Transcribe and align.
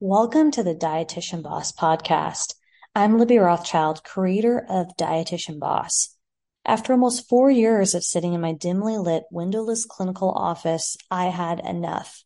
Welcome 0.00 0.52
to 0.52 0.62
the 0.62 0.76
Dietitian 0.76 1.42
Boss 1.42 1.72
podcast. 1.72 2.54
I'm 2.94 3.18
Libby 3.18 3.38
Rothschild, 3.38 4.04
creator 4.04 4.64
of 4.68 4.96
Dietitian 4.96 5.58
Boss. 5.58 6.16
After 6.64 6.92
almost 6.92 7.28
four 7.28 7.50
years 7.50 7.96
of 7.96 8.04
sitting 8.04 8.32
in 8.32 8.40
my 8.40 8.52
dimly 8.52 8.96
lit, 8.96 9.24
windowless 9.32 9.84
clinical 9.84 10.30
office, 10.30 10.96
I 11.10 11.24
had 11.24 11.58
enough. 11.58 12.22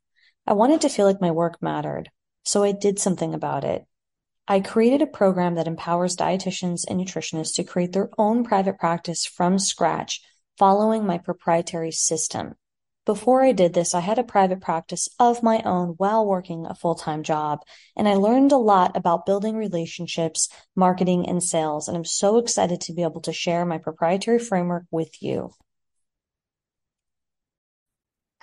I 0.46 0.52
wanted 0.52 0.82
to 0.82 0.90
feel 0.90 1.06
like 1.06 1.22
my 1.22 1.30
work 1.30 1.62
mattered, 1.62 2.10
so 2.42 2.62
I 2.62 2.72
did 2.72 2.98
something 2.98 3.32
about 3.32 3.64
it. 3.64 3.86
I 4.46 4.60
created 4.60 5.00
a 5.00 5.06
program 5.06 5.54
that 5.54 5.66
empowers 5.66 6.14
dietitians 6.14 6.84
and 6.86 7.00
nutritionists 7.00 7.54
to 7.54 7.64
create 7.64 7.94
their 7.94 8.10
own 8.18 8.44
private 8.44 8.78
practice 8.78 9.24
from 9.24 9.58
scratch, 9.58 10.20
following 10.58 11.06
my 11.06 11.16
proprietary 11.16 11.92
system. 11.92 12.54
Before 13.04 13.42
I 13.42 13.50
did 13.50 13.74
this, 13.74 13.96
I 13.96 14.00
had 14.00 14.20
a 14.20 14.24
private 14.24 14.60
practice 14.60 15.08
of 15.18 15.42
my 15.42 15.60
own 15.62 15.94
while 15.96 16.24
working 16.24 16.66
a 16.66 16.74
full 16.74 16.94
time 16.94 17.24
job, 17.24 17.58
and 17.96 18.08
I 18.08 18.14
learned 18.14 18.52
a 18.52 18.56
lot 18.56 18.96
about 18.96 19.26
building 19.26 19.56
relationships, 19.56 20.48
marketing, 20.76 21.28
and 21.28 21.42
sales. 21.42 21.88
And 21.88 21.96
I'm 21.96 22.04
so 22.04 22.38
excited 22.38 22.80
to 22.82 22.92
be 22.92 23.02
able 23.02 23.20
to 23.22 23.32
share 23.32 23.66
my 23.66 23.78
proprietary 23.78 24.38
framework 24.38 24.84
with 24.92 25.20
you. 25.20 25.50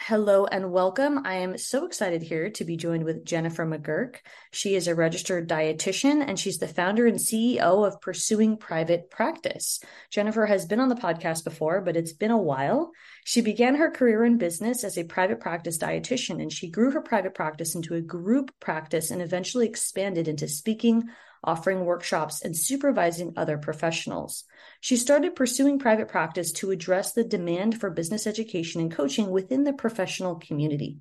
Hello 0.01 0.45
and 0.45 0.71
welcome. 0.71 1.25
I 1.25 1.35
am 1.35 1.57
so 1.57 1.85
excited 1.85 2.23
here 2.23 2.49
to 2.51 2.63
be 2.63 2.77
joined 2.77 3.03
with 3.03 3.25
Jennifer 3.25 3.65
McGurk. 3.65 4.15
She 4.49 4.73
is 4.73 4.87
a 4.87 4.95
registered 4.95 5.49
dietitian 5.49 6.23
and 6.25 6.39
she's 6.39 6.57
the 6.57 6.69
founder 6.69 7.05
and 7.05 7.19
CEO 7.19 7.85
of 7.85 7.99
Pursuing 7.99 8.55
Private 8.55 9.11
Practice. 9.11 9.81
Jennifer 10.09 10.45
has 10.45 10.65
been 10.65 10.79
on 10.79 10.87
the 10.87 10.95
podcast 10.95 11.43
before, 11.43 11.81
but 11.81 11.97
it's 11.97 12.13
been 12.13 12.31
a 12.31 12.37
while. 12.37 12.91
She 13.25 13.41
began 13.41 13.75
her 13.75 13.91
career 13.91 14.23
in 14.23 14.37
business 14.37 14.85
as 14.85 14.97
a 14.97 15.03
private 15.03 15.41
practice 15.41 15.77
dietitian 15.77 16.41
and 16.41 16.51
she 16.51 16.71
grew 16.71 16.91
her 16.91 17.01
private 17.01 17.33
practice 17.33 17.75
into 17.75 17.93
a 17.93 18.01
group 18.01 18.51
practice 18.61 19.11
and 19.11 19.21
eventually 19.21 19.67
expanded 19.67 20.29
into 20.29 20.47
speaking, 20.47 21.09
offering 21.43 21.85
workshops, 21.85 22.41
and 22.41 22.55
supervising 22.55 23.33
other 23.35 23.57
professionals. 23.57 24.43
She 24.81 24.97
started 24.97 25.35
pursuing 25.35 25.79
private 25.79 26.07
practice 26.07 26.51
to 26.53 26.71
address 26.71 27.13
the 27.13 27.23
demand 27.23 27.79
for 27.79 27.89
business 27.89 28.27
education 28.27 28.81
and 28.81 28.91
coaching 28.91 29.29
within 29.29 29.63
the 29.63 29.73
professional 29.73 30.35
community. 30.35 30.99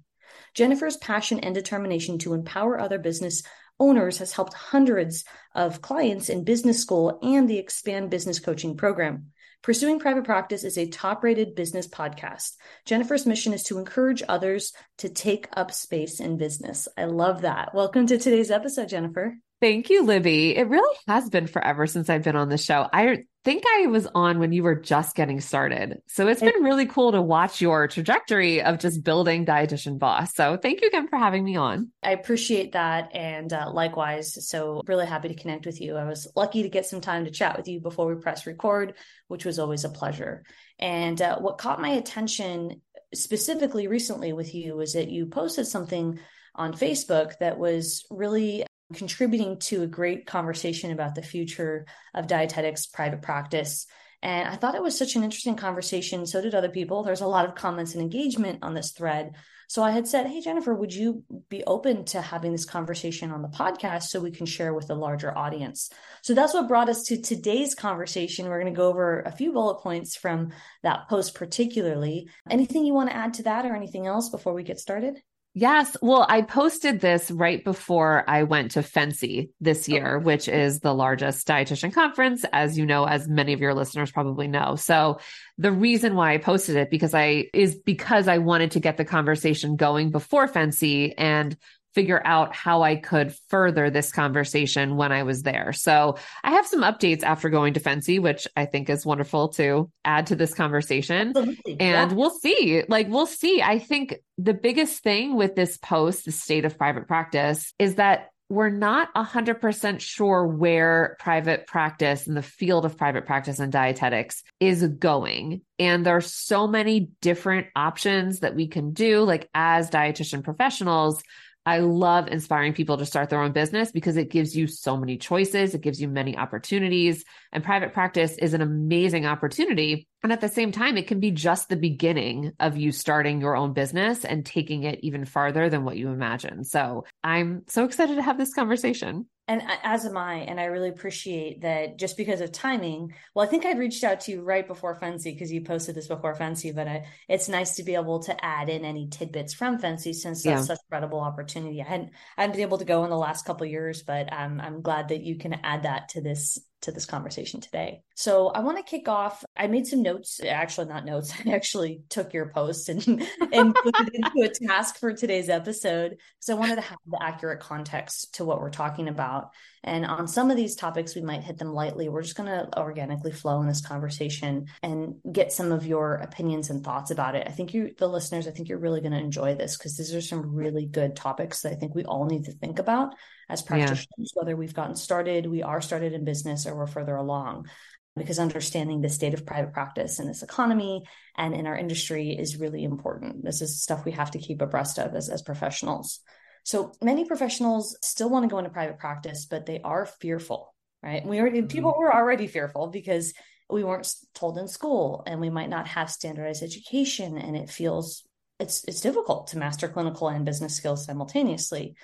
Jennifer's 0.54 0.96
passion 0.96 1.40
and 1.40 1.54
determination 1.54 2.18
to 2.18 2.34
empower 2.34 2.78
other 2.78 2.98
business 2.98 3.42
owners 3.80 4.18
has 4.18 4.32
helped 4.32 4.54
hundreds 4.54 5.24
of 5.54 5.80
clients 5.80 6.28
in 6.28 6.44
business 6.44 6.80
school 6.80 7.18
and 7.22 7.48
the 7.48 7.58
Expand 7.58 8.10
Business 8.10 8.40
Coaching 8.40 8.76
Program. 8.76 9.32
Pursuing 9.62 9.98
Private 9.98 10.24
Practice 10.24 10.62
is 10.62 10.78
a 10.78 10.86
top 10.86 11.24
rated 11.24 11.54
business 11.54 11.88
podcast. 11.88 12.52
Jennifer's 12.84 13.26
mission 13.26 13.52
is 13.52 13.64
to 13.64 13.78
encourage 13.78 14.22
others 14.28 14.72
to 14.98 15.08
take 15.08 15.48
up 15.56 15.72
space 15.72 16.20
in 16.20 16.38
business. 16.38 16.86
I 16.96 17.06
love 17.06 17.42
that. 17.42 17.74
Welcome 17.74 18.06
to 18.06 18.18
today's 18.18 18.52
episode, 18.52 18.88
Jennifer. 18.88 19.36
Thank 19.60 19.90
you, 19.90 20.04
Libby. 20.04 20.56
It 20.56 20.68
really 20.68 20.96
has 21.08 21.28
been 21.30 21.48
forever 21.48 21.86
since 21.86 22.08
I've 22.08 22.22
been 22.22 22.36
on 22.36 22.48
the 22.48 22.58
show. 22.58 22.86
I 22.92 23.24
think 23.44 23.64
I 23.66 23.86
was 23.86 24.06
on 24.14 24.38
when 24.38 24.52
you 24.52 24.62
were 24.62 24.76
just 24.76 25.16
getting 25.16 25.40
started. 25.40 26.00
So 26.06 26.28
it's 26.28 26.40
been 26.40 26.62
really 26.62 26.86
cool 26.86 27.12
to 27.12 27.22
watch 27.22 27.60
your 27.60 27.88
trajectory 27.88 28.62
of 28.62 28.78
just 28.78 29.02
building 29.02 29.46
Dietitian 29.46 29.98
Boss. 29.98 30.34
So 30.34 30.56
thank 30.56 30.80
you 30.80 30.88
again 30.88 31.08
for 31.08 31.18
having 31.18 31.44
me 31.44 31.56
on. 31.56 31.90
I 32.02 32.12
appreciate 32.12 32.72
that. 32.72 33.16
And 33.16 33.52
uh, 33.52 33.70
likewise, 33.72 34.46
so 34.48 34.82
really 34.86 35.06
happy 35.06 35.28
to 35.28 35.34
connect 35.34 35.66
with 35.66 35.80
you. 35.80 35.96
I 35.96 36.04
was 36.04 36.30
lucky 36.36 36.62
to 36.62 36.68
get 36.68 36.86
some 36.86 37.00
time 37.00 37.24
to 37.24 37.30
chat 37.30 37.56
with 37.56 37.66
you 37.66 37.80
before 37.80 38.06
we 38.06 38.20
press 38.20 38.46
record, 38.46 38.94
which 39.26 39.44
was 39.44 39.58
always 39.58 39.84
a 39.84 39.88
pleasure. 39.88 40.44
And 40.78 41.20
uh, 41.20 41.38
what 41.38 41.58
caught 41.58 41.80
my 41.80 41.90
attention 41.90 42.82
specifically 43.14 43.88
recently 43.88 44.32
with 44.32 44.54
you 44.54 44.76
was 44.76 44.92
that 44.92 45.08
you 45.08 45.26
posted 45.26 45.66
something 45.66 46.20
on 46.54 46.74
Facebook 46.74 47.32
that 47.38 47.58
was 47.58 48.04
really 48.10 48.64
contributing 48.94 49.58
to 49.58 49.82
a 49.82 49.86
great 49.86 50.26
conversation 50.26 50.92
about 50.92 51.14
the 51.14 51.22
future 51.22 51.86
of 52.14 52.26
dietetics 52.26 52.86
private 52.86 53.22
practice. 53.22 53.86
And 54.22 54.48
I 54.48 54.56
thought 54.56 54.74
it 54.74 54.82
was 54.82 54.98
such 54.98 55.14
an 55.14 55.22
interesting 55.22 55.56
conversation. 55.56 56.26
So 56.26 56.40
did 56.40 56.54
other 56.54 56.70
people. 56.70 57.02
There's 57.02 57.20
a 57.20 57.26
lot 57.26 57.46
of 57.46 57.54
comments 57.54 57.94
and 57.94 58.02
engagement 58.02 58.60
on 58.62 58.74
this 58.74 58.92
thread. 58.92 59.34
So 59.68 59.82
I 59.82 59.90
had 59.90 60.08
said, 60.08 60.26
Hey, 60.26 60.40
Jennifer, 60.40 60.74
would 60.74 60.94
you 60.94 61.24
be 61.50 61.62
open 61.64 62.06
to 62.06 62.22
having 62.22 62.52
this 62.52 62.64
conversation 62.64 63.30
on 63.30 63.42
the 63.42 63.48
podcast 63.48 64.04
so 64.04 64.18
we 64.18 64.30
can 64.30 64.46
share 64.46 64.72
with 64.72 64.88
a 64.88 64.94
larger 64.94 65.36
audience? 65.36 65.90
So 66.22 66.32
that's 66.32 66.54
what 66.54 66.68
brought 66.68 66.88
us 66.88 67.02
to 67.04 67.20
today's 67.20 67.74
conversation. 67.74 68.48
We're 68.48 68.62
going 68.62 68.72
to 68.72 68.76
go 68.76 68.88
over 68.88 69.20
a 69.20 69.30
few 69.30 69.52
bullet 69.52 69.82
points 69.82 70.16
from 70.16 70.52
that 70.82 71.08
post, 71.10 71.34
particularly. 71.34 72.28
Anything 72.48 72.86
you 72.86 72.94
want 72.94 73.10
to 73.10 73.16
add 73.16 73.34
to 73.34 73.42
that 73.42 73.66
or 73.66 73.76
anything 73.76 74.06
else 74.06 74.30
before 74.30 74.54
we 74.54 74.62
get 74.62 74.80
started? 74.80 75.20
Yes. 75.60 75.96
Well, 76.00 76.24
I 76.28 76.42
posted 76.42 77.00
this 77.00 77.32
right 77.32 77.64
before 77.64 78.22
I 78.28 78.44
went 78.44 78.70
to 78.72 78.78
FNCE 78.78 79.50
this 79.60 79.88
oh. 79.88 79.92
year, 79.92 80.18
which 80.20 80.46
is 80.46 80.78
the 80.78 80.94
largest 80.94 81.48
dietitian 81.48 81.92
conference, 81.92 82.44
as 82.52 82.78
you 82.78 82.86
know, 82.86 83.06
as 83.06 83.26
many 83.26 83.54
of 83.54 83.60
your 83.60 83.74
listeners 83.74 84.12
probably 84.12 84.46
know. 84.46 84.76
So 84.76 85.18
the 85.56 85.72
reason 85.72 86.14
why 86.14 86.32
I 86.32 86.38
posted 86.38 86.76
it 86.76 86.90
because 86.90 87.12
I 87.12 87.48
is 87.52 87.74
because 87.74 88.28
I 88.28 88.38
wanted 88.38 88.70
to 88.72 88.80
get 88.80 88.98
the 88.98 89.04
conversation 89.04 89.74
going 89.74 90.12
before 90.12 90.46
FNCE 90.46 91.14
and 91.18 91.56
figure 91.98 92.22
out 92.24 92.54
how 92.54 92.82
I 92.82 92.94
could 92.94 93.34
further 93.48 93.90
this 93.90 94.12
conversation 94.12 94.94
when 94.94 95.10
I 95.10 95.24
was 95.24 95.42
there. 95.42 95.72
So 95.72 96.16
I 96.44 96.52
have 96.52 96.64
some 96.64 96.82
updates 96.82 97.24
after 97.24 97.50
going 97.50 97.74
to 97.74 97.80
FNCE, 97.80 98.22
which 98.22 98.46
I 98.56 98.66
think 98.66 98.88
is 98.88 99.04
wonderful 99.04 99.48
to 99.54 99.90
add 100.04 100.28
to 100.28 100.36
this 100.36 100.54
conversation. 100.54 101.30
Absolutely. 101.30 101.80
And 101.80 102.12
yeah. 102.12 102.16
we'll 102.16 102.30
see. 102.30 102.84
Like, 102.86 103.08
we'll 103.08 103.26
see. 103.26 103.62
I 103.62 103.80
think 103.80 104.14
the 104.36 104.54
biggest 104.54 105.02
thing 105.02 105.34
with 105.34 105.56
this 105.56 105.76
post, 105.76 106.24
the 106.24 106.30
state 106.30 106.64
of 106.64 106.78
private 106.78 107.08
practice, 107.08 107.74
is 107.80 107.96
that 107.96 108.28
we're 108.48 108.70
not 108.70 109.12
100% 109.14 110.00
sure 110.00 110.46
where 110.46 111.16
private 111.18 111.66
practice 111.66 112.28
and 112.28 112.36
the 112.36 112.42
field 112.42 112.84
of 112.84 112.96
private 112.96 113.26
practice 113.26 113.58
and 113.58 113.72
dietetics 113.72 114.44
is 114.60 114.86
going. 114.86 115.62
And 115.80 116.06
there 116.06 116.16
are 116.16 116.20
so 116.20 116.68
many 116.68 117.10
different 117.20 117.66
options 117.74 118.38
that 118.40 118.54
we 118.54 118.68
can 118.68 118.92
do, 118.92 119.24
like 119.24 119.50
as 119.52 119.90
dietitian 119.90 120.44
professionals 120.44 121.24
I 121.68 121.80
love 121.80 122.28
inspiring 122.28 122.72
people 122.72 122.96
to 122.96 123.04
start 123.04 123.28
their 123.28 123.42
own 123.42 123.52
business 123.52 123.92
because 123.92 124.16
it 124.16 124.30
gives 124.30 124.56
you 124.56 124.66
so 124.66 124.96
many 124.96 125.18
choices, 125.18 125.74
it 125.74 125.82
gives 125.82 126.00
you 126.00 126.08
many 126.08 126.34
opportunities, 126.34 127.26
and 127.52 127.62
private 127.62 127.92
practice 127.92 128.38
is 128.38 128.54
an 128.54 128.62
amazing 128.62 129.26
opportunity. 129.26 130.08
And 130.22 130.32
at 130.32 130.40
the 130.40 130.48
same 130.48 130.72
time, 130.72 130.96
it 130.96 131.06
can 131.06 131.20
be 131.20 131.30
just 131.30 131.68
the 131.68 131.76
beginning 131.76 132.52
of 132.58 132.76
you 132.76 132.90
starting 132.92 133.40
your 133.40 133.56
own 133.56 133.72
business 133.72 134.24
and 134.24 134.44
taking 134.44 134.82
it 134.82 134.98
even 135.02 135.24
farther 135.24 135.70
than 135.70 135.84
what 135.84 135.96
you 135.96 136.08
imagine. 136.08 136.64
So 136.64 137.04
I'm 137.22 137.62
so 137.68 137.84
excited 137.84 138.16
to 138.16 138.22
have 138.22 138.38
this 138.38 138.54
conversation 138.54 139.26
and 139.48 139.62
as 139.82 140.04
am 140.04 140.16
I. 140.16 140.40
And 140.40 140.60
I 140.60 140.64
really 140.64 140.90
appreciate 140.90 141.62
that 141.62 141.98
just 141.98 142.18
because 142.18 142.42
of 142.42 142.52
timing. 142.52 143.14
Well, 143.34 143.46
I 143.46 143.48
think 143.48 143.64
I'd 143.64 143.78
reached 143.78 144.04
out 144.04 144.20
to 144.20 144.32
you 144.32 144.42
right 144.42 144.66
before 144.66 145.00
FNCE 145.00 145.24
because 145.24 145.50
you 145.50 145.62
posted 145.62 145.94
this 145.94 146.06
before 146.06 146.34
FNCE, 146.34 146.74
but 146.74 146.86
I, 146.86 147.06
it's 147.28 147.48
nice 147.48 147.76
to 147.76 147.82
be 147.82 147.94
able 147.94 148.20
to 148.24 148.44
add 148.44 148.68
in 148.68 148.84
any 148.84 149.08
tidbits 149.08 149.54
from 149.54 149.78
FNCE 149.78 150.14
since 150.14 150.42
that's 150.42 150.44
yeah. 150.44 150.60
such 150.60 150.76
a 150.76 150.80
incredible 150.86 151.20
opportunity. 151.20 151.80
I 151.80 151.88
hadn't, 151.88 152.10
I 152.36 152.42
hadn't 152.42 152.56
been 152.56 152.62
able 152.66 152.78
to 152.78 152.84
go 152.84 153.04
in 153.04 153.10
the 153.10 153.16
last 153.16 153.46
couple 153.46 153.66
years, 153.66 154.02
but 154.02 154.30
um, 154.30 154.60
I'm 154.60 154.82
glad 154.82 155.08
that 155.08 155.22
you 155.22 155.36
can 155.36 155.54
add 155.64 155.84
that 155.84 156.10
to 156.10 156.20
this 156.20 156.58
to 156.82 156.92
this 156.92 157.06
conversation 157.06 157.60
today. 157.60 158.02
So 158.14 158.48
I 158.48 158.60
want 158.60 158.76
to 158.78 158.82
kick 158.82 159.08
off. 159.08 159.44
I 159.56 159.66
made 159.66 159.86
some 159.86 160.02
notes, 160.02 160.40
actually 160.44 160.88
not 160.88 161.04
notes. 161.04 161.32
I 161.46 161.50
actually 161.50 162.02
took 162.08 162.32
your 162.32 162.50
post 162.50 162.88
and 162.88 163.06
and 163.52 163.74
put 163.74 163.94
it 164.00 164.14
into 164.14 164.42
a 164.42 164.66
task 164.66 164.98
for 164.98 165.12
today's 165.12 165.48
episode 165.48 166.10
because 166.10 166.50
I 166.50 166.54
wanted 166.54 166.76
to 166.76 166.82
have 166.82 166.98
the 167.06 167.22
accurate 167.22 167.60
context 167.60 168.34
to 168.36 168.44
what 168.44 168.60
we're 168.60 168.70
talking 168.70 169.08
about. 169.08 169.50
And 169.84 170.04
on 170.04 170.26
some 170.26 170.50
of 170.50 170.56
these 170.56 170.74
topics, 170.74 171.14
we 171.14 171.22
might 171.22 171.44
hit 171.44 171.58
them 171.58 171.72
lightly. 171.72 172.08
We're 172.08 172.22
just 172.22 172.36
going 172.36 172.48
to 172.48 172.68
organically 172.78 173.32
flow 173.32 173.60
in 173.60 173.68
this 173.68 173.84
conversation 173.84 174.66
and 174.82 175.14
get 175.30 175.52
some 175.52 175.72
of 175.72 175.86
your 175.86 176.14
opinions 176.14 176.70
and 176.70 176.84
thoughts 176.84 177.10
about 177.10 177.36
it. 177.36 177.46
I 177.46 177.52
think 177.52 177.74
you, 177.74 177.94
the 177.96 178.08
listeners, 178.08 178.48
I 178.48 178.50
think 178.50 178.68
you're 178.68 178.78
really 178.78 179.00
going 179.00 179.12
to 179.12 179.18
enjoy 179.18 179.54
this 179.54 179.76
because 179.76 179.96
these 179.96 180.14
are 180.14 180.20
some 180.20 180.54
really 180.54 180.86
good 180.86 181.14
topics 181.14 181.62
that 181.62 181.72
I 181.72 181.76
think 181.76 181.94
we 181.94 182.04
all 182.04 182.26
need 182.26 182.44
to 182.46 182.52
think 182.52 182.78
about 182.78 183.14
as 183.48 183.62
practitioners, 183.62 184.08
yeah. 184.18 184.26
whether 184.34 184.56
we've 184.56 184.74
gotten 184.74 184.96
started, 184.96 185.46
we 185.46 185.62
are 185.62 185.80
started 185.80 186.12
in 186.12 186.24
business, 186.24 186.66
or 186.66 186.76
we're 186.76 186.86
further 186.86 187.16
along. 187.16 187.68
Because 188.16 188.38
understanding 188.40 189.00
the 189.00 189.08
state 189.08 189.32
of 189.32 189.46
private 189.46 189.72
practice 189.72 190.18
in 190.18 190.26
this 190.26 190.42
economy 190.42 191.04
and 191.36 191.54
in 191.54 191.68
our 191.68 191.76
industry 191.76 192.30
is 192.30 192.58
really 192.58 192.82
important. 192.82 193.44
This 193.44 193.62
is 193.62 193.80
stuff 193.80 194.04
we 194.04 194.12
have 194.12 194.32
to 194.32 194.38
keep 194.38 194.60
abreast 194.60 194.98
of 194.98 195.14
as, 195.14 195.28
as 195.28 195.40
professionals. 195.42 196.20
So 196.64 196.92
many 197.00 197.24
professionals 197.24 197.96
still 198.02 198.28
want 198.28 198.42
to 198.42 198.48
go 198.48 198.58
into 198.58 198.70
private 198.70 198.98
practice, 198.98 199.46
but 199.46 199.66
they 199.66 199.80
are 199.82 200.04
fearful, 200.04 200.74
right? 201.02 201.24
We 201.24 201.38
already 201.38 201.60
mm-hmm. 201.60 201.68
people 201.68 201.94
were 201.96 202.12
already 202.12 202.48
fearful 202.48 202.88
because 202.88 203.34
we 203.70 203.84
weren't 203.84 204.12
told 204.34 204.58
in 204.58 204.66
school 204.66 205.22
and 205.26 205.40
we 205.40 205.50
might 205.50 205.70
not 205.70 205.86
have 205.88 206.10
standardized 206.10 206.62
education 206.62 207.38
and 207.38 207.56
it 207.56 207.70
feels 207.70 208.26
it's 208.58 208.84
it's 208.84 209.00
difficult 209.00 209.48
to 209.48 209.58
master 209.58 209.88
clinical 209.88 210.28
and 210.28 210.44
business 210.44 210.74
skills 210.74 211.04
simultaneously 211.04 211.94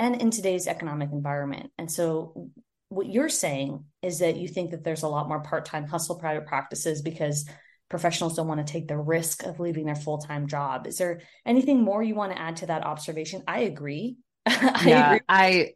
and 0.00 0.20
in 0.20 0.30
today's 0.30 0.66
economic 0.66 1.10
environment. 1.12 1.70
And 1.76 1.92
so 1.92 2.50
what 2.88 3.06
you're 3.06 3.28
saying 3.28 3.84
is 4.02 4.20
that 4.20 4.36
you 4.36 4.48
think 4.48 4.70
that 4.70 4.82
there's 4.82 5.02
a 5.02 5.08
lot 5.08 5.28
more 5.28 5.42
part-time 5.42 5.86
hustle 5.86 6.18
private 6.18 6.46
practices 6.46 7.02
because 7.02 7.46
professionals 7.90 8.34
don't 8.34 8.48
want 8.48 8.66
to 8.66 8.72
take 8.72 8.88
the 8.88 8.96
risk 8.96 9.44
of 9.44 9.60
leaving 9.60 9.84
their 9.84 9.94
full-time 9.94 10.46
job. 10.46 10.86
Is 10.86 10.96
there 10.96 11.20
anything 11.44 11.84
more 11.84 12.02
you 12.02 12.14
want 12.14 12.32
to 12.32 12.40
add 12.40 12.56
to 12.56 12.66
that 12.66 12.82
observation? 12.82 13.42
I 13.46 13.60
agree. 13.60 14.16
yeah, 14.48 15.18
I, 15.28 15.74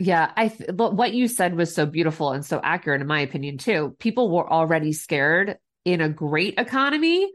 yeah, 0.00 0.32
I, 0.36 0.48
th- 0.48 0.70
what 0.74 1.14
you 1.14 1.28
said 1.28 1.54
was 1.54 1.72
so 1.72 1.86
beautiful 1.86 2.32
and 2.32 2.44
so 2.44 2.60
accurate 2.62 3.02
in 3.02 3.06
my 3.06 3.20
opinion 3.20 3.58
too. 3.58 3.94
People 4.00 4.30
were 4.30 4.52
already 4.52 4.92
scared 4.92 5.58
in 5.84 6.00
a 6.00 6.08
great 6.08 6.54
economy 6.58 7.30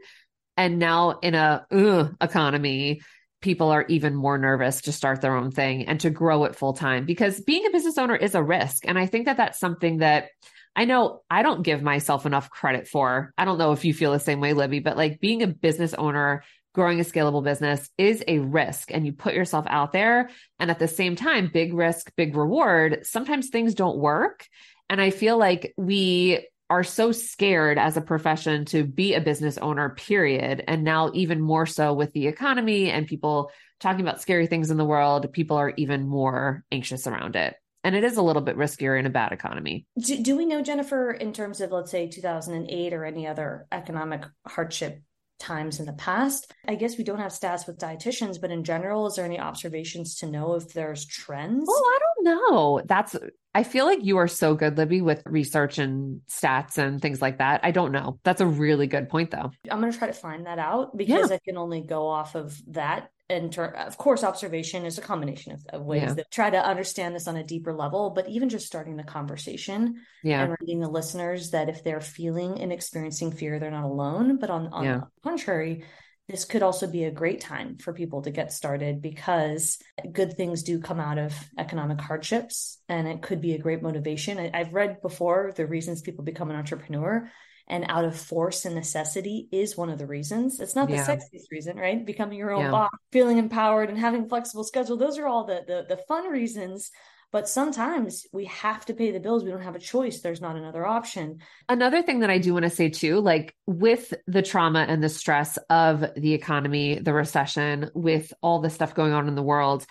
and 0.58 0.78
now 0.78 1.18
in 1.22 1.34
a 1.34 1.66
uh, 1.72 2.08
economy 2.20 3.00
people 3.40 3.70
are 3.70 3.84
even 3.88 4.14
more 4.14 4.38
nervous 4.38 4.82
to 4.82 4.92
start 4.92 5.20
their 5.20 5.36
own 5.36 5.50
thing 5.50 5.86
and 5.86 6.00
to 6.00 6.10
grow 6.10 6.44
it 6.44 6.56
full 6.56 6.72
time 6.72 7.06
because 7.06 7.40
being 7.40 7.66
a 7.66 7.70
business 7.70 7.98
owner 7.98 8.16
is 8.16 8.34
a 8.34 8.42
risk 8.42 8.86
and 8.86 8.98
i 8.98 9.06
think 9.06 9.26
that 9.26 9.36
that's 9.36 9.58
something 9.58 9.98
that 9.98 10.28
I 10.76 10.84
know 10.84 11.22
I 11.28 11.42
don't 11.42 11.64
give 11.64 11.82
myself 11.82 12.26
enough 12.26 12.48
credit 12.48 12.86
for. 12.86 13.34
I 13.36 13.44
don't 13.44 13.58
know 13.58 13.72
if 13.72 13.84
you 13.84 13.92
feel 13.92 14.12
the 14.12 14.20
same 14.20 14.40
way, 14.40 14.52
Libby, 14.52 14.78
but 14.78 14.96
like 14.96 15.20
being 15.20 15.42
a 15.42 15.48
business 15.48 15.94
owner, 15.94 16.44
growing 16.74 17.00
a 17.00 17.04
scalable 17.04 17.42
business 17.42 17.90
is 17.98 18.22
a 18.28 18.38
risk 18.38 18.92
and 18.92 19.04
you 19.04 19.12
put 19.12 19.34
yourself 19.34 19.66
out 19.68 19.92
there. 19.92 20.30
And 20.58 20.70
at 20.70 20.78
the 20.78 20.88
same 20.88 21.16
time, 21.16 21.50
big 21.52 21.74
risk, 21.74 22.12
big 22.16 22.36
reward. 22.36 23.00
Sometimes 23.02 23.48
things 23.48 23.74
don't 23.74 23.98
work. 23.98 24.46
And 24.88 25.00
I 25.00 25.10
feel 25.10 25.36
like 25.36 25.74
we 25.76 26.46
are 26.70 26.84
so 26.84 27.10
scared 27.10 27.78
as 27.78 27.96
a 27.96 28.00
profession 28.00 28.64
to 28.66 28.84
be 28.84 29.14
a 29.14 29.20
business 29.20 29.58
owner, 29.58 29.90
period. 29.90 30.62
And 30.68 30.84
now, 30.84 31.10
even 31.12 31.40
more 31.40 31.66
so 31.66 31.92
with 31.92 32.12
the 32.12 32.28
economy 32.28 32.90
and 32.90 33.06
people 33.06 33.50
talking 33.80 34.00
about 34.00 34.22
scary 34.22 34.46
things 34.46 34.70
in 34.70 34.76
the 34.76 34.84
world, 34.84 35.32
people 35.32 35.56
are 35.56 35.74
even 35.76 36.06
more 36.06 36.64
anxious 36.70 37.06
around 37.06 37.34
it. 37.34 37.56
And 37.82 37.96
it 37.96 38.04
is 38.04 38.16
a 38.16 38.22
little 38.22 38.42
bit 38.42 38.56
riskier 38.56 38.98
in 38.98 39.06
a 39.06 39.10
bad 39.10 39.32
economy. 39.32 39.86
Do, 39.98 40.22
do 40.22 40.36
we 40.36 40.46
know, 40.46 40.62
Jennifer, 40.62 41.10
in 41.10 41.32
terms 41.32 41.60
of, 41.60 41.72
let's 41.72 41.90
say, 41.90 42.08
2008 42.08 42.92
or 42.92 43.04
any 43.04 43.26
other 43.26 43.66
economic 43.72 44.24
hardship 44.46 45.02
times 45.40 45.80
in 45.80 45.86
the 45.86 45.92
past. 45.94 46.52
I 46.68 46.76
guess 46.76 46.98
we 46.98 47.04
don't 47.04 47.18
have 47.18 47.32
stats 47.32 47.66
with 47.66 47.78
dietitians, 47.78 48.40
but 48.40 48.50
in 48.50 48.62
general, 48.62 49.06
is 49.06 49.16
there 49.16 49.24
any 49.24 49.40
observations 49.40 50.16
to 50.16 50.26
know 50.26 50.54
if 50.54 50.72
there's 50.72 51.06
trends? 51.06 51.66
Oh, 51.68 51.96
I 51.96 51.98
don't 51.98 52.24
know. 52.24 52.82
That's 52.84 53.16
I 53.54 53.64
feel 53.64 53.84
like 53.84 54.04
you 54.04 54.18
are 54.18 54.28
so 54.28 54.54
good, 54.54 54.76
Libby, 54.76 55.00
with 55.00 55.22
research 55.26 55.78
and 55.78 56.20
stats 56.30 56.78
and 56.78 57.02
things 57.02 57.20
like 57.20 57.38
that. 57.38 57.60
I 57.64 57.72
don't 57.72 57.90
know. 57.90 58.20
That's 58.22 58.40
a 58.40 58.46
really 58.46 58.86
good 58.86 59.08
point, 59.08 59.32
though. 59.32 59.50
I'm 59.70 59.80
going 59.80 59.90
to 59.92 59.98
try 59.98 60.06
to 60.06 60.14
find 60.14 60.46
that 60.46 60.58
out 60.58 60.96
because 60.96 61.30
yeah. 61.30 61.36
I 61.36 61.40
can 61.44 61.56
only 61.56 61.80
go 61.80 62.06
off 62.06 62.36
of 62.36 62.56
that 62.68 63.10
and 63.30 63.52
ter- 63.52 63.66
of 63.66 63.96
course 63.96 64.24
observation 64.24 64.84
is 64.84 64.98
a 64.98 65.00
combination 65.00 65.52
of, 65.52 65.64
of 65.72 65.82
ways 65.82 66.02
yeah. 66.02 66.14
that 66.14 66.30
try 66.30 66.50
to 66.50 66.58
understand 66.58 67.14
this 67.14 67.28
on 67.28 67.36
a 67.36 67.44
deeper 67.44 67.72
level 67.72 68.10
but 68.10 68.28
even 68.28 68.48
just 68.48 68.66
starting 68.66 68.96
the 68.96 69.04
conversation 69.04 69.94
yeah. 70.24 70.42
and 70.42 70.56
reminding 70.60 70.80
the 70.80 70.88
listeners 70.88 71.50
that 71.50 71.68
if 71.68 71.84
they're 71.84 72.00
feeling 72.00 72.60
and 72.60 72.72
experiencing 72.72 73.30
fear 73.30 73.58
they're 73.58 73.70
not 73.70 73.84
alone 73.84 74.36
but 74.38 74.50
on, 74.50 74.66
on 74.68 74.84
yeah. 74.84 74.96
the 74.96 75.06
contrary 75.22 75.84
this 76.30 76.44
could 76.44 76.62
also 76.62 76.86
be 76.86 77.04
a 77.04 77.10
great 77.10 77.40
time 77.40 77.76
for 77.76 77.92
people 77.92 78.22
to 78.22 78.30
get 78.30 78.52
started 78.52 79.02
because 79.02 79.78
good 80.12 80.36
things 80.36 80.62
do 80.62 80.78
come 80.78 81.00
out 81.00 81.18
of 81.18 81.34
economic 81.58 82.00
hardships 82.00 82.78
and 82.88 83.08
it 83.08 83.20
could 83.20 83.40
be 83.40 83.54
a 83.54 83.58
great 83.58 83.82
motivation 83.82 84.38
I, 84.38 84.50
i've 84.54 84.72
read 84.72 85.02
before 85.02 85.52
the 85.56 85.66
reasons 85.66 86.02
people 86.02 86.24
become 86.24 86.50
an 86.50 86.56
entrepreneur 86.56 87.30
and 87.70 87.86
out 87.88 88.04
of 88.04 88.18
force 88.18 88.64
and 88.64 88.74
necessity 88.74 89.48
is 89.52 89.76
one 89.76 89.90
of 89.90 89.98
the 89.98 90.06
reasons. 90.06 90.58
It's 90.58 90.74
not 90.74 90.88
the 90.88 90.94
yeah. 90.94 91.06
sexiest 91.06 91.52
reason, 91.52 91.76
right? 91.76 92.04
Becoming 92.04 92.36
your 92.36 92.50
own 92.50 92.64
yeah. 92.64 92.70
boss, 92.72 92.90
feeling 93.12 93.38
empowered 93.38 93.88
and 93.88 93.96
having 93.96 94.28
flexible 94.28 94.64
schedule. 94.64 94.96
Those 94.96 95.18
are 95.18 95.28
all 95.28 95.44
the, 95.44 95.62
the 95.66 95.94
the 95.94 96.02
fun 96.08 96.28
reasons. 96.28 96.90
But 97.32 97.48
sometimes 97.48 98.26
we 98.32 98.46
have 98.46 98.84
to 98.86 98.94
pay 98.94 99.12
the 99.12 99.20
bills. 99.20 99.44
We 99.44 99.50
don't 99.50 99.62
have 99.62 99.76
a 99.76 99.80
choice. 99.80 100.20
There's 100.20 100.40
not 100.40 100.56
another 100.56 100.84
option. 100.84 101.38
Another 101.68 102.02
thing 102.02 102.20
that 102.20 102.30
I 102.30 102.38
do 102.38 102.52
want 102.54 102.64
to 102.64 102.70
say 102.70 102.88
too, 102.88 103.20
like 103.20 103.54
with 103.66 104.12
the 104.26 104.42
trauma 104.42 104.80
and 104.88 105.02
the 105.02 105.08
stress 105.08 105.56
of 105.68 106.04
the 106.16 106.34
economy, 106.34 106.98
the 106.98 107.12
recession, 107.12 107.90
with 107.94 108.32
all 108.42 108.60
the 108.60 108.70
stuff 108.70 108.94
going 108.94 109.12
on 109.12 109.28
in 109.28 109.36
the 109.36 109.42
world, 109.42 109.86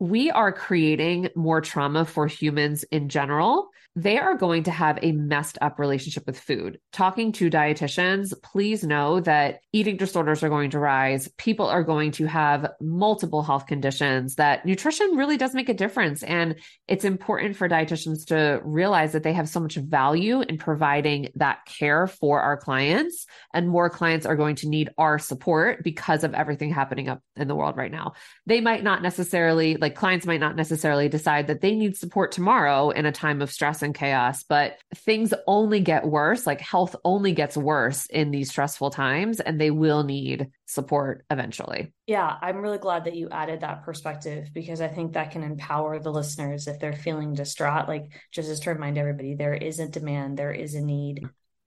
we 0.00 0.32
are 0.32 0.52
creating 0.52 1.28
more 1.36 1.60
trauma 1.60 2.04
for 2.04 2.26
humans 2.26 2.82
in 2.84 3.08
general 3.08 3.68
they 3.94 4.18
are 4.18 4.36
going 4.36 4.62
to 4.64 4.70
have 4.70 4.98
a 5.02 5.12
messed 5.12 5.58
up 5.60 5.78
relationship 5.78 6.24
with 6.26 6.38
food. 6.38 6.78
Talking 6.92 7.32
to 7.32 7.50
dietitians, 7.50 8.32
please 8.42 8.82
know 8.82 9.20
that 9.20 9.60
eating 9.72 9.98
disorders 9.98 10.42
are 10.42 10.48
going 10.48 10.70
to 10.70 10.78
rise. 10.78 11.28
People 11.36 11.66
are 11.66 11.82
going 11.82 12.12
to 12.12 12.26
have 12.26 12.70
multiple 12.80 13.42
health 13.42 13.66
conditions, 13.66 14.36
that 14.36 14.64
nutrition 14.64 15.16
really 15.16 15.36
does 15.36 15.54
make 15.54 15.68
a 15.68 15.74
difference. 15.74 16.22
And 16.22 16.56
it's 16.88 17.04
important 17.04 17.56
for 17.56 17.68
dietitians 17.68 18.26
to 18.26 18.60
realize 18.64 19.12
that 19.12 19.22
they 19.22 19.32
have 19.34 19.48
so 19.48 19.60
much 19.60 19.74
value 19.74 20.40
in 20.40 20.56
providing 20.56 21.28
that 21.34 21.64
care 21.66 22.06
for 22.06 22.40
our 22.40 22.56
clients. 22.56 23.26
And 23.52 23.68
more 23.68 23.90
clients 23.90 24.24
are 24.24 24.36
going 24.36 24.56
to 24.56 24.68
need 24.68 24.90
our 24.96 25.18
support 25.18 25.84
because 25.84 26.24
of 26.24 26.34
everything 26.34 26.70
happening 26.70 27.08
up 27.08 27.20
in 27.36 27.48
the 27.48 27.54
world 27.54 27.76
right 27.76 27.92
now. 27.92 28.14
They 28.46 28.60
might 28.60 28.82
not 28.82 29.02
necessarily, 29.02 29.76
like 29.76 29.94
clients 29.94 30.24
might 30.24 30.40
not 30.40 30.56
necessarily 30.56 31.08
decide 31.08 31.48
that 31.48 31.60
they 31.60 31.74
need 31.74 31.96
support 31.96 32.32
tomorrow 32.32 32.90
in 32.90 33.04
a 33.04 33.12
time 33.12 33.42
of 33.42 33.50
stress 33.50 33.81
and 33.82 33.94
chaos, 33.94 34.44
but 34.44 34.78
things 34.94 35.34
only 35.46 35.80
get 35.80 36.06
worse. 36.06 36.46
Like 36.46 36.60
health 36.60 36.96
only 37.04 37.32
gets 37.32 37.56
worse 37.56 38.06
in 38.06 38.30
these 38.30 38.50
stressful 38.50 38.90
times, 38.90 39.40
and 39.40 39.60
they 39.60 39.70
will 39.70 40.04
need 40.04 40.48
support 40.66 41.24
eventually. 41.30 41.92
Yeah, 42.06 42.36
I'm 42.40 42.58
really 42.58 42.78
glad 42.78 43.04
that 43.04 43.16
you 43.16 43.28
added 43.30 43.60
that 43.60 43.84
perspective 43.84 44.48
because 44.52 44.80
I 44.80 44.88
think 44.88 45.12
that 45.12 45.30
can 45.30 45.42
empower 45.42 45.98
the 45.98 46.12
listeners 46.12 46.66
if 46.66 46.78
they're 46.78 46.92
feeling 46.92 47.34
distraught. 47.34 47.88
Like, 47.88 48.12
just 48.30 48.48
as 48.48 48.60
to 48.60 48.70
remind 48.70 48.98
everybody, 48.98 49.34
there 49.34 49.54
is 49.54 49.78
a 49.78 49.88
demand, 49.88 50.38
there 50.38 50.52
is 50.52 50.74
a 50.74 50.80
need 50.80 51.22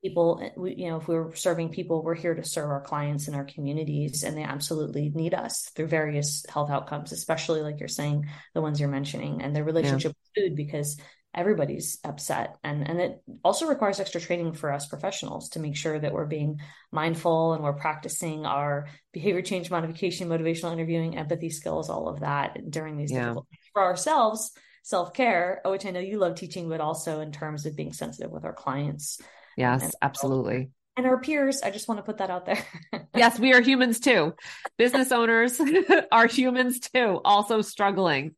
people 0.05 0.47
we, 0.55 0.75
you 0.75 0.87
know 0.87 0.97
if 0.97 1.07
we're 1.07 1.33
serving 1.33 1.69
people 1.69 2.03
we're 2.03 2.13
here 2.13 2.35
to 2.35 2.43
serve 2.43 2.69
our 2.69 2.81
clients 2.81 3.25
and 3.25 3.35
our 3.35 3.43
communities 3.43 4.23
and 4.23 4.37
they 4.37 4.43
absolutely 4.43 5.11
need 5.15 5.33
us 5.33 5.71
through 5.75 5.87
various 5.87 6.45
health 6.47 6.69
outcomes 6.69 7.11
especially 7.11 7.61
like 7.61 7.79
you're 7.79 7.87
saying 7.87 8.23
the 8.53 8.61
ones 8.61 8.79
you're 8.79 8.87
mentioning 8.87 9.41
and 9.41 9.55
their 9.55 9.63
relationship 9.63 10.13
yeah. 10.15 10.43
with 10.43 10.49
food 10.49 10.55
because 10.55 10.99
everybody's 11.35 11.99
upset. 12.03 12.57
And 12.63 12.87
and 12.87 12.99
it 12.99 13.21
also 13.43 13.67
requires 13.67 13.99
extra 13.99 14.21
training 14.21 14.53
for 14.53 14.71
us 14.71 14.85
professionals 14.87 15.49
to 15.49 15.59
make 15.59 15.75
sure 15.75 15.99
that 15.99 16.13
we're 16.13 16.25
being 16.25 16.61
mindful 16.91 17.53
and 17.53 17.63
we're 17.63 17.73
practicing 17.73 18.45
our 18.45 18.87
behavior 19.11 19.41
change 19.41 19.69
modification 19.69 20.29
motivational 20.29 20.71
interviewing 20.71 21.17
empathy 21.17 21.49
skills 21.49 21.89
all 21.89 22.07
of 22.07 22.21
that 22.21 22.71
during 22.71 22.97
these 22.97 23.11
yeah. 23.11 23.25
difficult 23.25 23.47
for 23.73 23.83
ourselves 23.83 24.51
self-care 24.83 25.61
which 25.65 25.85
i 25.85 25.91
know 25.91 25.99
you 25.99 26.17
love 26.17 26.35
teaching 26.35 26.69
but 26.69 26.79
also 26.79 27.19
in 27.19 27.31
terms 27.31 27.65
of 27.65 27.75
being 27.75 27.93
sensitive 27.93 28.31
with 28.31 28.45
our 28.45 28.53
clients. 28.53 29.19
Yes 29.57 29.83
and 29.83 29.93
absolutely. 30.01 30.69
and 30.95 31.05
our 31.05 31.19
peers 31.19 31.61
i 31.61 31.69
just 31.69 31.87
want 31.87 31.99
to 31.99 32.03
put 32.03 32.17
that 32.17 32.29
out 32.29 32.45
there. 32.45 32.63
Yes 33.15 33.39
we 33.39 33.53
are 33.53 33.61
humans 33.61 34.01
too. 34.01 34.33
Business 34.77 35.11
owners 35.13 35.59
are 36.11 36.27
humans 36.27 36.79
too 36.79 37.21
also 37.23 37.61
struggling. 37.61 38.35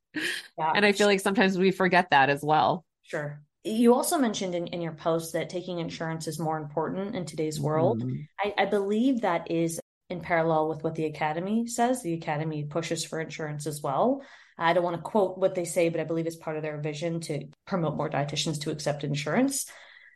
Yeah. 0.58 0.72
and 0.76 0.86
i 0.86 0.94
feel 0.94 1.08
like 1.08 1.20
sometimes 1.20 1.58
we 1.58 1.70
forget 1.70 2.10
that 2.10 2.30
as 2.32 2.42
well 2.44 2.86
Sure. 3.08 3.42
You 3.64 3.94
also 3.94 4.18
mentioned 4.18 4.54
in, 4.54 4.68
in 4.68 4.82
your 4.82 4.94
post 4.94 5.34
that 5.34 5.50
taking 5.50 5.80
insurance 5.80 6.28
is 6.28 6.40
more 6.40 6.58
important 6.58 7.16
in 7.16 7.26
today's 7.26 7.60
world. 7.60 8.04
Mm-hmm. 8.04 8.22
I, 8.40 8.64
I 8.64 8.66
believe 8.66 9.22
that 9.22 9.50
is 9.50 9.80
in 10.10 10.22
parallel 10.22 10.70
with 10.70 10.84
what 10.84 10.96
the 10.96 11.06
Academy 11.06 11.68
says. 11.68 12.02
The 12.02 12.14
Academy 12.14 12.64
pushes 12.64 13.04
for 13.04 13.20
insurance 13.20 13.66
as 13.66 13.82
well. 13.82 14.22
I 14.58 14.74
don't 14.74 14.84
want 14.84 14.96
to 14.96 15.02
quote 15.02 15.38
what 15.38 15.56
they 15.56 15.66
say, 15.66 15.90
but 15.90 16.00
I 16.02 16.06
believe 16.06 16.28
it's 16.28 16.36
part 16.36 16.58
of 16.58 16.64
their 16.64 16.80
vision 16.80 17.20
to 17.22 17.48
promote 17.66 17.96
more 17.96 18.10
dietitians 18.10 18.62
to 18.62 18.72
accept 18.72 19.04
insurance. 19.04 19.66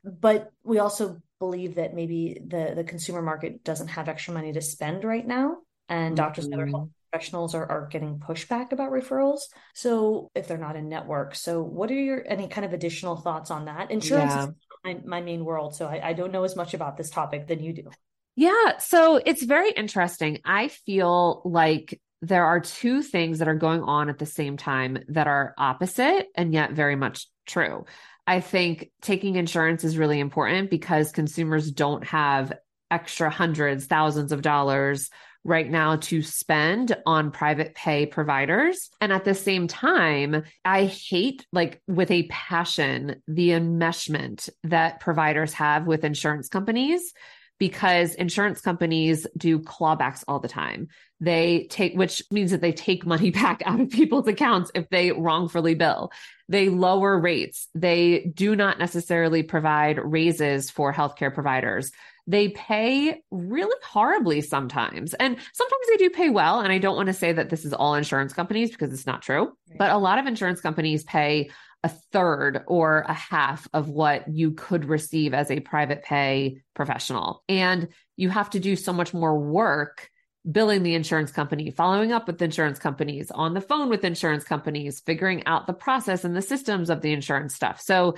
But 0.04 0.52
we 0.64 0.80
also 0.80 1.22
believe 1.40 1.76
that 1.76 1.94
maybe 1.94 2.42
the, 2.46 2.74
the 2.76 2.84
consumer 2.84 3.22
market 3.22 3.64
doesn't 3.64 3.90
have 3.90 4.10
extra 4.10 4.34
money 4.34 4.54
to 4.54 4.62
spend 4.62 5.04
right 5.04 5.26
now. 5.26 5.58
And 5.90 6.16
mm-hmm. 6.16 6.16
doctors 6.16 6.46
and 6.46 6.54
other 6.54 6.68
health 6.68 6.90
professionals 7.12 7.54
are, 7.56 7.66
are 7.70 7.88
getting 7.88 8.20
pushback 8.20 8.72
about 8.72 8.92
referrals. 8.92 9.42
So 9.74 10.32
if 10.36 10.48
they're 10.48 10.58
not 10.58 10.76
in 10.76 10.90
network, 10.90 11.36
so 11.36 11.62
what 11.62 11.92
are 11.92 11.96
your 11.96 12.24
any 12.28 12.48
kind 12.48 12.66
of 12.66 12.74
additional 12.74 13.16
thoughts 13.16 13.52
on 13.52 13.66
that? 13.66 13.92
Insurance 13.92 14.34
yeah. 14.34 14.44
is 14.44 14.50
my, 14.84 15.00
my, 15.06 15.22
main 15.22 15.44
world, 15.44 15.76
so 15.76 15.88
I, 15.88 16.10
I 16.10 16.14
don't 16.14 16.32
know 16.32 16.44
as 16.44 16.56
much 16.56 16.74
about 16.74 16.98
this 16.98 17.10
topic 17.10 17.48
than 17.48 17.62
you 17.62 17.74
do. 17.74 17.90
Yeah, 18.36 18.78
so 18.80 19.22
it's 19.24 19.44
very 19.44 19.72
interesting. 19.72 20.40
I 20.46 20.70
feel 20.70 21.42
like 21.44 22.00
there 22.22 22.46
are 22.46 22.60
two 22.60 23.02
things 23.02 23.40
that 23.40 23.48
are 23.48 23.56
going 23.56 23.82
on 23.82 24.10
at 24.10 24.20
the 24.20 24.26
same 24.26 24.56
time 24.56 25.00
that 25.10 25.28
are 25.28 25.54
opposite 25.58 26.28
and 26.36 26.54
yet 26.54 26.72
very 26.72 26.96
much 26.96 27.28
true. 27.46 27.86
I 28.28 28.40
think 28.40 28.92
taking 29.02 29.36
insurance 29.36 29.84
is 29.84 29.98
really 29.98 30.20
important 30.20 30.70
because 30.70 31.12
consumers 31.12 31.72
don't 31.72 32.06
have 32.06 32.54
extra 32.90 33.30
hundreds, 33.30 33.88
thousands 33.88 34.32
of 34.32 34.42
dollars 34.42 35.10
right 35.44 35.70
now 35.70 35.96
to 35.96 36.22
spend 36.22 36.96
on 37.06 37.32
private 37.32 37.74
pay 37.74 38.06
providers. 38.06 38.90
And 39.00 39.12
at 39.12 39.26
the 39.26 39.34
same 39.34 39.68
time, 39.68 40.44
I 40.64 40.86
hate, 40.86 41.46
like, 41.52 41.82
with 41.88 42.12
a 42.12 42.28
passion, 42.28 43.22
the 43.28 43.50
enmeshment 43.50 44.50
that 44.64 45.00
providers 45.00 45.54
have 45.54 45.88
with 45.88 46.04
insurance 46.04 46.48
companies 46.48 47.14
because 47.62 48.16
insurance 48.16 48.60
companies 48.60 49.28
do 49.38 49.60
clawbacks 49.60 50.24
all 50.28 50.40
the 50.40 50.48
time. 50.48 50.88
They 51.20 51.68
take, 51.70 51.94
which 51.94 52.24
means 52.32 52.50
that 52.50 52.62
they 52.62 52.72
take 52.72 53.06
money 53.06 53.30
back 53.32 53.62
out 53.68 53.80
of 53.80 53.92
people's 53.92 54.28
accounts 54.28 54.72
if 54.74 54.90
they 54.90 55.12
wrongfully 55.12 55.76
bill. 55.76 56.12
They 56.50 56.70
lower 56.70 57.20
rates. 57.20 57.68
They 57.76 58.32
do 58.34 58.56
not 58.56 58.80
necessarily 58.80 59.44
provide 59.44 60.00
raises 60.04 60.72
for 60.72 60.92
healthcare 60.92 61.32
providers 61.32 61.92
they 62.28 62.50
pay 62.50 63.22
really 63.32 63.76
horribly 63.84 64.42
sometimes. 64.42 65.14
And 65.14 65.38
sometimes 65.54 65.88
they 65.90 65.98
do 65.98 66.10
pay 66.10 66.30
well. 66.30 66.60
And 66.60 66.72
I 66.72 66.78
don't 66.78 66.96
want 66.96 67.08
to 67.08 67.14
say 67.14 67.32
that 67.32 67.50
this 67.50 67.66
is 67.66 67.74
all 67.74 67.96
insurance 67.96 68.34
companies 68.34 68.72
because 68.72 68.94
it's 68.94 69.08
not 69.08 69.22
true, 69.22 69.46
right. 69.70 69.78
but 69.78 69.92
a 69.92 69.98
lot 69.98 70.20
of 70.20 70.28
insurance 70.28 70.62
companies 70.62 71.04
pay 71.04 71.50
a 71.84 71.90
third 71.90 72.64
or 72.68 73.00
a 73.08 73.14
half 73.14 73.68
of 73.74 73.90
what 73.90 74.28
you 74.28 74.52
could 74.52 74.86
receive 74.86 75.34
as 75.34 75.50
a 75.50 75.60
private 75.60 76.04
pay 76.04 76.62
professional. 76.76 77.44
And 77.50 77.88
you 78.18 78.30
have 78.30 78.52
to 78.52 78.60
do 78.60 78.76
so 78.76 78.94
much 78.94 79.14
more 79.14 79.38
work 79.38 80.10
billing 80.50 80.84
the 80.84 80.96
insurance 80.96 81.32
company, 81.32 81.70
following 81.70 82.12
up 82.12 82.28
with 82.28 82.42
insurance 82.42 82.80
companies, 82.80 83.30
on 83.32 83.54
the 83.54 83.62
phone 83.62 83.90
with 83.90 84.04
insurance 84.04 84.44
companies, 84.44 85.00
figuring 85.00 85.46
out 85.46 85.68
the 85.68 85.74
process 85.74 86.24
and 86.24 86.36
the 86.36 86.42
systems 86.42 86.90
of 86.90 87.02
the 87.02 87.14
insurance 87.14 87.54
stuff. 87.54 87.80
So 87.80 88.16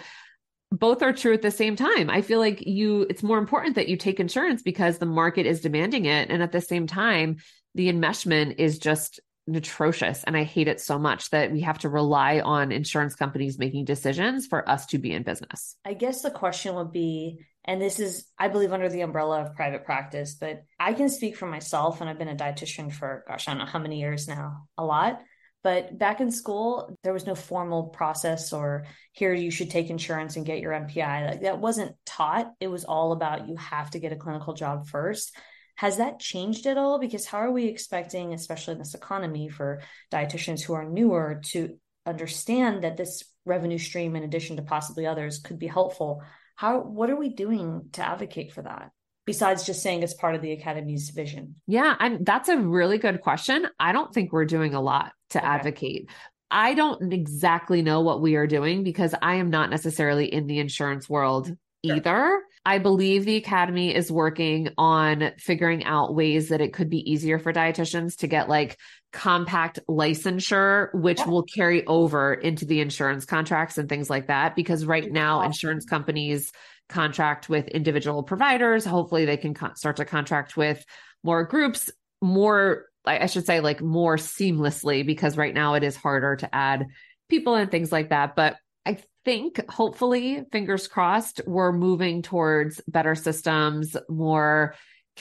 both 0.74 1.04
are 1.04 1.14
true 1.14 1.34
at 1.34 1.44
the 1.44 1.52
same 1.52 1.76
time. 1.76 2.10
I 2.10 2.22
feel 2.22 2.40
like 2.40 2.66
you 2.66 3.06
it's 3.10 3.22
more 3.22 3.38
important 3.38 3.76
that 3.76 3.88
you 3.88 3.96
take 3.96 4.20
insurance 4.20 4.64
because 4.64 4.98
the 4.98 5.06
market 5.06 5.46
is 5.46 5.62
demanding 5.62 6.06
it 6.06 6.32
and 6.32 6.42
at 6.42 6.52
the 6.52 6.62
same 6.62 6.88
time 6.88 7.38
the 7.76 7.92
enmeshment 7.92 8.56
is 8.58 8.80
just 8.80 9.20
atrocious 9.54 10.24
and 10.24 10.36
I 10.36 10.44
hate 10.44 10.68
it 10.68 10.82
so 10.82 10.98
much 10.98 11.30
that 11.30 11.52
we 11.52 11.62
have 11.62 11.78
to 11.80 11.90
rely 11.90 12.40
on 12.40 12.72
insurance 12.72 13.14
companies 13.14 13.60
making 13.60 13.86
decisions 13.86 14.48
for 14.48 14.68
us 14.68 14.88
to 14.88 14.98
be 14.98 15.12
in 15.12 15.22
business. 15.22 15.76
I 15.86 15.94
guess 15.94 16.22
the 16.22 16.32
question 16.32 16.74
would 16.76 16.92
be 16.92 17.46
and 17.66 17.80
this 17.80 18.00
is 18.00 18.26
I 18.40 18.48
believe 18.48 18.74
under 18.74 18.90
the 18.90 19.02
umbrella 19.02 19.42
of 19.42 19.56
private 19.56 19.86
practice, 19.86 20.36
but 20.40 20.64
I 20.80 20.94
can 20.94 21.10
speak 21.10 21.38
for 21.38 21.46
myself 21.46 22.02
and 22.02 22.10
I've 22.10 22.18
been 22.18 22.30
a 22.30 22.36
dietitian 22.36 22.92
for 22.92 23.24
gosh, 23.28 23.48
I 23.48 23.52
don't 23.52 23.60
know 23.60 23.72
how 23.72 23.80
many 23.80 24.00
years 24.00 24.28
now. 24.28 24.66
A 24.76 24.84
lot. 24.84 25.22
But 25.64 25.98
back 25.98 26.20
in 26.20 26.30
school, 26.30 26.98
there 27.04 27.14
was 27.14 27.26
no 27.26 27.36
formal 27.36 27.84
process 27.84 28.52
or 28.52 28.86
here 29.14 29.34
you 29.34 29.50
should 29.50 29.70
take 29.70 29.90
insurance 29.90 30.36
and 30.36 30.46
get 30.46 30.60
your 30.60 30.74
NPI. 30.74 31.30
Like 31.30 31.42
that 31.42 31.60
wasn't 31.60 31.96
taught. 32.06 32.52
It 32.60 32.68
was 32.68 32.84
all 32.84 33.14
about 33.14 33.48
you 33.48 33.56
have 33.56 33.90
to 33.92 34.00
get 34.00 34.12
a 34.12 34.18
clinical 34.18 34.54
job 34.54 34.88
first. 34.88 35.36
Has 35.76 35.98
that 35.98 36.20
changed 36.20 36.68
at 36.68 36.78
all? 36.78 37.00
Because 37.00 37.26
how 37.26 37.40
are 37.40 37.52
we 37.52 37.66
expecting, 37.66 38.34
especially 38.34 38.74
in 38.74 38.80
this 38.80 38.94
economy, 38.94 39.48
for 39.48 39.82
dietitians 40.12 40.62
who 40.62 40.74
are 40.74 40.88
newer 40.88 41.42
to 41.46 41.80
understand 42.06 42.84
that 42.84 42.98
this 42.98 43.24
revenue 43.46 43.80
stream, 43.80 44.16
in 44.16 44.24
addition 44.24 44.58
to 44.58 44.62
possibly 44.62 45.08
others, 45.08 45.40
could 45.40 45.60
be 45.60 45.68
helpful? 45.68 46.22
How 46.56 46.82
what 46.82 47.10
are 47.10 47.16
we 47.16 47.30
doing 47.30 47.90
to 47.94 48.06
advocate 48.06 48.52
for 48.52 48.62
that? 48.64 48.92
besides 49.26 49.66
just 49.66 49.82
saying 49.82 50.04
it's 50.04 50.14
part 50.14 50.36
of 50.36 50.42
the 50.42 50.52
academy's 50.52 51.10
vision? 51.10 51.56
Yeah, 51.68 51.96
and 52.00 52.26
that's 52.26 52.50
a 52.50 52.58
really 52.58 52.98
good 52.98 53.22
question. 53.22 53.68
I 53.80 53.92
don't 53.92 54.14
think 54.14 54.34
we're 54.34 54.46
doing 54.46 54.74
a 54.74 54.82
lot 54.82 55.14
to 55.34 55.40
okay. 55.40 55.48
advocate. 55.48 56.10
I 56.50 56.74
don't 56.74 57.12
exactly 57.12 57.82
know 57.82 58.02
what 58.02 58.22
we 58.22 58.36
are 58.36 58.48
doing 58.48 58.84
because 58.84 59.16
I 59.22 59.36
am 59.36 59.50
not 59.50 59.70
necessarily 59.70 60.32
in 60.32 60.48
the 60.48 60.60
insurance 60.60 61.10
world 61.10 61.48
sure. 61.48 61.96
either. 61.96 62.42
I 62.66 62.78
believe 62.78 63.26
the 63.26 63.36
academy 63.36 63.94
is 63.94 64.12
working 64.12 64.70
on 64.78 65.32
figuring 65.38 65.84
out 65.84 66.16
ways 66.16 66.50
that 66.50 66.62
it 66.62 66.72
could 66.72 66.90
be 66.90 67.12
easier 67.12 67.40
for 67.40 67.52
dietitians 67.52 68.18
to 68.18 68.28
get 68.28 68.48
like 68.48 68.78
compact 69.12 69.80
licensure, 69.90 70.94
which 70.94 71.20
yeah. 71.20 71.28
will 71.28 71.44
carry 71.44 71.86
over 71.88 72.34
into 72.34 72.66
the 72.66 72.80
insurance 72.80 73.26
contracts 73.26 73.78
and 73.78 73.90
things 73.90 74.10
like 74.10 74.28
that. 74.28 74.56
Because 74.56 74.86
right 74.86 75.12
now, 75.12 75.42
insurance 75.42 75.86
companies 75.86 76.54
contract 76.88 77.50
with 77.50 77.68
individual 77.68 78.24
providers. 78.24 78.86
Hopefully, 78.86 79.26
they 79.26 79.38
can 79.38 79.54
co- 79.54 79.74
start 79.76 79.98
to 79.98 80.06
contract 80.06 80.56
with 80.56 80.86
more 81.24 81.44
groups, 81.44 81.90
more, 82.22 82.86
I 83.06 83.26
should 83.26 83.46
say, 83.46 83.60
like 83.60 83.82
more 83.82 84.18
seamlessly, 84.18 85.06
because 85.06 85.38
right 85.38 85.54
now 85.54 85.74
it 85.74 85.84
is 85.84 85.96
harder 85.96 86.36
to 86.38 86.56
add 86.56 86.88
people 87.30 87.56
and 87.56 87.70
things 87.70 87.92
like 87.92 88.10
that. 88.10 88.36
But 88.36 88.56
I 88.86 89.00
think 89.26 89.70
hopefully, 89.70 90.44
fingers 90.52 90.88
crossed, 90.88 91.42
we're 91.46 91.72
moving 91.72 92.22
towards 92.22 92.82
better 92.88 93.16
systems, 93.16 93.96
more 94.10 94.76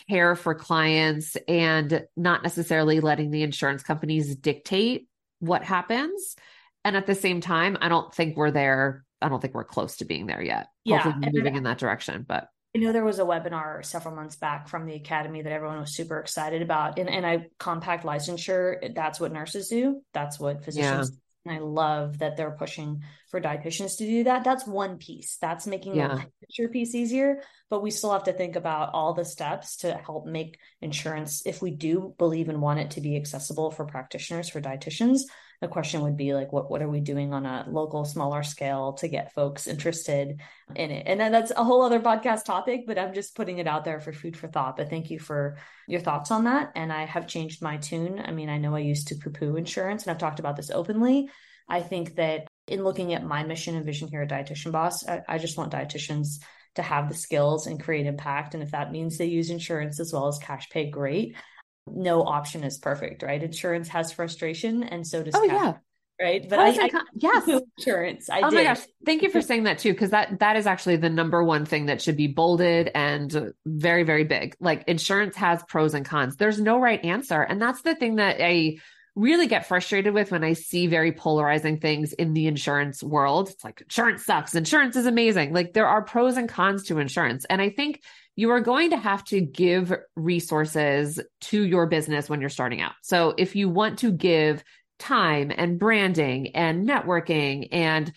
care 0.09 0.37
for 0.37 0.55
clients, 0.55 1.37
and 1.49 2.05
not 2.17 2.43
necessarily 2.43 3.01
letting 3.01 3.31
the 3.31 3.43
insurance 3.43 3.83
companies 3.83 4.37
dictate 4.37 5.09
what 5.41 5.65
happens. 5.65 6.37
And 6.85 6.97
at 6.97 7.07
the 7.07 7.15
same 7.15 7.41
time, 7.41 7.77
I 7.81 7.89
don't 7.89 8.13
think 8.15 8.37
we're 8.37 8.51
there 8.51 9.05
I 9.23 9.29
don't 9.29 9.41
think 9.41 9.55
we're 9.55 9.65
close 9.65 9.97
to 9.97 10.05
being 10.05 10.27
there 10.27 10.43
yet. 10.43 10.69
Yeah, 10.85 10.99
Hopefully 10.99 11.31
moving 11.33 11.57
in 11.57 11.63
that 11.63 11.79
direction. 11.79 12.25
But 12.29 12.49
I 12.75 12.79
know 12.79 12.93
there 12.93 13.05
was 13.05 13.19
a 13.19 13.25
webinar 13.25 13.85
several 13.85 14.15
months 14.15 14.37
back 14.37 14.69
from 14.69 14.87
the 14.87 14.95
academy 14.95 15.43
that 15.43 15.53
everyone 15.53 15.81
was 15.81 15.95
super 15.95 16.19
excited 16.19 16.63
about. 16.63 16.99
And 16.99 17.09
and 17.09 17.27
I 17.27 17.49
compact 17.59 18.05
licensure, 18.05 18.95
that's 18.95 19.21
what 19.21 19.33
nurses 19.33 19.69
do. 19.69 20.01
That's 20.15 20.41
what 20.41 20.65
physicians 20.65 21.11
yeah. 21.11 21.17
And 21.45 21.57
I 21.57 21.61
love 21.61 22.19
that 22.19 22.37
they're 22.37 22.53
pushing 22.53 23.03
for 23.31 23.41
dietitians 23.41 23.99
to 23.99 24.07
do 24.07 24.25
that. 24.25 24.45
That's 24.45 24.67
one 24.67 24.99
piece. 24.99 25.39
That's 25.41 25.67
making 25.67 25.97
yeah. 25.97 26.09
the 26.09 26.65
licensure 26.65 26.73
piece 26.73 26.95
easier. 26.95 27.43
But 27.69 27.83
we 27.83 27.91
still 27.91 28.13
have 28.13 28.25
to 28.25 28.33
think 28.33 28.55
about 28.55 28.91
all 28.93 29.13
the 29.13 29.25
steps 29.25 29.79
to 29.79 29.95
help 29.95 30.27
make 30.27 30.59
insurance, 30.81 31.43
if 31.45 31.61
we 31.61 31.73
do 31.73 32.15
believe 32.17 32.49
and 32.49 32.63
want 32.63 32.79
it 32.79 32.93
to 32.93 33.01
be 33.01 33.17
accessible 33.17 33.71
for 33.71 33.85
practitioners, 33.85 34.49
for 34.49 34.61
dietitians, 34.61 35.23
the 35.63 35.69
question 35.69 36.03
would 36.03 36.17
be 36.17 36.35
like 36.35 36.53
what 36.53 36.69
what 36.69 36.83
are 36.83 36.89
we 36.89 37.01
doing 37.01 37.33
on 37.33 37.47
a 37.47 37.65
local 37.71 38.05
smaller 38.05 38.43
scale 38.43 38.95
to 38.95 39.07
get 39.07 39.33
folks 39.33 39.69
interested 39.69 40.41
in 40.75 40.91
it? 40.91 41.05
And 41.07 41.21
that's 41.33 41.53
a 41.53 41.63
whole 41.63 41.83
other 41.83 42.01
podcast 42.01 42.45
topic 42.45 42.81
but 42.85 42.99
i'm 42.99 43.15
just 43.15 43.37
putting 43.37 43.59
it 43.59 43.69
out 43.69 43.85
there 43.85 44.01
for 44.01 44.13
food 44.13 44.37
for 44.37 44.49
thought. 44.49 44.77
But 44.77 44.91
thank 44.91 45.09
you 45.09 45.21
for 45.21 45.57
your 45.87 46.01
thoughts 46.01 46.33
on 46.33 46.45
that. 46.45 46.73
And 46.75 46.93
i 46.93 47.05
have 47.05 47.29
changed 47.29 47.63
my 47.63 47.77
tune. 47.77 48.21
I 48.23 48.33
mean 48.33 48.49
i 48.49 48.59
know 48.59 48.75
i 48.75 48.81
used 48.81 49.09
to 49.09 49.15
poo 49.15 49.31
poo 49.31 49.57
insurance 49.57 50.03
and 50.03 50.11
i've 50.11 50.19
talked 50.19 50.41
about 50.41 50.57
this 50.57 50.71
openly. 50.71 51.31
I 51.69 51.81
think 51.81 52.17
that 52.17 52.49
in 52.67 52.83
looking 52.83 53.15
at 53.15 53.25
my 53.25 53.45
mission 53.45 53.77
and 53.77 53.87
vision 53.87 54.09
here 54.09 54.23
at 54.23 54.31
dietitian 54.31 54.73
boss 54.73 55.07
I, 55.09 55.23
I 55.29 55.39
just 55.39 55.57
want 55.57 55.73
dietitians 55.73 56.41
to 56.75 56.83
have 56.83 57.09
the 57.09 57.15
skills 57.15 57.69
and 57.69 57.81
create 57.81 58.07
impact. 58.07 58.55
And 58.55 58.63
if 58.65 58.73
that 58.73 58.91
means 58.91 59.17
they 59.17 59.27
use 59.27 59.51
insurance 59.51 60.01
as 60.01 60.13
well 60.13 60.27
as 60.27 60.39
cash 60.39 60.69
pay 60.71 60.91
great 60.91 61.37
no 61.87 62.23
option 62.23 62.65
is 62.65 62.79
perfect, 62.79 63.23
right? 63.23 63.43
Insurance 63.43 63.89
has 63.89 64.13
frustration, 64.13 64.83
and 64.83 65.07
so 65.07 65.23
does. 65.23 65.35
Oh 65.35 65.47
cash, 65.47 65.51
yeah, 65.51 65.75
right. 66.21 66.49
But 66.49 66.59
oh, 66.59 66.63
I, 66.63 66.69
I, 66.69 66.91
I 66.93 67.03
yes, 67.15 67.49
insurance. 67.79 68.31
I 68.31 68.41
oh 68.41 68.51
did. 68.51 68.57
my 68.57 68.65
gosh, 68.65 68.81
thank 69.05 69.23
you 69.23 69.31
for 69.31 69.41
saying 69.43 69.65
that 69.65 69.79
too, 69.79 69.93
because 69.93 70.11
that 70.11 70.39
that 70.41 70.57
is 70.57 70.67
actually 70.67 70.97
the 70.97 71.11
number 71.11 71.43
one 71.43 71.65
thing 71.65 71.87
that 71.87 72.01
should 72.01 72.17
be 72.17 72.29
bolded 72.29 72.91
and 72.95 73.53
very 73.67 74.03
very 74.03 74.25
big. 74.25 74.57
Like 74.61 74.85
insurance 74.87 75.37
has 75.37 75.63
pros 75.69 75.95
and 75.95 76.05
cons. 76.05 76.37
There's 76.37 76.61
no 76.61 76.79
right 76.79 77.05
answer, 77.05 77.43
and 77.43 77.61
that's 77.61 77.83
the 77.83 77.95
thing 77.95 78.17
that 78.17 78.37
I 78.41 78.79
really 79.15 79.47
get 79.47 79.67
frustrated 79.67 80.15
with 80.15 80.31
when 80.31 80.43
I 80.43 80.55
see 80.55 80.87
very 80.87 81.13
polarizing 81.13 81.79
things 81.79 82.13
in 82.13 82.33
the 82.33 82.47
insurance 82.47 83.03
world. 83.03 83.51
It's 83.51 83.65
like 83.65 83.81
insurance 83.83 84.25
sucks, 84.25 84.55
insurance 84.55 84.97
is 84.97 85.07
amazing. 85.07 85.53
Like 85.53 85.73
there 85.75 85.87
are 85.87 86.03
pros 86.03 86.37
and 86.37 86.49
cons 86.49 86.85
to 86.85 86.99
insurance, 86.99 87.45
and 87.47 87.61
I 87.61 87.71
think 87.71 88.03
you 88.35 88.51
are 88.51 88.61
going 88.61 88.91
to 88.91 88.97
have 88.97 89.25
to 89.25 89.41
give 89.41 89.93
resources 90.17 91.21
to 91.43 91.63
your 91.63 91.87
business 91.87 92.31
when 92.31 92.41
you're 92.41 92.51
starting 92.51 92.81
out. 92.81 92.93
So 93.03 93.35
if 93.37 93.55
you 93.55 93.69
want 93.69 93.99
to 93.99 94.11
give 94.11 94.65
time 94.99 95.53
and 95.55 95.79
branding 95.79 96.55
and 96.55 96.89
networking 96.89 97.69
and 97.73 98.13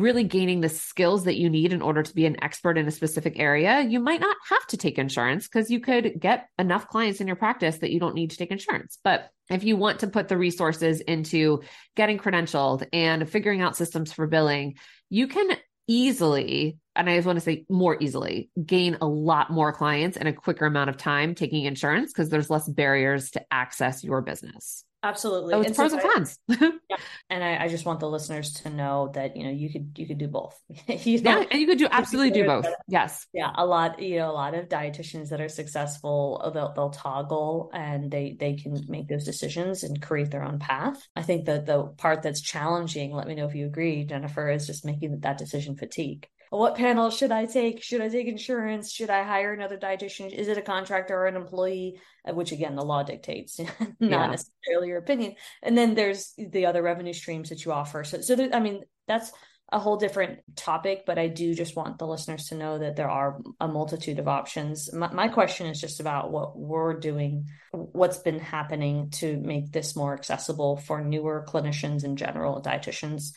really 0.00 0.24
gaining 0.24 0.60
the 0.60 0.68
skills 0.68 1.24
that 1.24 1.36
you 1.36 1.50
need 1.50 1.72
in 1.72 1.82
order 1.82 2.02
to 2.02 2.14
be 2.14 2.26
an 2.26 2.42
expert 2.42 2.78
in 2.78 2.86
a 2.86 2.90
specific 2.90 3.38
area, 3.38 3.80
you 3.82 4.00
might 4.00 4.20
not 4.20 4.36
have 4.48 4.66
to 4.68 4.76
take 4.76 4.98
insurance 4.98 5.46
because 5.46 5.70
you 5.70 5.80
could 5.80 6.18
get 6.18 6.48
enough 6.58 6.88
clients 6.88 7.20
in 7.20 7.26
your 7.26 7.36
practice 7.36 7.78
that 7.78 7.90
you 7.90 8.00
don't 8.00 8.14
need 8.14 8.30
to 8.30 8.36
take 8.36 8.50
insurance. 8.50 8.98
But 9.02 9.30
if 9.50 9.64
you 9.64 9.76
want 9.76 10.00
to 10.00 10.08
put 10.08 10.28
the 10.28 10.36
resources 10.36 11.00
into 11.00 11.62
getting 11.96 12.18
credentialed 12.18 12.86
and 12.92 13.28
figuring 13.28 13.62
out 13.62 13.76
systems 13.76 14.12
for 14.12 14.26
billing, 14.26 14.76
you 15.10 15.28
can 15.28 15.56
easily, 15.86 16.76
and 16.94 17.08
I 17.08 17.16
just 17.16 17.26
want 17.26 17.38
to 17.38 17.44
say 17.44 17.64
more 17.68 17.96
easily, 18.00 18.50
gain 18.64 18.98
a 19.00 19.06
lot 19.06 19.50
more 19.50 19.72
clients 19.72 20.16
in 20.16 20.26
a 20.26 20.32
quicker 20.32 20.66
amount 20.66 20.90
of 20.90 20.98
time 20.98 21.34
taking 21.34 21.64
insurance 21.64 22.12
because 22.12 22.28
there's 22.28 22.50
less 22.50 22.68
barriers 22.68 23.30
to 23.32 23.42
access 23.50 24.04
your 24.04 24.20
business. 24.20 24.84
Absolutely. 25.02 25.52
So 25.52 25.60
it's 25.60 25.68
and 25.68 25.76
pros 25.76 25.92
and 25.92 26.02
cons. 26.02 26.38
yeah. 26.90 26.96
And 27.30 27.44
I, 27.44 27.64
I, 27.64 27.68
just 27.68 27.84
want 27.84 28.00
the 28.00 28.08
listeners 28.08 28.52
to 28.54 28.70
know 28.70 29.12
that, 29.14 29.36
you 29.36 29.44
know, 29.44 29.50
you 29.50 29.70
could, 29.70 29.92
you 29.96 30.08
could 30.08 30.18
do 30.18 30.26
both. 30.26 30.60
you 30.88 31.22
know, 31.22 31.38
yeah. 31.38 31.46
And 31.50 31.60
you 31.60 31.66
could 31.68 31.78
do 31.78 31.86
absolutely 31.90 32.32
do 32.32 32.44
both. 32.44 32.66
Yes. 32.88 33.26
Yeah. 33.32 33.52
A 33.54 33.64
lot, 33.64 34.02
you 34.02 34.16
know, 34.16 34.30
a 34.30 34.32
lot 34.32 34.54
of 34.54 34.68
dietitians 34.68 35.28
that 35.28 35.40
are 35.40 35.48
successful, 35.48 36.40
uh, 36.42 36.50
they'll, 36.50 36.72
they'll 36.74 36.90
toggle 36.90 37.70
and 37.72 38.10
they, 38.10 38.36
they 38.38 38.54
can 38.54 38.76
make 38.88 39.06
those 39.08 39.24
decisions 39.24 39.84
and 39.84 40.02
create 40.02 40.32
their 40.32 40.42
own 40.42 40.58
path. 40.58 41.00
I 41.14 41.22
think 41.22 41.44
that 41.44 41.66
the 41.66 41.84
part 41.84 42.22
that's 42.22 42.40
challenging, 42.40 43.12
let 43.12 43.28
me 43.28 43.36
know 43.36 43.46
if 43.46 43.54
you 43.54 43.66
agree, 43.66 44.04
Jennifer, 44.04 44.50
is 44.50 44.66
just 44.66 44.84
making 44.84 45.20
that 45.20 45.38
decision 45.38 45.76
fatigue 45.76 46.28
what 46.50 46.76
panel 46.76 47.10
should 47.10 47.32
I 47.32 47.46
take? 47.46 47.82
Should 47.82 48.00
I 48.00 48.08
take 48.08 48.26
insurance? 48.26 48.92
Should 48.92 49.10
I 49.10 49.22
hire 49.22 49.52
another 49.52 49.76
dietitian? 49.76 50.32
Is 50.32 50.48
it 50.48 50.58
a 50.58 50.62
contractor 50.62 51.14
or 51.14 51.26
an 51.26 51.36
employee? 51.36 52.00
Uh, 52.28 52.34
which 52.34 52.52
again, 52.52 52.76
the 52.76 52.84
law 52.84 53.02
dictates, 53.02 53.58
not 53.58 53.68
yeah. 54.00 54.26
necessarily 54.26 54.88
your 54.88 54.98
opinion. 54.98 55.34
And 55.62 55.76
then 55.76 55.94
there's 55.94 56.34
the 56.36 56.66
other 56.66 56.82
revenue 56.82 57.12
streams 57.12 57.50
that 57.50 57.64
you 57.64 57.72
offer. 57.72 58.04
So, 58.04 58.20
so 58.20 58.34
there, 58.34 58.50
I 58.52 58.60
mean, 58.60 58.82
that's 59.06 59.32
a 59.70 59.78
whole 59.78 59.96
different 59.96 60.40
topic, 60.56 61.04
but 61.06 61.18
I 61.18 61.28
do 61.28 61.54
just 61.54 61.76
want 61.76 61.98
the 61.98 62.06
listeners 62.06 62.48
to 62.48 62.54
know 62.54 62.78
that 62.78 62.96
there 62.96 63.10
are 63.10 63.38
a 63.60 63.68
multitude 63.68 64.18
of 64.18 64.26
options. 64.26 64.92
My, 64.94 65.12
my, 65.12 65.28
question 65.28 65.66
is 65.66 65.78
just 65.78 66.00
about 66.00 66.30
what 66.30 66.58
we're 66.58 66.98
doing, 66.98 67.48
what's 67.72 68.18
been 68.18 68.38
happening 68.38 69.10
to 69.10 69.36
make 69.36 69.70
this 69.70 69.94
more 69.94 70.14
accessible 70.14 70.78
for 70.78 71.04
newer 71.04 71.44
clinicians 71.46 72.02
in 72.02 72.16
general, 72.16 72.62
dietitians, 72.62 73.32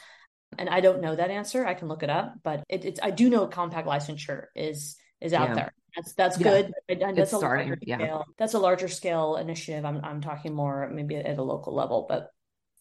and 0.58 0.70
I 0.70 0.82
don't 0.82 1.02
know 1.02 1.16
that 1.16 1.32
answer. 1.32 1.66
I 1.66 1.74
can 1.74 1.88
look 1.88 2.04
it 2.04 2.10
up, 2.10 2.36
but 2.44 2.64
it, 2.70 2.86
it's 2.86 3.00
I 3.02 3.12
do 3.12 3.30
know 3.30 3.48
compact 3.48 3.88
licensure 3.88 4.46
is 4.56 4.98
is 5.20 5.34
out 5.34 5.50
Yeah. 5.50 5.56
there. 5.56 5.74
That's 5.96 6.14
that's 6.14 6.40
Yeah. 6.40 6.44
good. 6.44 6.74
And 6.90 7.02
and 7.02 7.18
that's 7.18 7.30
It's 7.30 7.34
a 7.34 7.38
starting, 7.38 7.68
larger 7.70 7.82
yeah. 7.86 7.98
scale. 7.98 8.26
That's 8.38 8.54
a 8.54 8.60
larger 8.60 8.88
scale 8.88 9.36
initiative. 9.36 9.86
I'm 9.86 10.04
I'm 10.04 10.22
talking 10.22 10.54
more 10.54 10.90
maybe 10.94 11.16
at 11.16 11.38
a 11.38 11.44
local 11.44 11.74
level, 11.76 12.06
but 12.08 12.30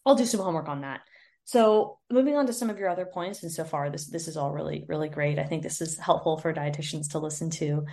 I'll 0.05 0.15
do 0.15 0.25
some 0.25 0.39
homework 0.41 0.67
on 0.69 0.81
that. 0.81 1.01
So 1.43 1.99
moving 2.09 2.35
on 2.35 2.47
to 2.47 2.53
some 2.53 2.69
of 2.69 2.77
your 2.77 2.89
other 2.89 3.05
points, 3.05 3.43
and 3.43 3.51
so 3.51 3.63
far 3.63 3.89
this 3.89 4.07
this 4.07 4.27
is 4.27 4.37
all 4.37 4.51
really 4.53 4.85
really 4.87 5.09
great. 5.09 5.39
I 5.39 5.43
think 5.43 5.63
this 5.63 5.81
is 5.81 5.97
helpful 5.97 6.37
for 6.37 6.53
dietitians 6.53 7.11
to 7.11 7.19
listen 7.19 7.49
to. 7.51 7.85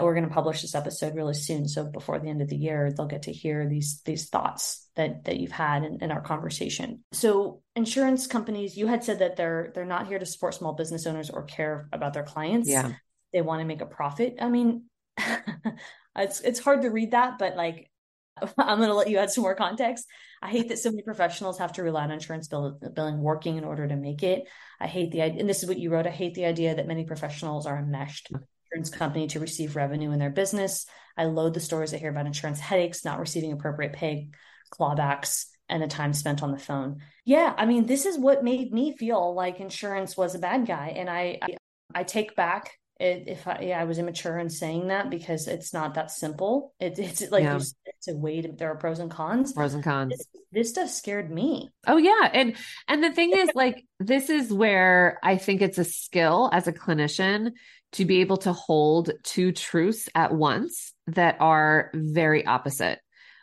We're 0.00 0.14
going 0.14 0.28
to 0.28 0.34
publish 0.34 0.62
this 0.62 0.74
episode 0.74 1.14
really 1.14 1.34
soon, 1.34 1.68
so 1.68 1.84
before 1.84 2.18
the 2.18 2.28
end 2.28 2.42
of 2.42 2.48
the 2.48 2.56
year, 2.56 2.92
they'll 2.92 3.06
get 3.06 3.22
to 3.22 3.32
hear 3.32 3.68
these 3.68 4.02
these 4.04 4.28
thoughts 4.28 4.88
that 4.96 5.24
that 5.24 5.36
you've 5.38 5.52
had 5.52 5.84
in, 5.84 5.98
in 6.02 6.10
our 6.10 6.20
conversation. 6.20 7.04
So 7.12 7.62
insurance 7.76 8.26
companies, 8.26 8.76
you 8.76 8.88
had 8.88 9.04
said 9.04 9.20
that 9.20 9.36
they're 9.36 9.70
they're 9.72 9.84
not 9.84 10.08
here 10.08 10.18
to 10.18 10.26
support 10.26 10.54
small 10.54 10.72
business 10.72 11.06
owners 11.06 11.30
or 11.30 11.44
care 11.44 11.88
about 11.92 12.12
their 12.12 12.24
clients. 12.24 12.68
Yeah. 12.68 12.92
They 13.32 13.40
want 13.40 13.60
to 13.60 13.66
make 13.66 13.82
a 13.82 13.86
profit. 13.86 14.36
I 14.40 14.48
mean, 14.48 14.86
it's 16.16 16.40
it's 16.40 16.58
hard 16.58 16.82
to 16.82 16.90
read 16.90 17.12
that, 17.12 17.38
but 17.38 17.56
like 17.56 17.88
I'm 18.58 18.78
going 18.78 18.88
to 18.88 18.94
let 18.94 19.10
you 19.10 19.18
add 19.18 19.30
some 19.30 19.42
more 19.42 19.54
context. 19.54 20.06
I 20.42 20.50
hate 20.50 20.68
that 20.68 20.78
so 20.78 20.90
many 20.90 21.02
professionals 21.02 21.58
have 21.58 21.72
to 21.74 21.82
rely 21.82 22.02
on 22.02 22.10
insurance 22.10 22.48
bill, 22.48 22.78
billing 22.94 23.18
working 23.18 23.56
in 23.56 23.64
order 23.64 23.86
to 23.86 23.96
make 23.96 24.22
it. 24.22 24.48
I 24.80 24.86
hate 24.86 25.12
the 25.12 25.22
idea, 25.22 25.40
and 25.40 25.48
this 25.48 25.62
is 25.62 25.68
what 25.68 25.78
you 25.78 25.90
wrote. 25.90 26.06
I 26.06 26.10
hate 26.10 26.34
the 26.34 26.46
idea 26.46 26.74
that 26.74 26.88
many 26.88 27.04
professionals 27.04 27.66
are 27.66 27.78
enmeshed 27.78 28.30
insurance 28.74 28.90
company 28.90 29.26
to 29.28 29.40
receive 29.40 29.76
revenue 29.76 30.12
in 30.12 30.18
their 30.18 30.30
business. 30.30 30.86
I 31.16 31.24
load 31.24 31.54
the 31.54 31.60
stories 31.60 31.94
I 31.94 31.98
hear 31.98 32.10
about 32.10 32.26
insurance 32.26 32.60
headaches, 32.60 33.04
not 33.04 33.20
receiving 33.20 33.52
appropriate 33.52 33.92
pay, 33.92 34.30
clawbacks, 34.70 35.46
and 35.68 35.82
the 35.82 35.86
time 35.86 36.12
spent 36.12 36.42
on 36.42 36.50
the 36.52 36.58
phone. 36.58 37.00
Yeah, 37.24 37.54
I 37.56 37.66
mean, 37.66 37.86
this 37.86 38.04
is 38.04 38.18
what 38.18 38.44
made 38.44 38.72
me 38.72 38.96
feel 38.96 39.34
like 39.34 39.60
insurance 39.60 40.16
was 40.16 40.34
a 40.34 40.38
bad 40.40 40.66
guy, 40.66 40.94
and 40.96 41.08
I 41.08 41.38
I, 41.40 41.56
I 41.94 42.02
take 42.02 42.34
back 42.36 42.72
it, 43.00 43.24
if 43.26 43.48
I, 43.48 43.60
yeah, 43.62 43.80
I 43.80 43.84
was 43.84 43.98
immature 43.98 44.38
in 44.38 44.48
saying 44.48 44.88
that 44.88 45.10
because 45.10 45.48
it's 45.48 45.72
not 45.72 45.94
that 45.94 46.10
simple. 46.10 46.74
It, 46.78 46.98
it's 46.98 47.28
like 47.30 47.42
Yeah. 47.42 47.58
said, 47.58 47.74
it's 47.86 48.08
a 48.08 48.14
way 48.14 48.40
to, 48.42 48.52
there 48.52 48.70
are 48.70 48.76
pros 48.76 49.00
and 49.00 49.10
cons. 49.10 49.52
Pros 49.52 49.74
and 49.74 49.82
cons. 49.82 50.10
This, 50.16 50.26
this 50.52 50.68
stuff 50.70 50.90
scared 50.90 51.30
me. 51.30 51.70
Oh 51.86 51.96
yeah. 51.96 52.30
And 52.32 52.54
and 52.86 53.02
the 53.02 53.12
thing 53.12 53.32
is 53.34 53.50
like 53.54 53.84
this 53.98 54.30
is 54.30 54.52
where 54.52 55.18
I 55.22 55.38
think 55.38 55.60
it's 55.60 55.78
a 55.78 55.84
skill 55.84 56.50
as 56.52 56.68
a 56.68 56.72
clinician 56.72 57.52
to 57.94 58.04
be 58.04 58.20
able 58.20 58.36
to 58.38 58.52
hold 58.52 59.10
two 59.22 59.52
truths 59.52 60.08
at 60.14 60.32
once 60.34 60.92
that 61.08 61.36
are 61.40 61.90
very 61.94 62.46
opposite. 62.46 63.00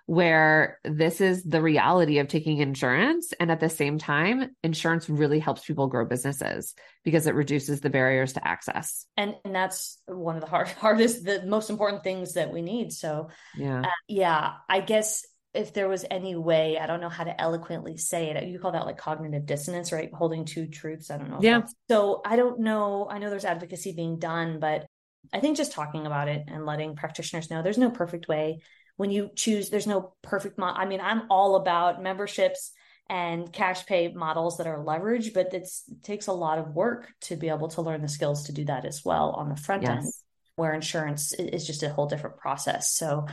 Where 0.07 0.79
this 0.83 1.21
is 1.21 1.43
the 1.43 1.61
reality 1.61 2.17
of 2.17 2.27
taking 2.27 2.57
insurance 2.57 3.33
and 3.39 3.49
at 3.49 3.61
the 3.61 3.69
same 3.69 3.97
time 3.97 4.49
insurance 4.61 5.07
really 5.07 5.39
helps 5.39 5.63
people 5.63 5.87
grow 5.87 6.03
businesses 6.03 6.73
because 7.05 7.27
it 7.27 7.35
reduces 7.35 7.79
the 7.79 7.89
barriers 7.89 8.33
to 8.33 8.45
access. 8.45 9.05
And, 9.15 9.35
and 9.45 9.55
that's 9.55 10.01
one 10.07 10.35
of 10.35 10.41
the 10.41 10.49
hard, 10.49 10.67
hardest, 10.79 11.23
the 11.23 11.43
most 11.45 11.69
important 11.69 12.03
things 12.03 12.33
that 12.33 12.51
we 12.51 12.61
need. 12.61 12.91
So 12.91 13.29
Yeah. 13.57 13.81
uh, 13.81 13.89
yeah, 14.09 14.53
I 14.67 14.81
guess 14.81 15.23
if 15.53 15.73
there 15.73 15.89
was 15.89 16.05
any 16.09 16.35
way, 16.35 16.77
I 16.79 16.87
don't 16.87 17.01
know 17.01 17.09
how 17.09 17.25
to 17.25 17.39
eloquently 17.39 17.97
say 17.97 18.29
it. 18.29 18.43
You 18.47 18.59
call 18.59 18.71
that 18.71 18.85
like 18.85 18.97
cognitive 18.97 19.45
dissonance, 19.45 19.91
right? 19.91 20.09
Holding 20.13 20.45
two 20.45 20.67
truths. 20.67 21.11
I 21.11 21.17
don't 21.17 21.29
know. 21.29 21.39
Yeah. 21.41 21.63
So 21.89 22.21
I 22.25 22.37
don't 22.37 22.61
know. 22.61 23.07
I 23.09 23.17
know 23.17 23.29
there's 23.29 23.45
advocacy 23.45 23.91
being 23.93 24.17
done, 24.17 24.59
but 24.59 24.85
I 25.33 25.39
think 25.39 25.57
just 25.57 25.73
talking 25.73 26.05
about 26.05 26.29
it 26.29 26.45
and 26.47 26.65
letting 26.65 26.95
practitioners 26.95 27.49
know 27.49 27.61
there's 27.61 27.77
no 27.77 27.91
perfect 27.91 28.27
way. 28.27 28.61
When 28.95 29.11
you 29.11 29.29
choose, 29.35 29.69
there's 29.69 29.87
no 29.87 30.13
perfect. 30.21 30.57
Mo- 30.57 30.73
I 30.73 30.85
mean, 30.85 31.01
I'm 31.01 31.23
all 31.29 31.55
about 31.55 32.01
memberships 32.01 32.71
and 33.09 33.51
cash 33.51 33.85
pay 33.85 34.07
models 34.13 34.57
that 34.57 34.67
are 34.67 34.77
leveraged, 34.77 35.33
but 35.33 35.53
it's, 35.53 35.83
it 35.91 36.01
takes 36.01 36.27
a 36.27 36.33
lot 36.33 36.59
of 36.59 36.73
work 36.73 37.11
to 37.21 37.35
be 37.35 37.49
able 37.49 37.67
to 37.69 37.81
learn 37.81 38.01
the 38.01 38.07
skills 38.07 38.45
to 38.45 38.53
do 38.53 38.63
that 38.65 38.85
as 38.85 39.03
well 39.03 39.31
on 39.31 39.49
the 39.49 39.55
front 39.57 39.83
end 39.83 40.05
where 40.55 40.73
insurance 40.73 41.33
is 41.33 41.65
just 41.65 41.83
a 41.83 41.89
whole 41.89 42.07
different 42.07 42.37
process. 42.37 42.93
So 42.93 43.27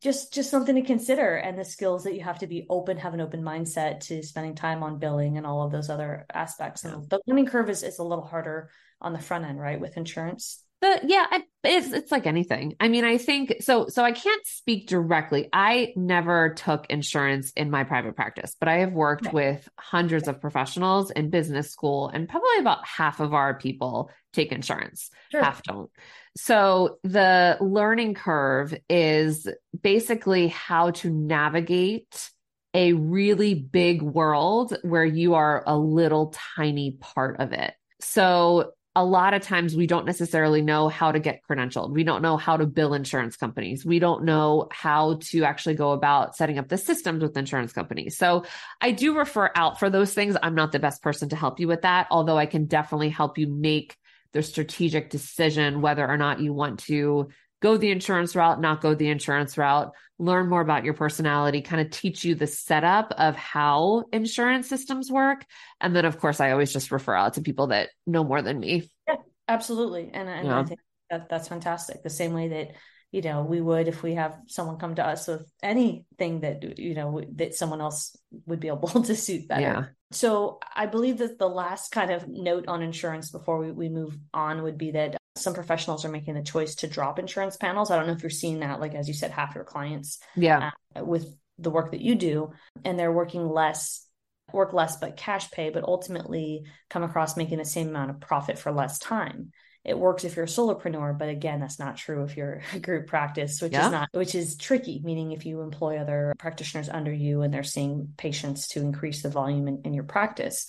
just 0.00 0.32
just 0.32 0.50
something 0.50 0.74
to 0.74 0.82
consider 0.82 1.36
and 1.36 1.58
the 1.58 1.64
skills 1.64 2.04
that 2.04 2.14
you 2.14 2.22
have 2.22 2.38
to 2.40 2.46
be 2.46 2.66
open, 2.68 2.96
have 2.98 3.14
an 3.14 3.20
open 3.20 3.42
mindset 3.42 4.00
to 4.00 4.22
spending 4.22 4.54
time 4.54 4.82
on 4.82 4.98
billing 4.98 5.36
and 5.36 5.46
all 5.46 5.62
of 5.62 5.72
those 5.72 5.88
other 5.88 6.26
aspects. 6.32 6.84
Yeah. 6.84 6.94
And 6.94 7.08
the 7.08 7.20
learning 7.26 7.46
curve 7.46 7.70
is, 7.70 7.82
is 7.82 7.98
a 7.98 8.04
little 8.04 8.24
harder 8.24 8.70
on 9.00 9.12
the 9.12 9.20
front 9.20 9.44
end, 9.44 9.60
right? 9.60 9.80
With 9.80 9.96
insurance. 9.96 10.60
The 10.80 11.00
yeah, 11.04 11.26
it's 11.62 11.92
it's 11.92 12.12
like 12.12 12.26
anything. 12.26 12.74
I 12.80 12.88
mean, 12.88 13.04
I 13.04 13.16
think 13.16 13.56
so. 13.60 13.86
So 13.88 14.02
I 14.04 14.12
can't 14.12 14.44
speak 14.46 14.88
directly. 14.88 15.48
I 15.52 15.92
never 15.96 16.52
took 16.54 16.86
insurance 16.90 17.52
in 17.52 17.70
my 17.70 17.84
private 17.84 18.16
practice, 18.16 18.56
but 18.58 18.68
I 18.68 18.78
have 18.78 18.92
worked 18.92 19.26
Right. 19.26 19.34
with 19.34 19.68
hundreds 19.78 20.28
of 20.28 20.40
professionals 20.40 21.10
in 21.12 21.30
business 21.30 21.70
school, 21.70 22.08
and 22.08 22.28
probably 22.28 22.58
about 22.58 22.86
half 22.86 23.20
of 23.20 23.32
our 23.32 23.54
people 23.54 24.10
take 24.34 24.52
insurance. 24.52 25.10
Sure. 25.30 25.42
Half 25.42 25.62
don't. 25.62 25.90
So 26.36 26.98
the 27.04 27.56
learning 27.60 28.14
curve 28.14 28.74
is 28.88 29.48
basically 29.80 30.48
how 30.48 30.90
to 30.90 31.10
navigate 31.10 32.30
a 32.74 32.92
really 32.92 33.54
big 33.54 34.02
world 34.02 34.76
where 34.82 35.04
you 35.04 35.34
are 35.34 35.62
a 35.66 35.78
little 35.78 36.34
tiny 36.56 36.92
part 37.00 37.40
of 37.40 37.52
it. 37.52 37.72
So 38.00 38.72
a 38.96 39.04
lot 39.04 39.34
of 39.34 39.42
times 39.42 39.74
we 39.74 39.88
don't 39.88 40.06
necessarily 40.06 40.62
know 40.62 40.88
how 40.88 41.10
to 41.10 41.18
get 41.18 41.40
credentialed. 41.48 41.90
We 41.90 42.04
don't 42.04 42.22
know 42.22 42.36
how 42.36 42.56
to 42.56 42.66
bill 42.66 42.94
insurance 42.94 43.36
companies. 43.36 43.84
We 43.84 43.98
don't 43.98 44.24
know 44.24 44.68
how 44.70 45.18
to 45.30 45.44
actually 45.44 45.74
go 45.74 45.92
about 45.92 46.36
setting 46.36 46.58
up 46.58 46.68
the 46.68 46.78
systems 46.78 47.22
with 47.22 47.36
insurance 47.36 47.72
companies. 47.72 48.16
So 48.16 48.44
I 48.80 48.92
do 48.92 49.16
refer 49.16 49.50
out 49.56 49.80
for 49.80 49.90
those 49.90 50.14
things. 50.14 50.36
I'm 50.40 50.54
not 50.54 50.70
the 50.70 50.78
best 50.78 51.02
person 51.02 51.28
to 51.30 51.36
help 51.36 51.58
you 51.58 51.66
with 51.66 51.82
that, 51.82 52.06
although 52.10 52.38
I 52.38 52.46
can 52.46 52.66
definitely 52.66 53.08
help 53.08 53.36
you 53.36 53.48
make 53.48 53.96
the 54.34 54.42
strategic 54.42 55.08
decision 55.08 55.80
whether 55.80 56.06
or 56.06 56.18
not 56.18 56.40
you 56.40 56.52
want 56.52 56.80
to 56.80 57.28
go 57.62 57.78
the 57.78 57.90
insurance 57.90 58.36
route, 58.36 58.60
not 58.60 58.82
go 58.82 58.94
the 58.94 59.08
insurance 59.08 59.56
route, 59.56 59.90
learn 60.18 60.50
more 60.50 60.60
about 60.60 60.84
your 60.84 60.92
personality, 60.92 61.62
kind 61.62 61.80
of 61.80 61.90
teach 61.90 62.22
you 62.22 62.34
the 62.34 62.46
setup 62.46 63.10
of 63.16 63.36
how 63.36 64.04
insurance 64.12 64.68
systems 64.68 65.10
work. 65.10 65.46
And 65.80 65.96
then, 65.96 66.04
of 66.04 66.18
course, 66.18 66.40
I 66.40 66.50
always 66.50 66.74
just 66.74 66.90
refer 66.90 67.14
out 67.14 67.34
to 67.34 67.40
people 67.40 67.68
that 67.68 67.88
know 68.06 68.22
more 68.22 68.42
than 68.42 68.60
me. 68.60 68.90
Yeah, 69.08 69.14
Absolutely. 69.48 70.10
And, 70.12 70.28
and 70.28 70.46
Yeah. 70.48 70.58
I 70.58 70.64
think 70.64 70.80
that 71.10 71.28
that's 71.30 71.48
fantastic. 71.48 72.02
The 72.02 72.10
same 72.10 72.34
way 72.34 72.48
that, 72.48 72.72
you 73.14 73.22
know, 73.22 73.44
we 73.44 73.60
would 73.60 73.86
if 73.86 74.02
we 74.02 74.14
have 74.14 74.36
someone 74.48 74.76
come 74.76 74.96
to 74.96 75.06
us 75.06 75.28
with 75.28 75.48
anything 75.62 76.40
that, 76.40 76.80
you 76.80 76.94
know, 76.94 77.22
that 77.36 77.54
someone 77.54 77.80
else 77.80 78.16
would 78.46 78.58
be 78.58 78.66
able 78.66 78.88
to 79.04 79.14
suit 79.14 79.46
better. 79.46 79.60
Yeah. 79.60 79.84
So 80.10 80.58
I 80.74 80.86
believe 80.86 81.18
that 81.18 81.38
the 81.38 81.48
last 81.48 81.92
kind 81.92 82.10
of 82.10 82.26
note 82.26 82.66
on 82.66 82.82
insurance 82.82 83.30
before 83.30 83.58
we, 83.58 83.70
we 83.70 83.88
move 83.88 84.18
on 84.34 84.64
would 84.64 84.76
be 84.76 84.90
that 84.90 85.16
some 85.36 85.54
professionals 85.54 86.04
are 86.04 86.08
making 86.08 86.34
the 86.34 86.42
choice 86.42 86.74
to 86.76 86.88
drop 86.88 87.20
insurance 87.20 87.56
panels. 87.56 87.92
I 87.92 87.96
don't 87.96 88.08
know 88.08 88.14
if 88.14 88.22
you're 88.24 88.30
seeing 88.30 88.58
that, 88.60 88.80
like 88.80 88.96
as 88.96 89.06
you 89.06 89.14
said, 89.14 89.30
half 89.30 89.54
your 89.54 89.62
clients 89.62 90.18
Yeah. 90.34 90.72
Uh, 90.96 91.04
with 91.04 91.32
the 91.58 91.70
work 91.70 91.92
that 91.92 92.00
you 92.00 92.16
do, 92.16 92.50
and 92.84 92.98
they're 92.98 93.12
working 93.12 93.48
less, 93.48 94.08
work 94.52 94.72
less 94.72 94.96
but 94.96 95.16
cash 95.16 95.52
pay, 95.52 95.70
but 95.70 95.84
ultimately 95.84 96.64
come 96.90 97.04
across 97.04 97.36
making 97.36 97.58
the 97.58 97.64
same 97.64 97.90
amount 97.90 98.10
of 98.10 98.20
profit 98.20 98.58
for 98.58 98.72
less 98.72 98.98
time. 98.98 99.52
It 99.84 99.98
works 99.98 100.24
if 100.24 100.34
you're 100.36 100.46
a 100.46 100.48
solopreneur, 100.48 101.18
but 101.18 101.28
again, 101.28 101.60
that's 101.60 101.78
not 101.78 101.96
true 101.96 102.24
if 102.24 102.36
you're 102.36 102.62
a 102.72 102.78
group 102.78 103.06
practice, 103.06 103.60
which 103.60 103.72
Yeah. 103.72 103.86
is 103.86 103.92
not, 103.92 104.08
which 104.12 104.34
is 104.34 104.56
tricky. 104.56 105.00
Meaning, 105.04 105.32
if 105.32 105.44
you 105.44 105.60
employ 105.60 105.98
other 105.98 106.34
practitioners 106.38 106.88
under 106.88 107.12
you 107.12 107.42
and 107.42 107.52
they're 107.52 107.62
seeing 107.62 108.14
patients 108.16 108.68
to 108.68 108.80
increase 108.80 109.22
the 109.22 109.28
volume 109.30 109.68
in, 109.68 109.82
in 109.84 109.94
your 109.94 110.04
practice, 110.04 110.66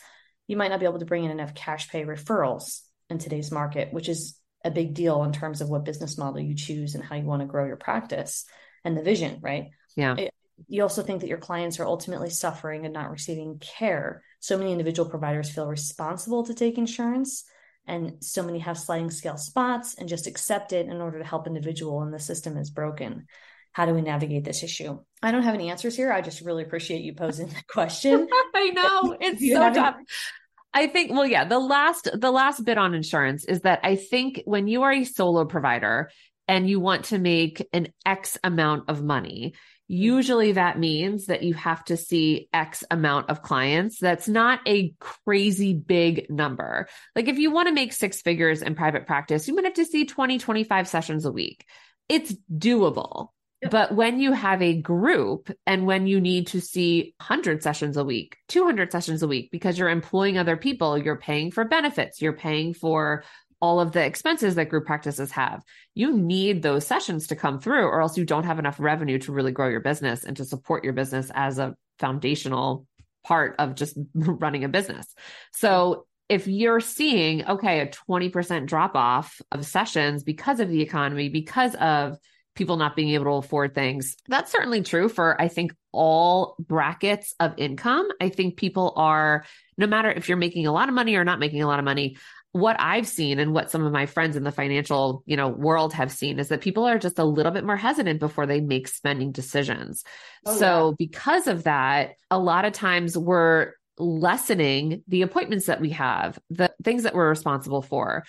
you 0.47 0.57
might 0.57 0.69
not 0.69 0.79
be 0.79 0.85
able 0.85 0.99
to 0.99 1.05
bring 1.05 1.23
in 1.23 1.31
enough 1.31 1.55
cash 1.55 1.89
pay 1.89 2.03
referrals 2.03 2.81
in 3.09 3.17
today's 3.17 3.51
market, 3.51 3.93
which 3.93 4.09
is 4.09 4.37
a 4.63 4.71
big 4.71 4.93
deal 4.93 5.23
in 5.23 5.31
terms 5.31 5.61
of 5.61 5.69
what 5.69 5.85
business 5.85 6.17
model 6.17 6.41
you 6.41 6.55
choose 6.55 6.95
and 6.95 7.03
how 7.03 7.15
you 7.15 7.23
want 7.23 7.41
to 7.41 7.47
grow 7.47 7.65
your 7.65 7.77
practice 7.77 8.45
and 8.83 8.97
the 8.97 9.03
vision, 9.03 9.39
right? 9.41 9.69
Yeah. 9.95 10.15
You 10.67 10.83
also 10.83 11.03
think 11.03 11.21
that 11.21 11.27
your 11.27 11.37
clients 11.37 11.79
are 11.79 11.85
ultimately 11.85 12.29
suffering 12.29 12.85
and 12.85 12.93
not 12.93 13.11
receiving 13.11 13.59
care. 13.59 14.23
So 14.39 14.57
many 14.57 14.71
individual 14.71 15.09
providers 15.09 15.49
feel 15.49 15.67
responsible 15.67 16.43
to 16.45 16.53
take 16.53 16.77
insurance, 16.77 17.43
and 17.87 18.23
so 18.23 18.43
many 18.43 18.59
have 18.59 18.77
sliding 18.77 19.11
scale 19.11 19.37
spots 19.37 19.95
and 19.95 20.09
just 20.09 20.27
accept 20.27 20.73
it 20.73 20.87
in 20.87 21.01
order 21.01 21.19
to 21.19 21.25
help 21.25 21.47
individual, 21.47 22.01
and 22.01 22.13
the 22.13 22.19
system 22.19 22.57
is 22.57 22.69
broken. 22.69 23.27
How 23.71 23.85
do 23.85 23.93
we 23.93 24.01
navigate 24.01 24.45
this 24.45 24.63
issue? 24.63 24.99
I 25.21 25.31
don't 25.31 25.43
have 25.43 25.53
any 25.53 25.69
answers 25.69 25.95
here. 25.95 26.11
I 26.11 26.21
just 26.21 26.41
really 26.41 26.63
appreciate 26.63 27.01
you 27.01 27.13
posing 27.13 27.47
the 27.47 27.63
question. 27.67 28.27
I 28.55 28.69
know 28.69 29.17
it's 29.21 29.45
so 29.47 29.73
tough. 29.73 29.95
I 30.73 30.87
think, 30.87 31.11
well, 31.11 31.25
yeah, 31.25 31.45
the 31.45 31.59
last, 31.59 32.09
the 32.13 32.31
last 32.31 32.63
bit 32.63 32.77
on 32.77 32.93
insurance 32.93 33.45
is 33.45 33.61
that 33.61 33.79
I 33.83 33.95
think 33.95 34.41
when 34.45 34.67
you 34.67 34.83
are 34.83 34.91
a 34.91 35.03
solo 35.03 35.45
provider 35.45 36.09
and 36.47 36.69
you 36.69 36.79
want 36.79 37.05
to 37.05 37.17
make 37.17 37.67
an 37.73 37.87
X 38.05 38.37
amount 38.43 38.89
of 38.89 39.03
money, 39.03 39.55
Mm-hmm. 39.89 40.01
usually 40.01 40.51
that 40.53 40.79
means 40.79 41.27
that 41.27 41.43
you 41.43 41.53
have 41.53 41.83
to 41.85 41.97
see 41.97 42.49
X 42.53 42.83
amount 42.89 43.29
of 43.29 43.41
clients. 43.41 43.99
That's 43.99 44.27
not 44.27 44.59
a 44.65 44.93
crazy 44.99 45.73
big 45.73 46.27
number. 46.29 46.87
Like 47.15 47.27
if 47.27 47.37
you 47.37 47.51
want 47.51 47.67
to 47.67 47.73
make 47.73 47.93
six 47.93 48.21
figures 48.21 48.61
in 48.61 48.75
private 48.75 49.05
practice, 49.05 49.47
you 49.47 49.55
might 49.55 49.65
have 49.65 49.75
to 49.75 49.85
see 49.85 50.05
20, 50.05 50.39
25 50.39 50.87
sessions 50.87 51.25
a 51.25 51.31
week. 51.31 51.65
It's 52.09 52.33
doable. 52.51 53.29
Yep. 53.61 53.71
But 53.71 53.95
when 53.95 54.19
you 54.19 54.33
have 54.33 54.61
a 54.61 54.79
group 54.81 55.49
and 55.65 55.85
when 55.85 56.07
you 56.07 56.19
need 56.19 56.47
to 56.47 56.61
see 56.61 57.15
100 57.19 57.63
sessions 57.63 57.95
a 57.95 58.03
week, 58.03 58.37
200 58.49 58.91
sessions 58.91 59.23
a 59.23 59.27
week, 59.27 59.49
because 59.49 59.77
you're 59.77 59.89
employing 59.89 60.37
other 60.37 60.57
people, 60.57 60.97
you're 60.97 61.15
paying 61.15 61.51
for 61.51 61.63
benefits, 61.63 62.21
you're 62.21 62.33
paying 62.33 62.73
for 62.73 63.23
all 63.61 63.79
of 63.79 63.91
the 63.91 64.03
expenses 64.03 64.55
that 64.55 64.69
group 64.69 64.85
practices 64.85 65.31
have. 65.31 65.63
You 65.93 66.15
need 66.15 66.61
those 66.61 66.85
sessions 66.85 67.27
to 67.27 67.35
come 67.35 67.59
through, 67.59 67.85
or 67.85 68.01
else 68.01 68.17
you 68.17 68.25
don't 68.25 68.43
have 68.43 68.59
enough 68.59 68.79
revenue 68.79 69.19
to 69.19 69.31
really 69.31 69.51
grow 69.51 69.69
your 69.69 69.79
business 69.79 70.23
and 70.23 70.37
to 70.37 70.45
support 70.45 70.83
your 70.83 70.93
business 70.93 71.31
as 71.33 71.57
a 71.57 71.75
foundational 71.99 72.85
part 73.23 73.55
of 73.59 73.75
just 73.75 73.97
running 74.13 74.63
a 74.63 74.69
business. 74.69 75.07
So 75.53 76.05
if 76.29 76.47
you're 76.47 76.79
seeing, 76.79 77.45
okay, 77.45 77.81
a 77.81 77.87
20% 77.87 78.65
drop 78.65 78.95
off 78.95 79.41
of 79.51 79.65
sessions 79.65 80.23
because 80.23 80.59
of 80.59 80.69
the 80.69 80.81
economy, 80.81 81.29
because 81.29 81.75
of 81.75 82.17
people 82.55 82.77
not 82.77 82.95
being 82.95 83.09
able 83.09 83.25
to 83.25 83.45
afford 83.45 83.75
things, 83.75 84.15
that's 84.27 84.51
certainly 84.51 84.81
true 84.81 85.07
for, 85.09 85.39
I 85.39 85.49
think, 85.49 85.73
all 85.91 86.55
brackets 86.59 87.35
of 87.39 87.53
income. 87.57 88.07
I 88.19 88.29
think 88.29 88.57
people 88.57 88.93
are, 88.95 89.45
no 89.77 89.87
matter 89.87 90.09
if 90.09 90.27
you're 90.27 90.37
making 90.37 90.65
a 90.65 90.71
lot 90.71 90.89
of 90.89 90.95
money 90.95 91.15
or 91.15 91.23
not 91.23 91.39
making 91.39 91.61
a 91.61 91.67
lot 91.67 91.79
of 91.79 91.85
money, 91.85 92.17
what 92.55 92.77
I've 92.79 93.05
seen 93.05 93.39
and 93.39 93.53
what 93.53 93.69
some 93.69 93.85
of 93.85 93.91
my 93.91 94.05
friends 94.05 94.37
in 94.37 94.45
the 94.45 94.51
financial, 94.51 95.23
you 95.25 95.35
know, 95.35 95.49
world 95.49 95.91
have 95.91 96.09
seen 96.09 96.39
is 96.39 96.47
that 96.47 96.61
people 96.61 96.85
are 96.85 96.97
just 96.97 97.19
a 97.19 97.25
little 97.25 97.51
bit 97.51 97.65
more 97.65 97.75
hesitant 97.75 98.21
before 98.21 98.45
they 98.45 98.61
make 98.61 98.87
spending 98.87 99.33
decisions. 99.33 100.05
Oh, 100.45 100.55
so 100.55 100.87
yeah. 100.87 100.95
because 100.97 101.47
of 101.47 101.65
that, 101.65 102.13
a 102.31 102.39
lot 102.39 102.63
of 102.63 102.71
times 102.71 103.17
we're 103.17 103.73
lessening 103.97 105.03
the 105.09 105.23
appointments 105.23 105.65
that 105.65 105.81
we 105.81 105.89
have, 105.89 106.39
the 106.49 106.73
things 106.81 107.03
that 107.03 107.13
we're 107.13 107.27
responsible 107.27 107.81
for. 107.81 108.23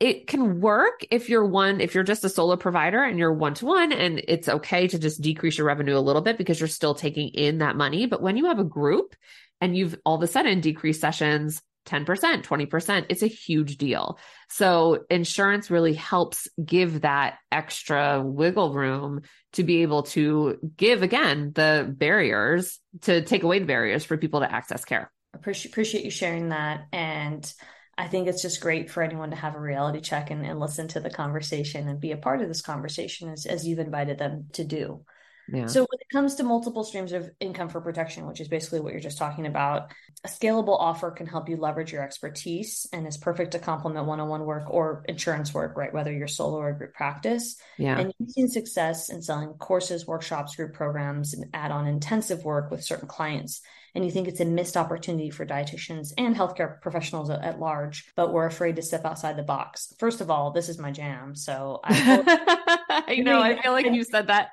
It 0.00 0.26
can 0.26 0.60
work 0.60 1.06
if 1.12 1.28
you're 1.28 1.46
one, 1.46 1.80
if 1.80 1.94
you're 1.94 2.02
just 2.02 2.24
a 2.24 2.28
solo 2.28 2.56
provider 2.56 3.00
and 3.04 3.20
you're 3.20 3.32
one 3.32 3.54
to 3.54 3.66
one, 3.66 3.92
and 3.92 4.20
it's 4.26 4.48
okay 4.48 4.88
to 4.88 4.98
just 4.98 5.20
decrease 5.20 5.58
your 5.58 5.68
revenue 5.68 5.96
a 5.96 6.00
little 6.00 6.22
bit 6.22 6.38
because 6.38 6.58
you're 6.58 6.66
still 6.66 6.96
taking 6.96 7.28
in 7.28 7.58
that 7.58 7.76
money. 7.76 8.06
But 8.06 8.20
when 8.20 8.36
you 8.36 8.46
have 8.46 8.58
a 8.58 8.64
group 8.64 9.14
and 9.60 9.76
you've 9.76 9.94
all 10.04 10.16
of 10.16 10.22
a 10.24 10.26
sudden 10.26 10.60
decreased 10.60 11.00
sessions 11.00 11.62
10%, 11.86 12.44
20%, 12.44 13.06
it's 13.08 13.22
a 13.22 13.26
huge 13.26 13.76
deal. 13.76 14.18
So 14.48 15.04
insurance 15.10 15.70
really 15.70 15.94
helps 15.94 16.48
give 16.62 17.02
that 17.02 17.38
extra 17.50 18.22
wiggle 18.22 18.72
room 18.72 19.22
to 19.54 19.64
be 19.64 19.82
able 19.82 20.04
to 20.04 20.58
give 20.76 21.02
again 21.02 21.52
the 21.54 21.92
barriers 21.96 22.78
to 23.02 23.22
take 23.22 23.42
away 23.42 23.58
the 23.58 23.66
barriers 23.66 24.04
for 24.04 24.16
people 24.16 24.40
to 24.40 24.52
access 24.52 24.84
care. 24.84 25.10
Appreciate 25.34 25.70
appreciate 25.72 26.04
you 26.04 26.10
sharing 26.10 26.50
that. 26.50 26.86
And 26.92 27.52
I 27.96 28.08
think 28.08 28.28
it's 28.28 28.42
just 28.42 28.60
great 28.60 28.90
for 28.90 29.02
anyone 29.02 29.30
to 29.30 29.36
have 29.36 29.54
a 29.54 29.60
reality 29.60 30.00
check 30.00 30.30
and, 30.30 30.44
and 30.44 30.58
listen 30.58 30.88
to 30.88 31.00
the 31.00 31.10
conversation 31.10 31.88
and 31.88 32.00
be 32.00 32.12
a 32.12 32.16
part 32.16 32.40
of 32.40 32.48
this 32.48 32.62
conversation 32.62 33.30
as, 33.30 33.46
as 33.46 33.66
you've 33.66 33.78
invited 33.78 34.18
them 34.18 34.46
to 34.54 34.64
do. 34.64 35.04
Yeah. 35.52 35.66
So 35.66 35.80
when 35.80 36.00
it 36.00 36.08
comes 36.12 36.36
to 36.36 36.44
multiple 36.44 36.84
streams 36.84 37.12
of 37.12 37.30
income 37.40 37.68
for 37.68 37.80
protection, 37.80 38.26
which 38.26 38.40
is 38.40 38.48
basically 38.48 38.80
what 38.80 38.92
you're 38.92 39.00
just 39.00 39.18
talking 39.18 39.46
about, 39.46 39.92
a 40.24 40.28
scalable 40.28 40.78
offer 40.78 41.10
can 41.10 41.26
help 41.26 41.48
you 41.48 41.56
leverage 41.56 41.92
your 41.92 42.02
expertise 42.02 42.86
and 42.92 43.06
is 43.06 43.16
perfect 43.16 43.52
to 43.52 43.58
complement 43.58 44.06
one-on-one 44.06 44.44
work 44.44 44.64
or 44.68 45.04
insurance 45.08 45.52
work, 45.52 45.76
right? 45.76 45.92
Whether 45.92 46.12
you're 46.12 46.28
solo 46.28 46.58
or 46.58 46.72
group 46.72 46.94
practice. 46.94 47.56
Yeah. 47.78 47.98
And 47.98 48.14
you've 48.18 48.30
seen 48.30 48.48
success 48.48 49.08
in 49.08 49.22
selling 49.22 49.54
courses, 49.54 50.06
workshops, 50.06 50.56
group 50.56 50.72
programs, 50.72 51.34
and 51.34 51.46
add-on 51.52 51.86
intensive 51.86 52.44
work 52.44 52.70
with 52.70 52.84
certain 52.84 53.08
clients. 53.08 53.60
And 53.94 54.04
you 54.04 54.10
think 54.12 54.28
it's 54.28 54.40
a 54.40 54.44
missed 54.44 54.76
opportunity 54.76 55.30
for 55.30 55.44
dietitians 55.44 56.12
and 56.16 56.36
healthcare 56.36 56.80
professionals 56.80 57.28
at, 57.28 57.42
at 57.42 57.58
large, 57.58 58.12
but 58.14 58.32
we're 58.32 58.46
afraid 58.46 58.76
to 58.76 58.82
step 58.82 59.04
outside 59.04 59.36
the 59.36 59.42
box. 59.42 59.92
First 59.98 60.20
of 60.20 60.30
all, 60.30 60.52
this 60.52 60.68
is 60.68 60.78
my 60.78 60.92
jam. 60.92 61.34
So 61.34 61.80
I, 61.82 63.04
I 63.08 63.16
know, 63.16 63.40
I 63.40 63.60
feel 63.60 63.72
like 63.72 63.86
you 63.86 64.04
said 64.04 64.28
that 64.28 64.50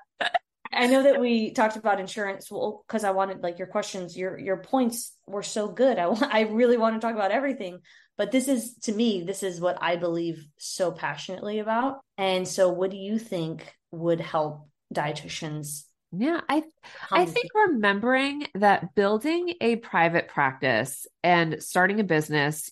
I 0.78 0.88
know 0.88 1.04
that 1.04 1.20
we 1.20 1.52
talked 1.52 1.76
about 1.76 2.00
insurance 2.00 2.52
well 2.52 2.84
because 2.88 3.04
I 3.04 3.12
wanted 3.12 3.42
like 3.42 3.58
your 3.58 3.68
questions 3.68 4.18
your 4.18 4.38
your 4.38 4.58
points 4.58 5.14
were 5.26 5.44
so 5.44 5.68
good. 5.68 5.98
I 5.98 6.06
I 6.32 6.42
really 6.42 6.78
want 6.78 6.96
to 6.96 7.06
talk 7.06 7.16
about 7.16 7.32
everything, 7.32 7.80
but 8.18 8.32
this 8.32 8.48
is 8.48 8.76
to 8.84 8.92
me 8.92 9.24
this 9.24 9.44
is 9.44 9.60
what 9.60 9.78
I 9.82 9.96
believe 9.96 10.46
so 10.58 10.92
passionately 10.92 11.60
about. 11.60 12.00
And 12.18 12.48
so 12.48 12.70
what 12.70 12.92
do 12.92 12.98
you 12.98 13.20
think 13.20 13.74
would 13.92 14.22
help 14.22 14.70
dietitians 14.94 15.84
yeah, 16.12 16.40
I 16.48 16.64
I 17.12 17.26
think 17.26 17.48
remembering 17.54 18.48
that 18.56 18.96
building 18.96 19.56
a 19.60 19.76
private 19.76 20.30
practice 20.30 21.06
and 21.22 21.62
starting 21.62 22.00
a 22.00 22.06
business, 22.06 22.72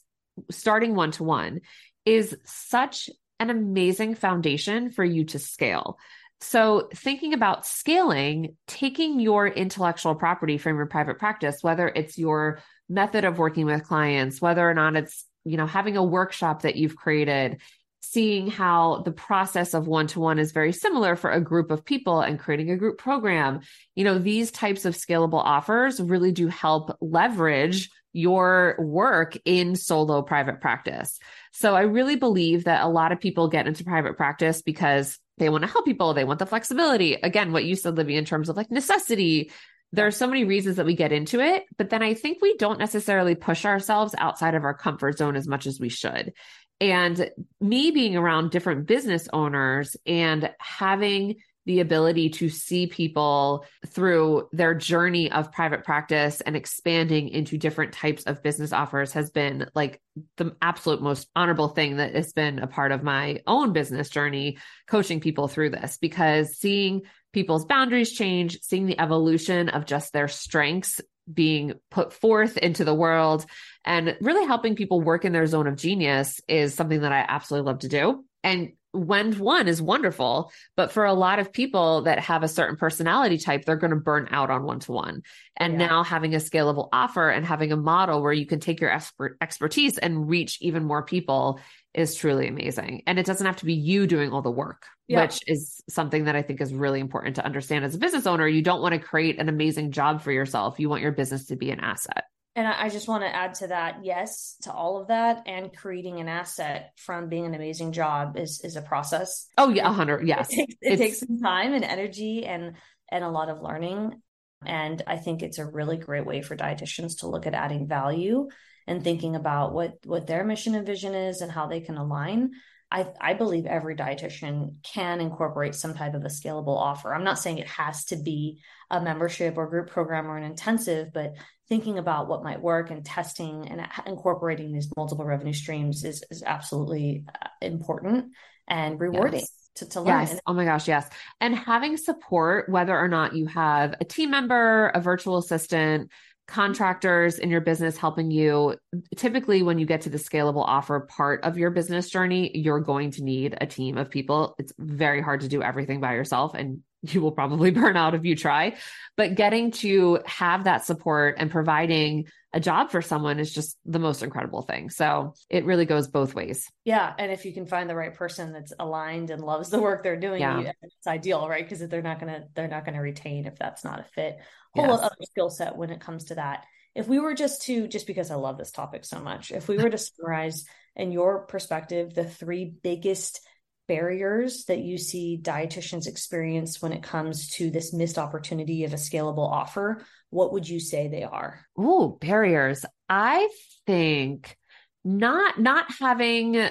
starting 0.51 0.95
one 0.95 1.11
to 1.11 1.23
one 1.25 1.61
is 2.05 2.37
such 2.45 3.09
an 3.39 3.49
amazing 3.49 4.15
foundation 4.15 4.89
for 4.89 5.03
you 5.03 5.25
to 5.25 5.39
scale. 5.39 5.97
So, 6.41 6.89
thinking 6.93 7.33
about 7.33 7.65
scaling, 7.65 8.57
taking 8.67 9.19
your 9.19 9.47
intellectual 9.47 10.15
property 10.15 10.57
from 10.57 10.75
your 10.75 10.85
private 10.85 11.17
practice, 11.17 11.59
whether 11.61 11.87
it's 11.87 12.17
your 12.17 12.59
method 12.89 13.25
of 13.25 13.39
working 13.39 13.65
with 13.65 13.87
clients, 13.87 14.41
whether 14.41 14.67
or 14.67 14.73
not 14.73 14.95
it's, 14.95 15.25
you 15.43 15.57
know, 15.57 15.65
having 15.65 15.97
a 15.97 16.03
workshop 16.03 16.63
that 16.63 16.75
you've 16.75 16.95
created, 16.95 17.61
seeing 18.01 18.47
how 18.47 19.01
the 19.05 19.11
process 19.11 19.73
of 19.73 19.87
one 19.87 20.07
to 20.07 20.19
one 20.19 20.37
is 20.37 20.51
very 20.51 20.71
similar 20.71 21.15
for 21.15 21.31
a 21.31 21.41
group 21.41 21.71
of 21.71 21.85
people 21.85 22.21
and 22.21 22.39
creating 22.39 22.69
a 22.69 22.77
group 22.77 22.97
program. 22.97 23.61
You 23.95 24.03
know, 24.03 24.19
these 24.19 24.51
types 24.51 24.85
of 24.85 24.95
scalable 24.95 25.41
offers 25.43 25.99
really 25.99 26.31
do 26.31 26.47
help 26.47 26.95
leverage 27.01 27.89
your 28.13 28.77
work 28.79 29.37
in 29.43 29.75
solo 29.75 30.21
private 30.21 30.61
practice. 30.61 31.19
So 31.51 31.75
I 31.75 31.81
really 31.81 32.15
believe 32.15 32.65
that 32.65 32.83
a 32.83 32.87
lot 32.87 33.11
of 33.11 33.19
people 33.19 33.49
get 33.49 33.67
into 33.67 33.83
private 33.83 34.15
practice 34.15 34.61
because 34.61 35.19
they 35.37 35.49
want 35.49 35.63
to 35.63 35.69
help 35.69 35.85
people. 35.85 36.13
They 36.13 36.23
want 36.23 36.39
the 36.39 36.45
flexibility. 36.45 37.13
Again, 37.13 37.51
what 37.51 37.65
you 37.65 37.75
said, 37.75 37.97
Libby, 37.97 38.15
in 38.15 38.25
terms 38.25 38.49
of 38.49 38.55
like 38.55 38.71
necessity. 38.71 39.51
There 39.91 40.07
are 40.07 40.11
so 40.11 40.27
many 40.27 40.43
reasons 40.43 40.75
that 40.75 40.85
we 40.85 40.95
get 40.95 41.13
into 41.13 41.39
it, 41.39 41.63
but 41.77 41.89
then 41.89 42.01
I 42.03 42.15
think 42.15 42.39
we 42.41 42.57
don't 42.57 42.79
necessarily 42.79 43.35
push 43.35 43.65
ourselves 43.65 44.15
outside 44.17 44.55
of 44.55 44.63
our 44.63 44.73
comfort 44.73 45.17
zone 45.17 45.35
as 45.35 45.47
much 45.47 45.67
as 45.67 45.79
we 45.79 45.89
should. 45.89 46.33
And 46.81 47.29
me 47.61 47.91
being 47.91 48.17
around 48.17 48.51
different 48.51 48.87
business 48.87 49.29
owners 49.31 49.95
and 50.05 50.51
having 50.59 51.35
the 51.65 51.79
ability 51.79 52.29
to 52.29 52.49
see 52.49 52.87
people 52.87 53.65
through 53.87 54.47
their 54.51 54.75
journey 54.75 55.31
of 55.31 55.51
private 55.51 55.83
practice 55.83 56.41
and 56.41 56.55
expanding 56.55 57.29
into 57.29 57.57
different 57.57 57.93
types 57.93 58.23
of 58.23 58.43
business 58.43 58.71
offers 58.71 59.13
has 59.13 59.31
been 59.31 59.69
like 59.73 60.01
the 60.37 60.55
absolute 60.61 61.01
most 61.01 61.27
honorable 61.35 61.69
thing 61.69 61.97
that 61.97 62.15
has 62.15 62.33
been 62.33 62.59
a 62.59 62.67
part 62.67 62.91
of 62.91 63.03
my 63.03 63.41
own 63.47 63.73
business 63.73 64.09
journey, 64.09 64.57
coaching 64.87 65.19
people 65.19 65.47
through 65.47 65.71
this 65.71 65.97
because 65.97 66.55
seeing 66.57 67.01
people's 67.33 67.65
boundaries 67.65 68.13
change, 68.13 68.59
seeing 68.61 68.85
the 68.85 68.99
evolution 68.99 69.69
of 69.69 69.85
just 69.85 70.13
their 70.13 70.27
strengths 70.27 71.01
being 71.31 71.73
put 71.89 72.13
forth 72.13 72.55
into 72.57 72.85
the 72.85 72.93
world 72.93 73.45
and 73.83 74.15
really 74.21 74.45
helping 74.45 74.75
people 74.75 75.01
work 75.01 75.25
in 75.25 75.33
their 75.33 75.47
zone 75.47 75.67
of 75.67 75.75
genius 75.75 76.39
is 76.47 76.75
something 76.75 77.01
that 77.01 77.11
I 77.11 77.25
absolutely 77.27 77.71
love 77.71 77.79
to 77.79 77.87
do. 77.87 78.23
And 78.43 78.73
when 78.95 79.33
one 79.33 79.67
is 79.67 79.81
wonderful, 79.81 80.51
but 80.75 80.91
for 80.91 81.05
a 81.05 81.13
lot 81.13 81.39
of 81.39 81.51
people 81.51 82.03
that 82.03 82.19
have 82.19 82.43
a 82.43 82.47
certain 82.47 82.77
personality 82.77 83.37
type, 83.37 83.65
they're 83.65 83.75
going 83.75 83.91
to 83.91 83.97
burn 83.97 84.27
out 84.31 84.49
on 84.49 84.63
one 84.63 84.79
to 84.81 84.91
one. 84.91 85.23
And 85.57 85.73
yeah. 85.73 85.87
now 85.87 86.03
having 86.03 86.33
a 86.33 86.37
scalable 86.37 86.89
offer 86.93 87.29
and 87.29 87.45
having 87.45 87.71
a 87.71 87.77
model 87.77 88.21
where 88.21 88.33
you 88.33 88.45
can 88.45 88.59
take 88.59 88.79
your 88.79 88.91
expert 88.91 89.37
expertise 89.41 89.97
and 89.97 90.29
reach 90.29 90.57
even 90.61 90.83
more 90.83 91.03
people 91.03 91.59
is 91.93 92.15
truly 92.15 92.47
amazing. 92.47 93.03
And 93.07 93.19
it 93.19 93.25
doesn't 93.25 93.45
have 93.45 93.57
to 93.57 93.65
be 93.65 93.73
you 93.73 94.07
doing 94.07 94.31
all 94.31 94.41
the 94.41 94.51
work, 94.51 94.85
yeah. 95.07 95.21
which 95.21 95.39
is 95.47 95.83
something 95.89 96.25
that 96.25 96.35
I 96.35 96.41
think 96.41 96.61
is 96.61 96.73
really 96.73 96.99
important 96.99 97.37
to 97.37 97.45
understand 97.45 97.85
as 97.85 97.95
a 97.95 97.99
business 97.99 98.27
owner. 98.27 98.47
You 98.47 98.61
don't 98.61 98.81
want 98.81 98.93
to 98.93 98.99
create 98.99 99.39
an 99.39 99.49
amazing 99.49 99.91
job 99.91 100.21
for 100.21 100.31
yourself. 100.31 100.79
You 100.79 100.89
want 100.89 101.01
your 101.01 101.11
business 101.11 101.47
to 101.47 101.55
be 101.55 101.71
an 101.71 101.79
asset. 101.79 102.25
And 102.57 102.65
I 102.65 102.87
just 102.87 103.09
want 103.09 103.23
to 103.23 103.35
add 103.35 103.55
to 103.55 103.67
that, 103.67 103.99
yes, 104.03 104.55
to 104.61 104.71
all 104.71 105.01
of 105.01 105.09
that, 105.09 105.43
and 105.45 105.75
creating 105.75 106.21
an 106.21 106.29
asset 106.29 106.93
from 106.95 107.27
being 107.27 107.45
an 107.45 107.53
amazing 107.53 107.91
job 107.91 108.37
is 108.37 108.61
is 108.63 108.77
a 108.77 108.81
process. 108.81 109.47
Oh 109.57 109.69
yeah, 109.69 109.91
hundred 109.91 110.25
yes. 110.25 110.47
It, 110.51 110.55
takes, 110.55 110.75
it 110.81 110.97
takes 110.97 111.19
some 111.19 111.39
time 111.41 111.73
and 111.73 111.83
energy 111.83 112.45
and 112.45 112.75
and 113.11 113.23
a 113.25 113.29
lot 113.29 113.49
of 113.49 113.61
learning. 113.61 114.21
And 114.65 115.01
I 115.05 115.17
think 115.17 115.43
it's 115.43 115.59
a 115.59 115.65
really 115.65 115.97
great 115.97 116.25
way 116.25 116.41
for 116.41 116.55
dietitians 116.55 117.19
to 117.19 117.27
look 117.27 117.45
at 117.45 117.53
adding 117.53 117.87
value 117.87 118.47
and 118.87 119.03
thinking 119.03 119.35
about 119.35 119.73
what 119.73 119.95
what 120.05 120.25
their 120.25 120.45
mission 120.45 120.75
and 120.75 120.85
vision 120.85 121.13
is 121.13 121.41
and 121.41 121.51
how 121.51 121.67
they 121.67 121.81
can 121.81 121.97
align. 121.97 122.51
I, 122.91 123.07
I 123.19 123.33
believe 123.33 123.65
every 123.65 123.95
dietitian 123.95 124.75
can 124.83 125.19
incorporate 125.19 125.75
some 125.75 125.95
type 125.95 126.13
of 126.13 126.23
a 126.23 126.27
scalable 126.27 126.77
offer. 126.77 127.13
I'm 127.13 127.23
not 127.23 127.39
saying 127.39 127.57
it 127.57 127.67
has 127.67 128.05
to 128.05 128.15
be 128.15 128.61
a 128.89 129.01
membership 129.01 129.57
or 129.57 129.67
group 129.67 129.89
program 129.89 130.27
or 130.27 130.37
an 130.37 130.43
intensive, 130.43 131.11
but 131.11 131.33
thinking 131.67 131.97
about 131.97 132.27
what 132.27 132.43
might 132.43 132.61
work 132.61 132.91
and 132.91 133.05
testing 133.05 133.67
and 133.67 133.87
incorporating 134.05 134.71
these 134.71 134.89
multiple 134.95 135.25
revenue 135.25 135.53
streams 135.53 136.03
is, 136.03 136.23
is 136.29 136.43
absolutely 136.43 137.25
uh, 137.41 137.47
important 137.61 138.33
and 138.67 138.99
rewarding. 138.99 139.41
Yes. 139.41 139.51
To, 139.75 139.89
to 139.89 140.01
learn. 140.01 140.21
Yes. 140.21 140.39
Oh 140.47 140.53
my 140.53 140.63
gosh. 140.63 140.87
Yes. 140.87 141.09
And 141.41 141.53
having 141.53 141.97
support, 141.97 142.69
whether 142.69 142.97
or 142.97 143.09
not 143.09 143.35
you 143.35 143.45
have 143.47 143.95
a 143.99 144.05
team 144.05 144.31
member, 144.31 144.87
a 144.87 145.01
virtual 145.01 145.37
assistant, 145.37 146.11
contractors 146.47 147.39
in 147.39 147.49
your 147.49 147.61
business 147.61 147.97
helping 147.97 148.31
you. 148.31 148.75
Typically, 149.15 149.63
when 149.63 149.79
you 149.79 149.85
get 149.85 150.01
to 150.01 150.09
the 150.09 150.17
scalable 150.17 150.63
offer 150.65 151.01
part 151.01 151.43
of 151.43 151.57
your 151.57 151.71
business 151.71 152.09
journey, 152.09 152.51
you're 152.55 152.79
going 152.79 153.11
to 153.11 153.23
need 153.23 153.57
a 153.59 153.65
team 153.65 153.97
of 153.97 154.09
people. 154.09 154.55
It's 154.59 154.71
very 154.77 155.21
hard 155.21 155.41
to 155.41 155.47
do 155.47 155.61
everything 155.61 155.99
by 155.99 156.13
yourself. 156.13 156.53
And 156.53 156.81
you 157.01 157.21
will 157.21 157.31
probably 157.31 157.71
burn 157.71 157.97
out 157.97 158.15
if 158.15 158.25
you 158.25 158.35
try. 158.35 158.75
But 159.17 159.35
getting 159.35 159.71
to 159.71 160.19
have 160.25 160.65
that 160.65 160.85
support 160.85 161.35
and 161.37 161.49
providing 161.49 162.25
a 162.53 162.59
job 162.59 162.89
for 162.89 163.01
someone 163.01 163.39
is 163.39 163.53
just 163.53 163.77
the 163.85 163.99
most 163.99 164.23
incredible 164.23 164.61
thing. 164.61 164.89
So 164.89 165.33
it 165.49 165.65
really 165.65 165.85
goes 165.85 166.07
both 166.07 166.33
ways. 166.33 166.69
Yeah. 166.85 167.13
And 167.17 167.31
if 167.31 167.45
you 167.45 167.53
can 167.53 167.65
find 167.65 167.89
the 167.89 167.95
right 167.95 168.13
person 168.13 168.53
that's 168.53 168.71
aligned 168.79 169.29
and 169.29 169.41
loves 169.41 169.69
the 169.69 169.79
work 169.79 170.03
they're 170.03 170.19
doing, 170.19 170.41
yeah. 170.41 170.71
it's 170.81 171.07
ideal, 171.07 171.47
right? 171.49 171.67
Because 171.67 171.85
they're 171.87 172.01
not 172.01 172.19
gonna 172.19 172.45
they're 172.53 172.69
not 172.69 172.85
gonna 172.85 173.01
retain 173.01 173.45
if 173.45 173.57
that's 173.57 173.83
not 173.83 173.99
a 173.99 174.03
fit. 174.03 174.37
Whole 174.73 174.87
yes. 174.87 174.99
other 175.03 175.15
skill 175.23 175.49
set 175.49 175.75
when 175.75 175.89
it 175.89 175.99
comes 175.99 176.25
to 176.25 176.35
that. 176.35 176.65
If 176.93 177.09
we 177.09 177.19
were 177.19 177.33
just 177.33 177.63
to 177.63 177.89
just 177.89 178.07
because 178.07 178.31
I 178.31 178.35
love 178.35 178.57
this 178.57 178.71
topic 178.71 179.03
so 179.03 179.19
much, 179.19 179.51
if 179.51 179.67
we 179.67 179.77
were 179.77 179.89
to 179.89 179.97
summarize 179.97 180.63
in 180.95 181.11
your 181.11 181.45
perspective 181.45 182.13
the 182.13 182.23
three 182.23 182.65
biggest 182.65 183.41
barriers 183.87 184.65
that 184.65 184.79
you 184.79 184.97
see 184.97 185.39
dietitians 185.41 186.07
experience 186.07 186.81
when 186.81 186.91
it 186.91 187.03
comes 187.03 187.49
to 187.49 187.69
this 187.69 187.93
missed 187.93 188.17
opportunity 188.17 188.83
of 188.83 188.93
a 188.93 188.97
scalable 188.97 189.49
offer 189.49 190.03
what 190.35 190.51
would 190.51 190.67
you 190.67 190.81
say 190.81 191.07
they 191.07 191.23
are? 191.23 191.65
Oh, 191.77 192.17
barriers. 192.19 192.85
I 193.07 193.47
think 193.85 194.57
not 195.05 195.59
not 195.59 195.85
having 195.99 196.69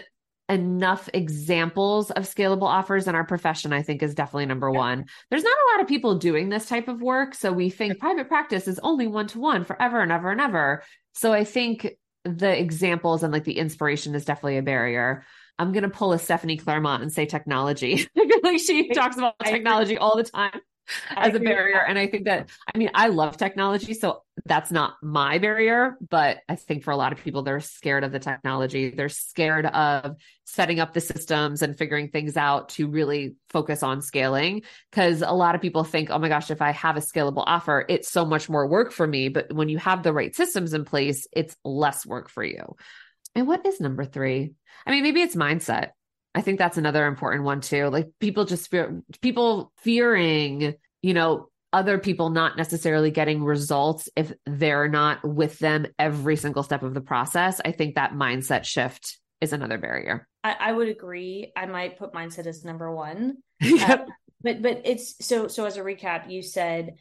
enough 0.51 1.09
examples 1.15 2.11
of 2.11 2.25
scalable 2.25 2.65
offers 2.65 3.09
in 3.09 3.15
our 3.15 3.25
profession 3.25 3.73
i 3.73 3.81
think 3.81 4.03
is 4.03 4.15
definitely 4.15 4.45
number 4.45 4.71
one. 4.71 5.07
There's 5.31 5.43
not 5.43 5.57
a 5.57 5.73
lot 5.73 5.81
of 5.81 5.89
people 5.89 6.19
doing 6.19 6.51
this 6.51 6.67
type 6.67 6.89
of 6.89 7.01
work 7.01 7.35
so 7.35 7.51
we 7.51 7.71
think 7.71 7.99
private 7.99 8.29
practice 8.29 8.69
is 8.69 8.79
only 8.81 9.07
one 9.07 9.29
to 9.29 9.41
one 9.41 9.65
forever 9.65 10.01
and 10.01 10.13
ever 10.13 10.31
and 10.31 10.43
ever. 10.43 10.83
So 11.15 11.33
i 11.33 11.45
think 11.45 11.95
the 12.25 12.59
examples 12.59 13.23
and 13.23 13.33
like 13.33 13.45
the 13.45 13.59
inspiration 13.59 14.15
is 14.15 14.27
definitely 14.27 14.59
a 14.59 14.63
barrier 14.63 15.25
i'm 15.59 15.73
going 15.73 15.83
to 15.83 15.91
pull 15.91 16.13
a 16.13 16.19
stephanie 16.19 16.57
clairmont 16.57 17.03
and 17.03 17.13
say 17.13 17.27
technology 17.27 18.07
like 18.43 18.61
she 18.61 18.89
talks 18.91 19.17
about 19.17 19.35
technology 19.41 19.97
all 19.97 20.17
the 20.17 20.25
time 20.25 20.61
as 21.11 21.35
a 21.35 21.41
barrier. 21.41 21.83
And 21.87 21.99
I 21.99 22.07
think 22.07 22.25
that, 22.25 22.51
I 22.73 22.79
mean, 22.79 22.91
I 22.95 23.09
love 23.09 23.37
technology. 23.37 23.95
So 23.95 24.23
that's 24.45 24.71
not 24.71 24.95
my 25.03 25.39
barrier. 25.39 25.97
But 26.09 26.39
I 26.49 26.57
think 26.57 26.85
for 26.85 26.91
a 26.91 26.97
lot 26.97 27.13
of 27.13 27.23
people, 27.23 27.43
they're 27.43 27.61
scared 27.61 28.05
of 28.05 28.13
the 28.13 28.19
technology. 28.19 28.91
They're 28.91 29.09
scared 29.09 29.67
of 29.67 30.17
setting 30.45 30.81
up 30.81 30.93
the 30.93 31.01
systems 31.01 31.63
and 31.63 31.77
figuring 31.77 32.09
things 32.09 32.37
out 32.37 32.71
to 32.71 32.89
really 32.89 33.37
focus 33.49 33.83
on 33.83 34.03
scaling. 34.03 34.63
Cause 34.93 35.23
a 35.23 35.33
lot 35.33 35.55
of 35.55 35.63
people 35.63 35.85
think, 35.85 36.11
oh 36.11 36.19
my 36.19 36.29
gosh, 36.29 36.51
if 36.51 36.61
I 36.61 36.73
have 36.73 36.97
a 36.97 37.01
scalable 37.01 37.45
offer, 37.47 37.85
it's 37.89 38.11
so 38.11 38.25
much 38.25 38.49
more 38.49 38.67
work 38.67 38.93
for 38.93 39.07
me. 39.07 39.29
But 39.29 39.53
when 39.53 39.69
you 39.69 39.79
have 39.79 40.03
the 40.03 40.13
right 40.13 40.35
systems 40.35 40.75
in 40.75 40.85
place, 40.85 41.27
it's 41.33 41.57
less 41.65 42.05
work 42.05 42.29
for 42.29 42.45
you. 42.45 42.77
And 43.35 43.47
what 43.47 43.67
is 43.67 43.81
number 43.81 44.05
three? 44.05 44.55
I 44.87 44.91
mean, 44.91 45.03
maybe 45.03 45.21
it's 45.21 45.37
mindset. 45.37 45.91
I 46.35 46.41
think 46.41 46.59
that's 46.59 46.79
another 46.79 47.07
important 47.07 47.45
one 47.45 47.61
too. 47.61 47.89
Like 47.89 48.09
people 48.21 48.45
just 48.45 48.71
fear 48.71 49.03
people 49.21 49.73
fearing, 49.79 50.75
you 51.03 51.15
know, 51.15 51.49
other 51.73 51.99
people 51.99 52.31
not 52.31 52.57
necessarily 52.57 53.11
getting 53.11 53.43
results 53.43 54.09
if 54.17 54.33
they're 54.47 54.89
not 54.89 55.27
with 55.27 55.59
them 55.59 55.87
every 55.99 56.37
single 56.37 56.63
step 56.63 56.83
of 56.83 56.95
the 56.95 57.01
process. 57.01 57.61
I 57.65 57.73
think 57.73 57.95
that 57.95 58.13
mindset 58.13 58.65
shift 58.65 59.19
is 59.41 59.53
another 59.53 59.79
barrier. 59.79 60.29
I, 60.43 60.57
I 60.59 60.73
would 60.73 60.89
agree. 60.89 61.53
I 61.57 61.67
might 61.67 61.99
put 61.99 62.13
mindset 62.13 62.47
as 62.47 62.65
number 62.65 62.95
one. 62.95 63.39
yep. 63.61 64.01
Uh, 64.01 64.13
but 64.43 64.63
but 64.63 64.83
it's 64.85 65.25
so 65.25 65.49
so 65.49 65.65
as 65.65 65.77
a 65.77 65.81
recap, 65.81 66.31
you 66.31 66.43
said 66.43 66.97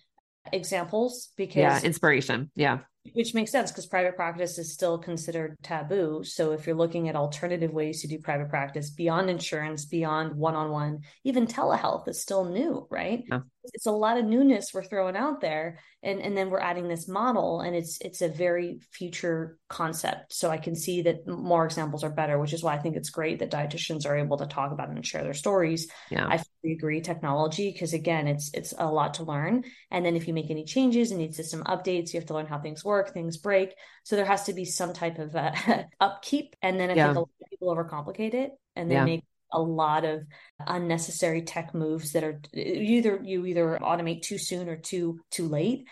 examples 0.52 1.30
because 1.38 1.58
yeah, 1.58 1.82
inspiration. 1.82 2.52
Yeah 2.56 2.80
which 3.11 3.33
makes 3.33 3.51
sense 3.51 3.71
because 3.71 3.85
private 3.85 4.15
practice 4.15 4.57
is 4.57 4.73
still 4.73 4.97
considered 4.97 5.57
taboo. 5.61 6.23
So 6.23 6.53
if 6.53 6.65
you're 6.65 6.75
looking 6.75 7.09
at 7.09 7.15
alternative 7.15 7.71
ways 7.71 8.01
to 8.01 8.07
do 8.07 8.17
private 8.19 8.49
practice 8.49 8.89
beyond 8.89 9.29
insurance, 9.29 9.85
beyond 9.85 10.35
one-on-one, 10.35 11.01
even 11.23 11.45
telehealth 11.45 12.07
is 12.07 12.21
still 12.21 12.45
new, 12.45 12.87
right? 12.89 13.23
Yeah. 13.29 13.39
It's 13.73 13.86
a 13.86 13.91
lot 13.91 14.17
of 14.17 14.26
newness 14.26 14.73
we're 14.73 14.84
throwing 14.84 15.15
out 15.15 15.41
there. 15.41 15.80
And, 16.02 16.19
and 16.19 16.36
then 16.36 16.49
we're 16.49 16.60
adding 16.60 16.89
this 16.89 17.08
model 17.08 17.62
and 17.62 17.76
it's 17.76 17.97
it's 18.02 18.21
a 18.21 18.28
very 18.28 18.82
future 18.91 19.58
concept. 19.69 20.34
So 20.34 20.49
I 20.49 20.58
can 20.58 20.76
see 20.76 21.04
that 21.04 21.26
more 21.28 21.65
examples 21.65 22.04
are 22.04 22.10
better, 22.10 22.38
which 22.38 22.52
is 22.52 22.62
why 22.62 22.76
I 22.76 22.80
think 22.80 22.97
it's 22.97 23.10
great 23.10 23.39
that 23.39 23.52
dietitians 23.52 24.06
are 24.06 24.17
able 24.17 24.38
to 24.38 24.45
talk 24.45 24.73
about 24.73 24.89
it 24.89 24.95
and 24.95 25.06
share 25.06 25.23
their 25.23 25.34
stories. 25.34 25.88
Yeah. 26.10 26.28
I 26.28 26.38
fully 26.38 26.73
agree 26.73 26.99
technology, 26.99 27.71
because 27.71 27.93
again, 27.93 28.28
it's 28.28 28.52
it's 28.54 28.73
a 28.78 28.86
lot 28.86 29.13
to 29.15 29.23
learn. 29.23 29.63
And 29.91 30.06
then 30.06 30.17
if 30.17 30.28
you 30.28 30.34
make 30.34 30.52
any 30.52 30.65
changes 30.65 31.12
and 31.12 31.21
need 31.21 31.36
system 31.36 31.63
updates, 31.63 32.13
you 32.13 32.19
have 32.19 32.28
to 32.28 32.34
learn 32.34 32.47
how 32.47 32.60
things 32.60 32.84
work 32.84 33.13
things 33.13 33.38
break. 33.38 33.73
So 34.04 34.15
there 34.15 34.26
has 34.26 34.43
to 34.43 34.54
be 34.54 34.65
some 34.65 34.93
type 34.93 35.19
of 35.19 35.36
uh, 35.36 35.54
upkeep. 36.02 36.56
And 36.62 36.80
then 36.80 36.89
I 36.89 36.95
yeah. 36.95 37.06
think 37.06 37.15
a 37.15 37.19
lot 37.19 37.30
of 37.41 37.49
people 37.49 37.76
overcomplicate 37.76 38.34
it 38.34 38.52
and 38.76 38.89
they 38.89 38.95
yeah. 38.95 39.06
make 39.06 39.23
a 39.53 39.61
lot 39.61 40.03
of 40.03 40.23
unnecessary 40.59 41.43
tech 41.43 41.73
moves 41.73 42.11
that 42.11 42.23
are 42.23 42.41
either 42.53 43.19
you 43.23 43.45
either 43.45 43.79
automate 43.81 44.23
too 44.23 44.37
soon 44.37 44.67
or 44.67 44.75
too 44.75 45.19
too 45.31 45.47
late. 45.47 45.87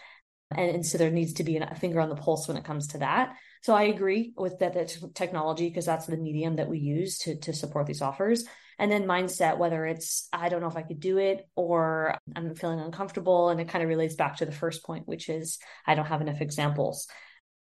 And, 0.55 0.75
and 0.75 0.85
so 0.85 0.97
there 0.97 1.11
needs 1.11 1.33
to 1.33 1.43
be 1.43 1.57
a 1.57 1.75
finger 1.75 2.01
on 2.01 2.09
the 2.09 2.15
pulse 2.15 2.47
when 2.47 2.57
it 2.57 2.65
comes 2.65 2.87
to 2.87 2.97
that. 2.99 3.35
So 3.63 3.73
I 3.73 3.83
agree 3.83 4.33
with 4.35 4.59
that, 4.59 4.73
that 4.73 4.97
technology 5.13 5.69
because 5.69 5.85
that's 5.85 6.07
the 6.07 6.17
medium 6.17 6.55
that 6.55 6.67
we 6.67 6.79
use 6.79 7.19
to 7.19 7.37
to 7.37 7.53
support 7.53 7.87
these 7.87 8.01
offers. 8.01 8.45
And 8.79 8.91
then 8.91 9.05
mindset, 9.05 9.59
whether 9.59 9.85
it's 9.85 10.27
I 10.33 10.49
don't 10.49 10.61
know 10.61 10.67
if 10.67 10.75
I 10.75 10.81
could 10.81 10.99
do 10.99 11.19
it 11.19 11.47
or 11.55 12.17
I'm 12.35 12.55
feeling 12.55 12.79
uncomfortable, 12.79 13.49
and 13.49 13.61
it 13.61 13.69
kind 13.69 13.83
of 13.83 13.89
relates 13.89 14.15
back 14.15 14.37
to 14.37 14.45
the 14.45 14.51
first 14.51 14.83
point, 14.83 15.07
which 15.07 15.29
is 15.29 15.59
I 15.85 15.93
don't 15.93 16.07
have 16.07 16.21
enough 16.21 16.41
examples. 16.41 17.07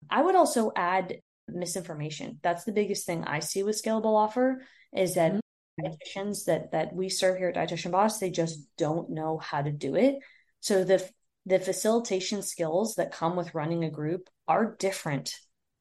I 0.09 0.22
would 0.22 0.35
also 0.35 0.72
add 0.74 1.18
misinformation. 1.48 2.38
That's 2.42 2.64
the 2.64 2.72
biggest 2.72 3.05
thing 3.05 3.24
I 3.24 3.40
see 3.40 3.62
with 3.62 3.81
scalable 3.81 4.16
offer 4.16 4.62
is 4.94 5.14
that. 5.14 5.41
Dietitians 5.81 6.45
that 6.47 6.73
that 6.73 6.95
we 6.95 7.09
serve 7.09 7.39
here 7.39 7.49
at 7.49 7.57
Dietitian 7.57 7.93
Boss, 7.93 8.19
they 8.19 8.31
just 8.31 8.61
don't 8.77 9.11
know 9.11 9.39
how 9.39 9.63
to 9.63 9.73
do 9.73 9.95
it. 9.97 10.19
So 10.61 10.85
the 10.85 11.09
the 11.47 11.59
facilitation 11.59 12.43
skills 12.43 12.95
that 12.97 13.13
come 13.13 13.37
with 13.37 13.55
running 13.55 13.85
a 13.85 13.91
group 13.91 14.29
are 14.47 14.77
different 14.79 15.35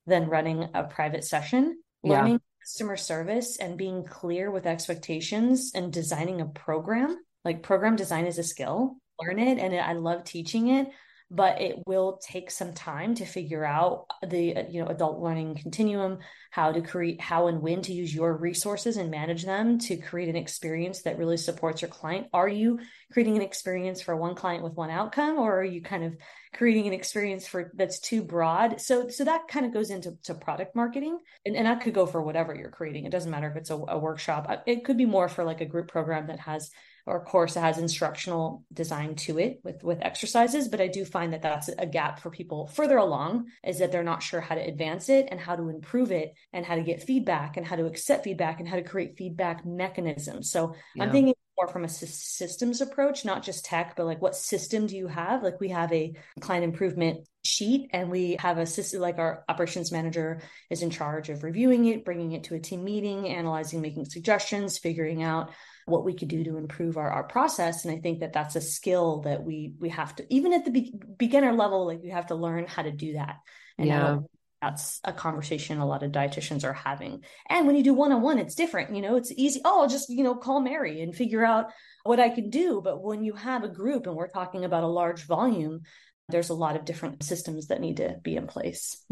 than 0.07 0.29
running 0.29 0.69
a 0.73 0.83
private 0.83 1.23
session. 1.23 1.79
Learning 2.03 2.33
yeah. 2.33 2.63
customer 2.63 2.97
service 2.97 3.57
and 3.57 3.77
being 3.77 4.03
clear 4.03 4.49
with 4.49 4.65
expectations 4.65 5.71
and 5.75 5.93
designing 5.93 6.41
a 6.41 6.47
program, 6.47 7.15
like 7.45 7.61
program 7.61 7.95
design 7.95 8.25
is 8.25 8.39
a 8.39 8.43
skill. 8.43 8.97
Learn 9.21 9.37
it 9.37 9.59
and 9.59 9.75
I 9.75 9.93
love 9.93 10.23
teaching 10.23 10.69
it, 10.69 10.87
but 11.33 11.61
it 11.61 11.77
will 11.87 12.19
take 12.21 12.51
some 12.51 12.73
time 12.73 13.15
to 13.15 13.25
figure 13.25 13.63
out 13.63 14.05
the 14.27 14.67
you 14.69 14.83
know 14.83 14.87
adult 14.87 15.19
learning 15.19 15.55
continuum 15.55 16.19
how 16.51 16.73
to 16.73 16.81
create 16.81 17.21
how 17.21 17.47
and 17.47 17.61
when 17.61 17.81
to 17.81 17.93
use 17.93 18.13
your 18.13 18.35
resources 18.35 18.97
and 18.97 19.09
manage 19.09 19.45
them 19.45 19.79
to 19.79 19.95
create 19.95 20.27
an 20.27 20.35
experience 20.35 21.03
that 21.03 21.17
really 21.17 21.37
supports 21.37 21.81
your 21.81 21.89
client. 21.89 22.27
Are 22.33 22.49
you 22.49 22.79
creating 23.13 23.37
an 23.37 23.41
experience 23.41 24.01
for 24.01 24.15
one 24.17 24.35
client 24.35 24.61
with 24.61 24.73
one 24.73 24.89
outcome 24.89 25.39
or 25.39 25.61
are 25.61 25.63
you 25.63 25.81
kind 25.81 26.03
of 26.03 26.17
creating 26.53 26.87
an 26.87 26.93
experience 26.93 27.47
for 27.47 27.71
that's 27.75 27.99
too 28.01 28.21
broad? 28.21 28.81
So 28.81 29.07
so 29.07 29.23
that 29.23 29.47
kind 29.47 29.65
of 29.65 29.73
goes 29.73 29.89
into 29.89 30.17
to 30.23 30.33
product 30.33 30.75
marketing 30.75 31.17
and, 31.45 31.55
and 31.55 31.65
that 31.65 31.79
could 31.81 31.93
go 31.93 32.05
for 32.05 32.21
whatever 32.21 32.53
you're 32.53 32.69
creating. 32.69 33.05
It 33.05 33.11
doesn't 33.11 33.31
matter 33.31 33.49
if 33.49 33.55
it's 33.55 33.69
a, 33.69 33.75
a 33.75 33.97
workshop. 33.97 34.63
It 34.67 34.83
could 34.83 34.97
be 34.97 35.05
more 35.05 35.29
for 35.29 35.45
like 35.45 35.61
a 35.61 35.65
group 35.65 35.87
program 35.87 36.27
that 36.27 36.41
has 36.41 36.71
or 37.05 37.23
course 37.23 37.53
that 37.53 37.61
has 37.61 37.77
instructional 37.77 38.63
design 38.73 39.15
to 39.15 39.39
it 39.39 39.59
with 39.63 39.83
with 39.83 40.01
exercises 40.01 40.67
but 40.67 40.81
i 40.81 40.87
do 40.87 41.03
find 41.05 41.33
that 41.33 41.41
that's 41.41 41.69
a 41.77 41.85
gap 41.85 42.19
for 42.19 42.29
people 42.29 42.67
further 42.67 42.97
along 42.97 43.45
is 43.63 43.79
that 43.79 43.91
they're 43.91 44.03
not 44.03 44.23
sure 44.23 44.41
how 44.41 44.55
to 44.55 44.61
advance 44.61 45.09
it 45.09 45.27
and 45.31 45.39
how 45.39 45.55
to 45.55 45.69
improve 45.69 46.11
it 46.11 46.33
and 46.53 46.65
how 46.65 46.75
to 46.75 46.83
get 46.83 47.03
feedback 47.03 47.57
and 47.57 47.65
how 47.65 47.75
to 47.75 47.85
accept 47.85 48.23
feedback 48.23 48.59
and 48.59 48.67
how 48.67 48.75
to 48.75 48.83
create 48.83 49.17
feedback 49.17 49.65
mechanisms 49.65 50.51
so 50.51 50.73
yeah. 50.95 51.03
i'm 51.03 51.11
thinking 51.11 51.33
more 51.57 51.67
from 51.67 51.83
a 51.83 51.89
systems 51.89 52.81
approach 52.81 53.23
not 53.25 53.43
just 53.43 53.65
tech 53.65 53.95
but 53.95 54.05
like 54.05 54.21
what 54.21 54.35
system 54.35 54.87
do 54.87 54.97
you 54.97 55.07
have 55.07 55.43
like 55.43 55.59
we 55.59 55.69
have 55.69 55.91
a 55.93 56.13
client 56.39 56.63
improvement 56.63 57.27
sheet 57.43 57.89
and 57.93 58.09
we 58.09 58.35
have 58.39 58.57
a 58.57 58.65
system 58.65 59.01
like 59.01 59.17
our 59.17 59.43
operations 59.49 59.91
manager 59.91 60.41
is 60.69 60.81
in 60.81 60.89
charge 60.89 61.29
of 61.29 61.43
reviewing 61.43 61.85
it 61.85 62.05
bringing 62.05 62.31
it 62.31 62.45
to 62.45 62.55
a 62.55 62.59
team 62.59 62.83
meeting 62.83 63.27
analyzing 63.27 63.81
making 63.81 64.05
suggestions 64.05 64.77
figuring 64.77 65.23
out 65.23 65.51
what 65.85 66.05
we 66.05 66.13
could 66.13 66.27
do 66.27 66.43
to 66.43 66.57
improve 66.57 66.97
our, 66.97 67.09
our 67.09 67.23
process. 67.23 67.85
And 67.85 67.93
i 67.93 67.99
think 67.99 68.19
that 68.19 68.33
that's 68.33 68.55
a 68.55 68.61
skill 68.61 69.21
that 69.21 69.43
we 69.43 69.73
we 69.79 69.89
have 69.89 70.15
to 70.15 70.25
even 70.33 70.53
at 70.53 70.65
the 70.65 70.71
be- 70.71 70.93
beginner 71.17 71.53
level 71.53 71.87
like 71.87 72.03
you 72.03 72.11
have 72.11 72.27
to 72.27 72.35
learn 72.35 72.67
how 72.67 72.83
to 72.83 72.91
do 72.91 73.13
that. 73.13 73.37
And 73.77 73.87
yeah. 73.87 74.17
that's 74.61 74.99
a 75.03 75.13
conversation 75.13 75.79
a 75.79 75.85
lot 75.85 76.03
of 76.03 76.11
dietitians 76.11 76.63
are 76.63 76.73
having. 76.73 77.23
And 77.49 77.67
when 77.67 77.75
you 77.75 77.83
do 77.83 77.93
one-on-one 77.93 78.39
it's 78.39 78.55
different 78.55 78.95
you 78.95 79.01
know 79.01 79.15
it's 79.15 79.31
easy 79.31 79.61
oh 79.65 79.81
I'll 79.81 79.87
just 79.87 80.09
you 80.09 80.23
know 80.23 80.35
call 80.35 80.61
mary 80.61 81.01
and 81.01 81.15
figure 81.15 81.45
out 81.45 81.71
what 82.03 82.19
i 82.19 82.29
can 82.29 82.49
do. 82.49 82.81
But 82.83 83.03
when 83.03 83.23
you 83.23 83.33
have 83.33 83.63
a 83.63 83.69
group 83.69 84.07
and 84.07 84.15
we're 84.15 84.27
talking 84.27 84.65
about 84.65 84.83
a 84.83 84.87
large 84.87 85.25
volume 85.25 85.81
there's 86.29 86.49
a 86.49 86.53
lot 86.53 86.77
of 86.77 86.85
different 86.85 87.23
systems 87.23 87.67
that 87.67 87.81
need 87.81 87.97
to 87.97 88.15
be 88.23 88.35
in 88.37 88.47
place. 88.47 89.03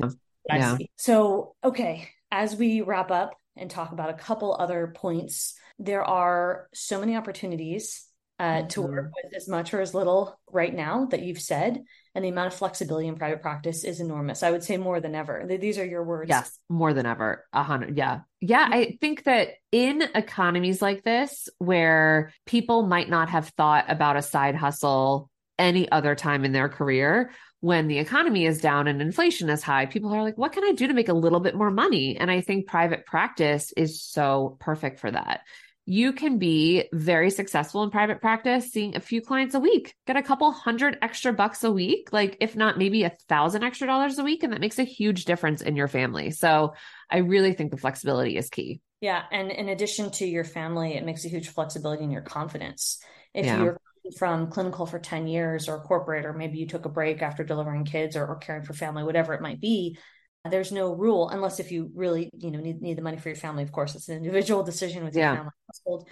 Yeah. 0.47 0.77
so 0.95 1.55
okay 1.63 2.09
as 2.31 2.55
we 2.55 2.81
wrap 2.81 3.11
up 3.11 3.33
and 3.55 3.69
talk 3.69 3.91
about 3.91 4.09
a 4.09 4.13
couple 4.13 4.55
other 4.57 4.93
points 4.95 5.55
there 5.79 6.03
are 6.03 6.67
so 6.73 6.99
many 6.99 7.15
opportunities 7.15 8.05
uh, 8.39 8.43
mm-hmm. 8.43 8.67
to 8.67 8.81
work 8.81 9.11
with 9.23 9.33
as 9.35 9.47
much 9.47 9.73
or 9.73 9.81
as 9.81 9.93
little 9.93 10.39
right 10.51 10.73
now 10.73 11.05
that 11.05 11.21
you've 11.21 11.41
said. 11.41 11.83
and 12.15 12.23
the 12.23 12.29
amount 12.29 12.47
of 12.47 12.53
flexibility 12.53 13.07
in 13.07 13.15
private 13.15 13.41
practice 13.41 13.83
is 13.83 13.99
enormous. 13.99 14.43
I 14.43 14.51
would 14.51 14.63
say 14.63 14.77
more 14.77 14.99
than 14.99 15.13
ever. 15.13 15.45
These 15.45 15.77
are 15.77 15.85
your 15.85 16.03
words. 16.03 16.29
Yes, 16.29 16.57
more 16.69 16.93
than 16.93 17.05
ever. 17.05 17.45
A 17.53 17.63
hundred. 17.63 17.97
Yeah. 17.97 18.21
Yeah. 18.41 18.67
I 18.69 18.97
think 18.99 19.23
that 19.23 19.49
in 19.71 20.01
economies 20.15 20.81
like 20.81 21.03
this, 21.03 21.49
where 21.59 22.33
people 22.45 22.83
might 22.83 23.09
not 23.09 23.29
have 23.29 23.49
thought 23.49 23.85
about 23.89 24.17
a 24.17 24.21
side 24.21 24.55
hustle 24.55 25.29
any 25.57 25.91
other 25.91 26.15
time 26.15 26.45
in 26.45 26.53
their 26.53 26.69
career, 26.69 27.31
when 27.59 27.87
the 27.87 27.99
economy 27.99 28.45
is 28.45 28.61
down 28.61 28.87
and 28.87 29.01
inflation 29.01 29.49
is 29.49 29.61
high, 29.61 29.85
people 29.85 30.13
are 30.13 30.23
like, 30.23 30.37
what 30.37 30.53
can 30.53 30.63
I 30.63 30.71
do 30.71 30.87
to 30.87 30.93
make 30.93 31.09
a 31.09 31.13
little 31.13 31.41
bit 31.41 31.55
more 31.55 31.69
money? 31.69 32.15
And 32.17 32.31
I 32.31 32.39
think 32.39 32.67
private 32.67 33.05
practice 33.05 33.73
is 33.75 34.01
so 34.01 34.57
perfect 34.61 35.01
for 35.01 35.11
that 35.11 35.41
you 35.89 36.13
can 36.13 36.37
be 36.37 36.87
very 36.93 37.31
successful 37.31 37.81
in 37.81 37.89
private 37.89 38.21
practice, 38.21 38.71
seeing 38.71 38.95
a 38.95 38.99
few 38.99 39.23
clients 39.23 39.55
a 39.55 39.59
week, 39.59 39.95
get 40.05 40.15
a 40.15 40.21
couple 40.21 40.51
hundred 40.51 40.99
extra 41.01 41.33
bucks 41.33 41.63
a 41.63 41.71
week, 41.71 42.09
like 42.13 42.37
if 42.41 42.55
not 42.55 42.77
maybe 42.77 43.01
a 43.01 43.17
thousand 43.27 43.63
extra 43.63 43.87
dollars 43.87 44.19
a 44.19 44.23
week. 44.23 44.43
And 44.43 44.53
that 44.53 44.61
makes 44.61 44.77
a 44.77 44.83
huge 44.83 45.25
difference 45.25 45.63
in 45.63 45.75
your 45.75 45.87
family. 45.87 46.29
So 46.29 46.75
I 47.09 47.17
really 47.17 47.53
think 47.53 47.71
the 47.71 47.77
flexibility 47.77 48.37
is 48.37 48.51
key. 48.51 48.81
Yeah. 49.01 49.23
And 49.31 49.49
in 49.49 49.67
addition 49.67 50.11
to 50.11 50.27
your 50.27 50.43
family, 50.43 50.93
it 50.93 51.03
makes 51.03 51.25
a 51.25 51.27
huge 51.27 51.49
flexibility 51.49 52.03
in 52.03 52.11
your 52.11 52.21
confidence. 52.21 52.99
If 53.33 53.47
yeah. 53.47 53.63
you're 53.63 53.81
from 54.15 54.51
clinical 54.51 54.85
for 54.85 54.99
10 54.99 55.25
years 55.25 55.67
or 55.67 55.79
corporate, 55.79 56.23
or 56.23 56.33
maybe 56.33 56.59
you 56.59 56.67
took 56.67 56.85
a 56.85 56.89
break 56.89 57.23
after 57.23 57.43
delivering 57.43 57.85
kids 57.85 58.15
or, 58.15 58.27
or 58.27 58.35
caring 58.35 58.63
for 58.63 58.73
family, 58.73 59.03
whatever 59.03 59.33
it 59.33 59.41
might 59.41 59.59
be, 59.59 59.97
there's 60.45 60.71
no 60.71 60.93
rule 60.93 61.29
unless 61.29 61.59
if 61.59 61.71
you 61.71 61.91
really 61.93 62.29
you 62.37 62.51
know 62.51 62.59
need, 62.59 62.81
need 62.81 62.97
the 62.97 63.01
money 63.01 63.17
for 63.17 63.29
your 63.29 63.35
family 63.35 63.63
of 63.63 63.71
course 63.71 63.95
it's 63.95 64.09
an 64.09 64.17
individual 64.17 64.63
decision 64.63 65.03
with 65.03 65.13
your 65.13 65.25
yeah. 65.25 65.35
family 65.35 65.51
household 65.67 66.07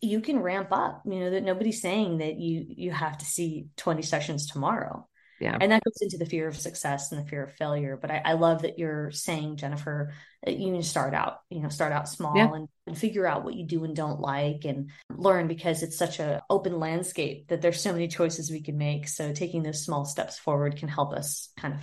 you 0.00 0.20
can 0.20 0.38
ramp 0.38 0.68
up 0.70 1.02
you 1.04 1.20
know 1.20 1.30
that 1.30 1.42
nobody's 1.42 1.82
saying 1.82 2.18
that 2.18 2.38
you 2.38 2.64
you 2.68 2.90
have 2.90 3.18
to 3.18 3.24
see 3.24 3.66
20 3.76 4.02
sessions 4.02 4.46
tomorrow 4.46 5.06
yeah 5.38 5.58
and 5.60 5.70
that 5.70 5.82
goes 5.84 5.98
into 6.00 6.16
the 6.16 6.24
fear 6.24 6.48
of 6.48 6.56
success 6.56 7.12
and 7.12 7.22
the 7.22 7.28
fear 7.28 7.42
of 7.42 7.52
failure 7.54 7.98
but 8.00 8.10
i, 8.10 8.22
I 8.24 8.32
love 8.34 8.62
that 8.62 8.78
you're 8.78 9.10
saying 9.10 9.56
jennifer 9.56 10.14
you 10.46 10.72
can 10.72 10.82
start 10.82 11.12
out 11.12 11.40
you 11.50 11.60
know 11.60 11.68
start 11.68 11.92
out 11.92 12.08
small 12.08 12.36
yeah. 12.36 12.50
and, 12.54 12.68
and 12.86 12.96
figure 12.96 13.26
out 13.26 13.44
what 13.44 13.54
you 13.54 13.66
do 13.66 13.84
and 13.84 13.94
don't 13.94 14.20
like 14.20 14.64
and 14.64 14.90
learn 15.10 15.46
because 15.46 15.82
it's 15.82 15.98
such 15.98 16.20
a 16.20 16.42
open 16.48 16.78
landscape 16.78 17.48
that 17.48 17.60
there's 17.60 17.80
so 17.80 17.92
many 17.92 18.08
choices 18.08 18.50
we 18.50 18.62
can 18.62 18.78
make 18.78 19.08
so 19.08 19.32
taking 19.32 19.62
those 19.62 19.84
small 19.84 20.06
steps 20.06 20.38
forward 20.38 20.76
can 20.76 20.88
help 20.88 21.12
us 21.12 21.50
kind 21.58 21.74
of 21.74 21.80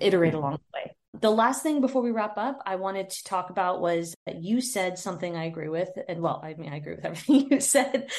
iterate 0.00 0.32
mm-hmm. 0.32 0.38
along 0.38 0.52
the 0.52 0.78
way 0.78 0.96
the 1.20 1.30
last 1.30 1.62
thing 1.62 1.80
before 1.80 2.02
we 2.02 2.10
wrap 2.10 2.36
up, 2.36 2.60
I 2.66 2.76
wanted 2.76 3.10
to 3.10 3.24
talk 3.24 3.50
about 3.50 3.80
was 3.80 4.14
that 4.26 4.42
you 4.42 4.60
said 4.60 4.98
something 4.98 5.36
I 5.36 5.44
agree 5.44 5.68
with. 5.68 5.90
And 6.08 6.20
well, 6.20 6.40
I 6.42 6.54
mean, 6.54 6.72
I 6.72 6.76
agree 6.76 6.96
with 6.96 7.04
everything 7.04 7.50
you 7.50 7.60
said. 7.60 8.10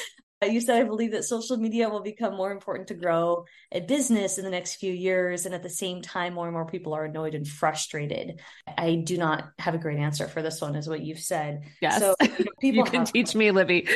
You 0.44 0.60
said, 0.60 0.82
I 0.82 0.84
believe 0.84 1.12
that 1.12 1.24
social 1.24 1.56
media 1.56 1.88
will 1.88 2.02
become 2.02 2.36
more 2.36 2.52
important 2.52 2.88
to 2.88 2.94
grow 2.94 3.46
a 3.72 3.80
business 3.80 4.36
in 4.36 4.44
the 4.44 4.50
next 4.50 4.74
few 4.74 4.92
years. 4.92 5.46
And 5.46 5.54
at 5.54 5.62
the 5.62 5.70
same 5.70 6.02
time, 6.02 6.34
more 6.34 6.44
and 6.44 6.52
more 6.52 6.66
people 6.66 6.92
are 6.92 7.06
annoyed 7.06 7.34
and 7.34 7.48
frustrated. 7.48 8.40
I 8.76 8.96
do 8.96 9.16
not 9.16 9.48
have 9.58 9.74
a 9.74 9.78
great 9.78 9.98
answer 9.98 10.28
for 10.28 10.42
this 10.42 10.60
one, 10.60 10.76
is 10.76 10.88
what 10.88 11.00
you've 11.00 11.20
said. 11.20 11.62
Yes. 11.80 12.00
So 12.00 12.14
you, 12.20 12.28
know, 12.28 12.34
people 12.60 12.84
you 12.84 12.84
can 12.84 13.00
have, 13.00 13.12
teach 13.12 13.34
me, 13.34 13.50
Libby. 13.50 13.88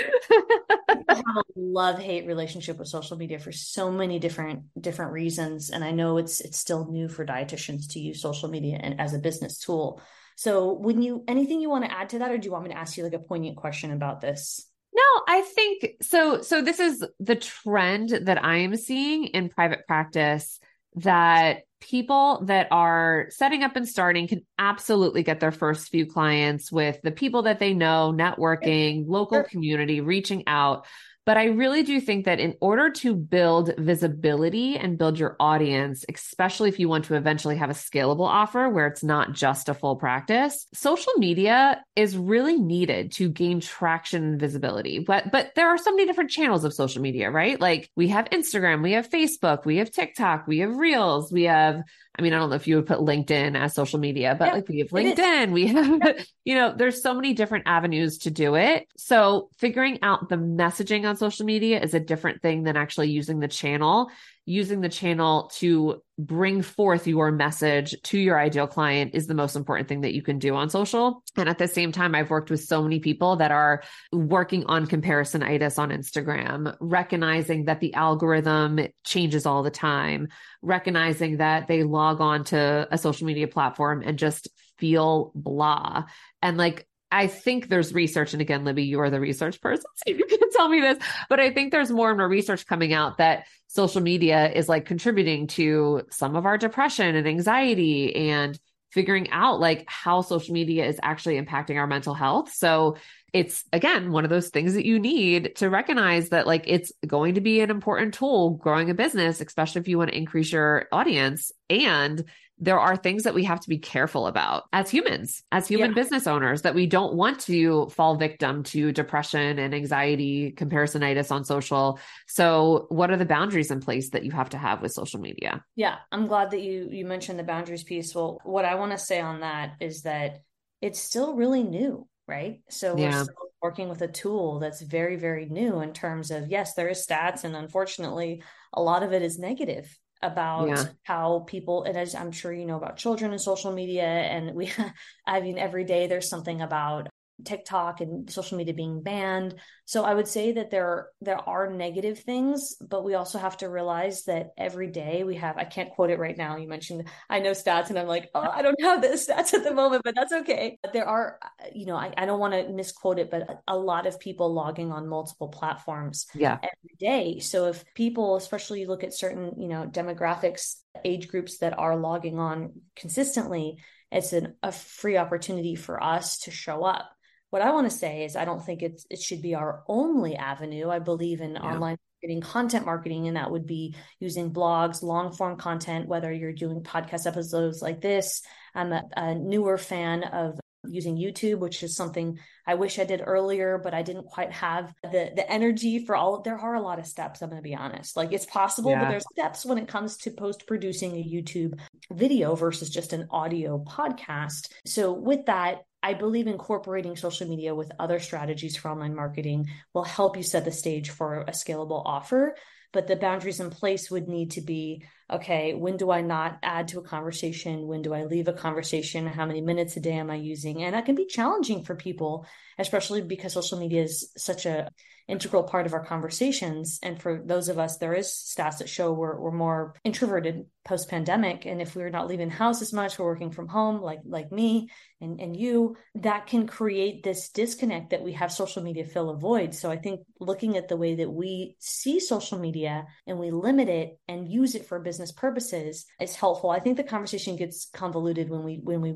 Have 1.17 1.37
a 1.37 1.43
love 1.57 1.99
hate 1.99 2.27
relationship 2.27 2.79
with 2.79 2.89
social 2.89 3.17
media 3.17 3.39
for 3.39 3.53
so 3.53 3.91
many 3.91 4.19
different 4.19 4.63
different 4.81 5.13
reasons 5.13 5.71
and 5.71 5.85
i 5.85 5.91
know 5.91 6.19
it's 6.19 6.41
it's 6.41 6.59
still 6.59 6.91
new 6.91 7.09
for 7.09 7.25
dietitians 7.25 7.93
to 7.93 8.01
use 8.01 8.21
social 8.21 8.49
media 8.49 8.79
and 8.81 9.01
as 9.01 9.15
a 9.15 9.19
business 9.19 9.59
tool 9.59 10.01
so 10.37 10.73
when 10.73 11.03
you 11.03 11.25
anything 11.29 11.61
you 11.61 11.71
want 11.71 11.85
to 11.85 11.93
add 11.93 12.09
to 12.09 12.19
that 12.19 12.31
or 12.31 12.39
do 12.39 12.47
you 12.47 12.53
want 12.53 12.65
me 12.65 12.71
to 12.71 12.79
ask 12.79 12.97
you 12.97 13.05
like 13.05 13.13
a 13.13 13.19
poignant 13.19 13.57
question 13.57 13.93
about 13.93 14.21
this 14.21 14.67
no, 14.93 15.23
I 15.29 15.43
think 15.43 16.03
so. 16.03 16.43
So, 16.43 16.63
this 16.63 16.81
is 16.81 17.05
the 17.21 17.37
trend 17.37 18.09
that 18.09 18.45
I 18.45 18.57
am 18.57 18.75
seeing 18.75 19.27
in 19.27 19.49
private 19.49 19.87
practice 19.87 20.59
that 20.97 21.63
people 21.81 22.45
that 22.45 22.69
are 22.71 23.27
setting 23.31 23.63
up 23.63 23.75
and 23.77 23.89
starting 23.89 24.29
can 24.29 24.45
absolutely 24.59 25.23
get 25.23 25.41
their 25.41 25.51
first 25.51 25.89
few 25.89 26.07
clients 26.07 26.71
with 26.71 27.01
the 27.03 27.11
people 27.11 27.43
that 27.43 27.59
they 27.59 27.73
know, 27.73 28.13
networking, 28.15 29.05
local 29.09 29.43
community, 29.43 30.01
reaching 30.01 30.45
out. 30.47 30.87
But 31.27 31.37
I 31.37 31.47
really 31.47 31.83
do 31.83 32.01
think 32.01 32.25
that 32.25 32.41
in 32.41 32.55
order 32.61 32.91
to 32.91 33.15
build 33.15 33.75
visibility 33.77 34.77
and 34.77 34.99
build 34.99 35.19
your 35.19 35.37
audience, 35.39 36.05
especially 36.13 36.69
if 36.71 36.79
you 36.79 36.89
want 36.89 37.05
to 37.07 37.15
eventually 37.15 37.57
have 37.57 37.71
a 37.71 37.75
scalable 37.75 38.27
offer 38.27 38.69
where 38.69 38.87
it's 38.87 39.05
not 39.05 39.33
just 39.33 39.69
a 39.69 39.75
full 39.75 39.97
practice, 39.97 40.67
social 40.73 41.13
media 41.19 41.85
is 41.95 42.17
really 42.17 42.59
needed 42.59 43.13
to 43.13 43.29
gain 43.29 43.61
traction 43.61 44.25
and 44.25 44.41
visibility. 44.41 44.99
But 44.99 45.31
but 45.31 45.53
there 45.55 45.69
are 45.69 45.79
so 45.79 45.91
many 45.93 46.07
different 46.07 46.31
channels 46.31 46.65
of 46.65 46.73
social 46.73 47.03
media, 47.03 47.31
right? 47.31 47.61
Like 47.61 47.91
we 47.97 48.09
have 48.09 48.31
Instagram, 48.31 48.83
we 48.83 48.93
have 48.93 49.09
Facebook, 49.11 49.65
we 49.65 49.77
have 49.77 49.91
TikTok, 49.91 50.47
we 50.47 50.59
have 50.61 50.77
Reels, 50.77 51.31
we 51.31 51.45
have 51.45 51.83
I 52.19 52.23
mean, 52.23 52.33
I 52.33 52.39
don't 52.39 52.51
know 52.51 52.57
if 52.57 52.67
you 52.67 52.77
would 52.77 52.87
put 52.87 52.99
LinkedIn 52.99 53.57
as 53.57 53.75
social 53.75 53.99
media, 53.99 54.37
but 54.39 54.47
yeah, 54.47 54.55
like 54.55 54.69
we 54.69 54.79
have 54.81 54.89
LinkedIn, 54.89 55.53
we 55.53 55.69
have, 55.69 56.27
you 56.45 56.55
know, 56.55 56.75
there's 56.77 57.03
so 57.03 57.15
many 57.15 57.35
different 57.35 57.67
avenues 57.67 58.19
to 58.19 58.31
do 58.31 58.57
it. 58.57 58.89
So 58.97 59.49
figuring 59.59 60.01
out 60.03 60.29
the 60.29 60.37
messaging 60.37 61.09
on 61.09 61.17
social 61.17 61.47
media 61.47 61.81
is 61.81 61.95
a 61.95 62.01
different 62.01 62.43
thing 62.43 62.65
than 62.65 62.77
actually 62.77 63.11
using 63.11 63.39
the 63.39 63.49
channel 63.49 64.11
using 64.51 64.81
the 64.81 64.89
channel 64.89 65.49
to 65.55 66.03
bring 66.19 66.61
forth 66.61 67.07
your 67.07 67.31
message 67.31 67.95
to 68.03 68.19
your 68.19 68.39
ideal 68.39 68.67
client 68.67 69.15
is 69.15 69.29
the 69.29 69.35
most 69.35 69.55
important 69.55 69.89
thing 69.89 70.01
that 70.01 70.13
you 70.13 70.23
can 70.23 70.41
do 70.41 70.57
on 70.57 70.69
social. 70.69 71.23
And 71.37 71.49
at 71.49 71.59
the 71.59 71.69
same 71.69 71.93
time, 71.93 72.17
I've 72.17 72.31
worked 72.31 72.51
with 72.51 72.65
so 72.65 72.83
many 72.83 72.99
people 72.99 73.37
that 73.37 73.53
are 73.53 73.85
working 74.13 74.67
on 74.67 74.89
comparisonitis 74.89 75.79
on 75.79 75.91
Instagram, 75.91 76.77
recognizing 76.81 77.67
that 77.67 77.79
the 77.79 77.95
algorithm 77.95 78.81
changes 79.05 79.47
all 79.47 79.63
the 79.63 79.71
time, 79.71 80.27
recognizing 80.63 81.37
that 81.37 81.69
they 81.69 81.85
log 81.85 82.21
on 82.21 82.43
to 82.47 82.89
a 82.91 82.99
social 82.99 83.29
media 83.29 83.47
platform 83.47 84.03
and 84.05 84.19
just 84.19 84.49
feel 84.79 85.31
blah. 85.37 86.07
And 86.43 86.57
like 86.57 86.89
I 87.11 87.27
think 87.27 87.69
there's 87.69 87.93
research, 87.93 88.33
and 88.33 88.41
again, 88.41 88.65
Libby, 88.65 88.85
you 88.85 89.01
are 89.01 89.11
the 89.11 89.21
research 89.21 89.61
person, 89.61 89.87
so 89.97 90.13
you 90.15 90.25
can 90.27 90.51
tell 90.53 90.69
me 90.69 90.81
this, 90.81 90.99
but 91.29 91.41
I 91.41 91.53
think 91.53 91.73
there's 91.73 91.91
more 91.91 92.11
and 92.11 92.19
more 92.19 92.29
research 92.29 92.67
coming 92.67 92.93
out 92.93 93.19
that 93.19 93.47
social 93.67 94.01
media 94.01 94.51
is 94.53 94.69
like 94.69 94.85
contributing 94.85 95.47
to 95.49 96.03
some 96.11 96.37
of 96.37 96.47
our 96.47 96.59
depression 96.59 97.15
and 97.17 97.27
anxiety 97.27 98.15
and 98.31 98.59
figuring 98.91 99.31
out 99.31 99.61
like 99.61 99.85
how 99.87 100.21
social 100.21 100.53
media 100.53 100.87
is 100.87 100.99
actually 101.03 101.41
impacting 101.41 101.77
our 101.77 101.87
mental 101.87 102.15
health. 102.15 102.53
So 102.53 102.97
it's 103.33 103.63
again 103.73 104.11
one 104.11 104.25
of 104.25 104.31
those 104.31 104.49
things 104.49 104.75
that 104.75 104.85
you 104.85 104.99
need 104.99 105.55
to 105.57 105.71
recognize 105.71 106.31
that 106.31 106.49
like 106.49 106.65
it's 106.67 106.91
going 107.07 107.35
to 107.35 107.41
be 107.41 107.61
an 107.61 107.71
important 107.71 108.15
tool 108.15 108.51
growing 108.51 108.91
a 108.91 108.95
business, 108.95 109.41
especially 109.41 109.81
if 109.81 109.89
you 109.89 109.99
want 109.99 110.11
to 110.11 110.17
increase 110.17 110.51
your 110.51 110.87
audience 110.91 111.53
and 111.69 112.25
there 112.61 112.79
are 112.79 112.97
things 112.97 113.23
that 113.23 113.35
we 113.35 113.45
have 113.45 113.61
to 113.61 113.69
be 113.69 113.79
careful 113.79 114.27
about 114.27 114.65
as 114.73 114.91
humans, 114.91 115.43
as 115.51 115.67
human 115.67 115.91
yeah. 115.91 115.95
business 115.95 116.27
owners, 116.27 116.63
that 116.63 116.75
we 116.75 116.87
don't 116.87 117.15
want 117.15 117.41
to 117.41 117.89
fall 117.89 118.17
victim 118.17 118.63
to 118.65 118.93
depression 118.93 119.59
and 119.59 119.75
anxiety, 119.75 120.53
comparisonitis 120.53 121.33
on 121.33 121.45
social. 121.45 121.99
So, 122.27 122.87
what 122.91 123.11
are 123.11 123.17
the 123.17 123.25
boundaries 123.25 123.71
in 123.71 123.81
place 123.81 124.11
that 124.11 124.25
you 124.25 124.31
have 124.33 124.51
to 124.51 124.59
have 124.59 124.83
with 124.83 124.93
social 124.93 125.21
media? 125.21 125.65
Yeah, 125.75 125.97
I'm 126.13 126.27
glad 126.27 126.51
that 126.51 126.61
you 126.61 126.89
you 126.91 127.07
mentioned 127.07 127.39
the 127.39 127.45
boundaries 127.45 127.83
piece. 127.83 128.15
Well, 128.15 128.41
what 128.45 128.65
I 128.65 128.75
want 128.75 128.93
to 128.93 128.99
say 128.99 129.21
on 129.21 129.41
that 129.41 129.77
is 129.81 130.03
that 130.03 130.43
it's 130.83 131.01
still 131.01 131.35
really 131.35 131.63
new, 131.63 132.07
right? 132.29 132.61
So 132.69 132.95
we're 132.95 133.11
yeah. 133.11 133.23
still 133.23 133.35
working 133.63 133.89
with 133.89 134.03
a 134.03 134.09
tool 134.09 134.59
that's 134.59 134.81
very, 134.81 135.17
very 135.17 135.47
new 135.47 135.81
in 135.81 135.93
terms 135.93 136.31
of 136.31 136.51
yes, 136.51 136.75
there 136.75 136.89
is 136.89 137.07
stats, 137.07 137.45
and 137.45 137.57
unfortunately, 137.57 138.43
a 138.73 138.83
lot 138.83 139.03
of 139.03 139.13
it 139.13 139.23
is 139.23 139.39
negative 139.39 139.99
about 140.23 140.69
yeah. 140.69 140.85
how 141.03 141.45
people 141.47 141.85
and 141.85 141.97
as 141.97 142.15
i'm 142.15 142.33
sure 142.33 142.53
you 142.53 142.67
know 142.67 142.77
about 142.77 142.97
children 142.97 143.31
and 143.31 143.41
social 143.41 143.73
media 143.73 144.05
and 144.05 144.55
we 144.55 144.71
i 145.27 145.41
mean 145.41 145.59
every 145.59 145.85
day 145.85 146.07
there's 146.07 146.29
something 146.29 146.61
about 146.61 147.09
TikTok 147.45 148.01
and 148.01 148.31
social 148.31 148.59
media 148.59 148.75
being 148.75 149.03
banned. 149.03 149.55
So 149.85 150.05
I 150.05 150.15
would 150.15 150.29
say 150.29 150.53
that 150.53 150.71
there 150.71 151.09
there 151.21 151.39
are 151.39 151.71
negative 151.71 152.21
things, 152.21 152.77
but 152.81 153.05
we 153.05 153.15
also 153.15 153.39
have 153.39 153.57
to 153.59 153.69
realize 153.69 154.25
that 154.25 154.51
every 154.57 154.89
day 154.89 155.25
we 155.25 155.37
have 155.37 155.57
I 155.57 155.65
can't 155.65 155.91
quote 155.91 156.11
it 156.11 156.19
right 156.19 156.37
now. 156.37 156.57
You 156.57 156.69
mentioned 156.69 157.09
I 157.29 157.41
know 157.41 157.53
stats 157.53 157.91
and 157.91 157.99
I'm 157.99 158.07
like, 158.07 158.31
oh, 158.35 158.41
I 158.41 158.63
don't 158.63 158.81
have 158.83 159.03
the 159.03 159.09
stats 159.09 159.55
at 159.55 159.65
the 159.65 159.75
moment, 159.75 160.03
but 160.05 160.15
that's 160.15 160.33
okay. 160.33 160.79
There 160.93 161.09
are, 161.09 161.39
you 161.75 161.87
know, 161.87 161.97
I, 161.97 162.13
I 162.17 162.27
don't 162.27 162.41
want 162.41 162.55
to 162.55 162.69
misquote 162.69 163.19
it, 163.19 163.31
but 163.31 163.63
a 163.67 163.77
lot 163.77 164.07
of 164.07 164.21
people 164.21 164.53
logging 164.53 164.93
on 164.93 165.09
multiple 165.09 165.49
platforms 165.49 166.27
yeah. 166.35 166.59
every 166.59 166.97
day. 166.99 167.41
So 167.41 167.67
if 167.67 167.85
people, 167.95 168.37
especially 168.37 168.81
you 168.81 168.89
look 168.89 169.05
at 169.05 169.15
certain, 169.15 169.61
you 169.61 169.69
know, 169.69 169.87
demographics, 169.91 170.77
age 171.05 171.29
groups 171.29 171.59
that 171.59 171.79
are 171.79 171.97
logging 171.97 172.39
on 172.39 172.81
consistently, 172.97 173.79
it's 174.13 174.33
an, 174.33 174.55
a 174.63 174.73
free 174.73 175.17
opportunity 175.17 175.75
for 175.75 176.03
us 176.03 176.39
to 176.41 176.51
show 176.51 176.85
up 176.85 177.11
what 177.51 177.63
I 177.63 177.73
want 177.73 177.91
to 177.91 177.97
say 177.97 178.25
is 178.25 178.37
I 178.37 178.45
don't 178.45 178.65
think 178.65 178.83
it's 178.83 179.05
it 179.11 179.21
should 179.21 179.43
be 179.43 179.55
our 179.55 179.83
only 179.89 180.37
avenue. 180.37 180.89
I 180.89 181.01
believe 181.01 181.41
in 181.41 181.53
yeah. 181.53 181.61
online 181.61 181.99
marketing, 182.23 182.41
content 182.41 182.87
marketing, 182.87 183.29
and 183.29 183.37
that 183.37 183.51
would 183.51 183.67
be 183.67 183.95
using 184.21 184.53
blogs, 184.53 185.03
long 185.03 185.33
form 185.33 185.57
content, 185.57 186.09
whether 186.09 186.33
you're 186.33 186.53
doing 186.53 186.83
podcast 186.83 187.27
episodes 187.27 187.83
like 187.83 188.01
this. 188.01 188.43
I'm 188.75 188.93
a, 188.93 189.03
a 189.17 189.35
newer 189.35 189.79
fan 189.79 190.25
of 190.25 190.59
using 190.85 191.17
YouTube, 191.17 191.59
which 191.59 191.83
is 191.83 191.95
something 191.95 192.39
I 192.67 192.75
wish 192.75 192.99
I 192.99 193.05
did 193.05 193.23
earlier, 193.25 193.79
but 193.83 193.95
I 193.95 194.03
didn't 194.03 194.27
quite 194.27 194.53
have 194.53 194.95
the 195.03 195.33
the 195.35 195.51
energy 195.51 196.05
for 196.07 196.17
all. 196.17 196.43
There 196.43 196.59
are 196.59 196.75
a 196.75 196.81
lot 196.81 196.99
of 196.99 197.07
steps. 197.07 197.43
I'm 197.43 197.51
going 197.51 197.63
to 197.63 197.69
be 197.69 197.75
honest. 197.75 198.17
Like 198.17 198.33
it's 198.33 198.47
possible, 198.47 198.91
yeah. 198.91 199.01
but 199.01 199.11
there's 199.11 199.27
steps 199.33 199.67
when 199.67 199.79
it 199.79 199.89
comes 199.89 200.19
to 200.19 200.31
post 200.31 200.67
producing 200.67 201.17
a 201.17 201.25
YouTube 201.25 201.79
video 202.13 202.55
versus 202.55 202.91
just 202.91 203.13
an 203.13 203.27
audio 203.31 203.83
podcast. 203.85 204.73
So 204.87 205.13
with 205.13 205.47
that, 205.47 205.81
I 206.03 206.15
believe 206.15 206.47
incorporating 206.47 207.17
social 207.17 207.49
media 207.49 207.75
with 207.75 207.93
other 207.99 208.21
strategies 208.21 208.77
for 208.77 208.91
online 208.91 209.15
marketing 209.15 209.69
will 209.93 210.05
help 210.05 210.37
you 210.37 210.43
set 210.43 210.65
the 210.65 210.73
stage 210.73 211.11
for 211.11 211.43
a 211.43 211.51
scalable 211.51 212.03
offer. 212.05 212.57
But 212.93 213.07
the 213.07 213.17
boundaries 213.17 213.61
in 213.61 213.71
place 213.71 214.11
would 214.11 214.29
need 214.29 214.53
to 214.53 214.63
be 214.63 215.05
okay, 215.33 215.75
when 215.75 215.97
do 215.97 216.11
I 216.11 216.21
not 216.21 216.59
add 216.63 216.89
to 216.89 216.99
a 216.99 217.05
conversation? 217.05 217.87
When 217.87 218.03
do 218.03 218.13
I 218.13 218.25
leave 218.25 218.49
a 218.49 218.53
conversation? 218.53 219.27
How 219.27 219.47
many 219.47 219.61
minutes 219.61 219.97
a 219.97 220.01
day 220.01 220.15
am 220.15 220.31
I 220.31 220.37
using? 220.37 220.83
And 220.83 220.95
that 220.95 221.07
can 221.07 221.15
be 221.15 221.27
challenging 221.27 221.85
for 221.85 221.95
people, 221.95 222.47
especially 222.79 223.23
because 223.23 223.53
social 223.53 223.79
media 223.79 224.03
is 224.03 224.31
such 224.37 224.67
a 224.67 224.91
integral 225.29 225.63
part 225.63 225.87
of 225.87 225.95
our 225.95 226.05
conversations. 226.05 226.99
And 227.03 227.21
for 227.21 227.41
those 227.45 227.69
of 227.69 227.79
us, 227.79 227.99
there 227.99 228.15
is 228.15 228.27
stats 228.27 228.79
that 228.79 228.89
show 228.89 229.13
we're, 229.13 229.39
we're 229.39 229.53
more 229.53 229.95
introverted 230.03 230.67
post 230.85 231.09
pandemic. 231.09 231.67
And 231.67 231.81
if 231.81 231.95
we're 231.95 232.11
not 232.11 232.27
leaving 232.27 232.49
the 232.49 232.55
house 232.55 232.83
as 232.83 232.93
much, 232.93 233.19
we're 233.19 233.27
working 233.27 233.53
from 233.53 233.69
home, 233.69 234.01
like 234.03 234.21
like 234.25 234.51
me 234.51 234.91
and, 235.21 235.41
and 235.41 235.57
you, 235.57 235.97
that 236.17 236.47
can 236.47 236.67
create 236.67 237.23
this 237.23 237.51
disconnect 237.51 238.11
that 238.11 238.23
we 238.23 238.33
have 238.33 238.51
social 238.51 238.83
media 238.83 239.05
fill 239.05 239.31
a 239.31 239.37
void. 239.37 239.75
So 239.75 239.91
I 239.91 239.99
think 239.99 240.21
looking 240.41 240.77
at 240.77 240.89
the 240.89 240.97
way 240.97 241.17
that 241.17 241.31
we 241.31 241.77
see 241.79 242.19
social 242.21 242.59
media 242.59 243.07
and 243.27 243.39
we 243.39 243.51
limit 243.51 243.89
it 243.89 244.19
and 244.27 244.51
use 244.51 244.75
it 244.75 244.87
for 244.87 244.99
business 244.99 245.20
purposes 245.29 246.07
is 246.21 246.35
helpful. 246.35 246.71
I 246.71 246.81
think 246.81 246.97
the 246.97 247.05
conversation 247.05 247.57
gets 247.57 247.89
convoluted 247.93 248.49
when 248.49 248.65
we 248.65 248.81
when 248.83 249.01
we 249.01 249.15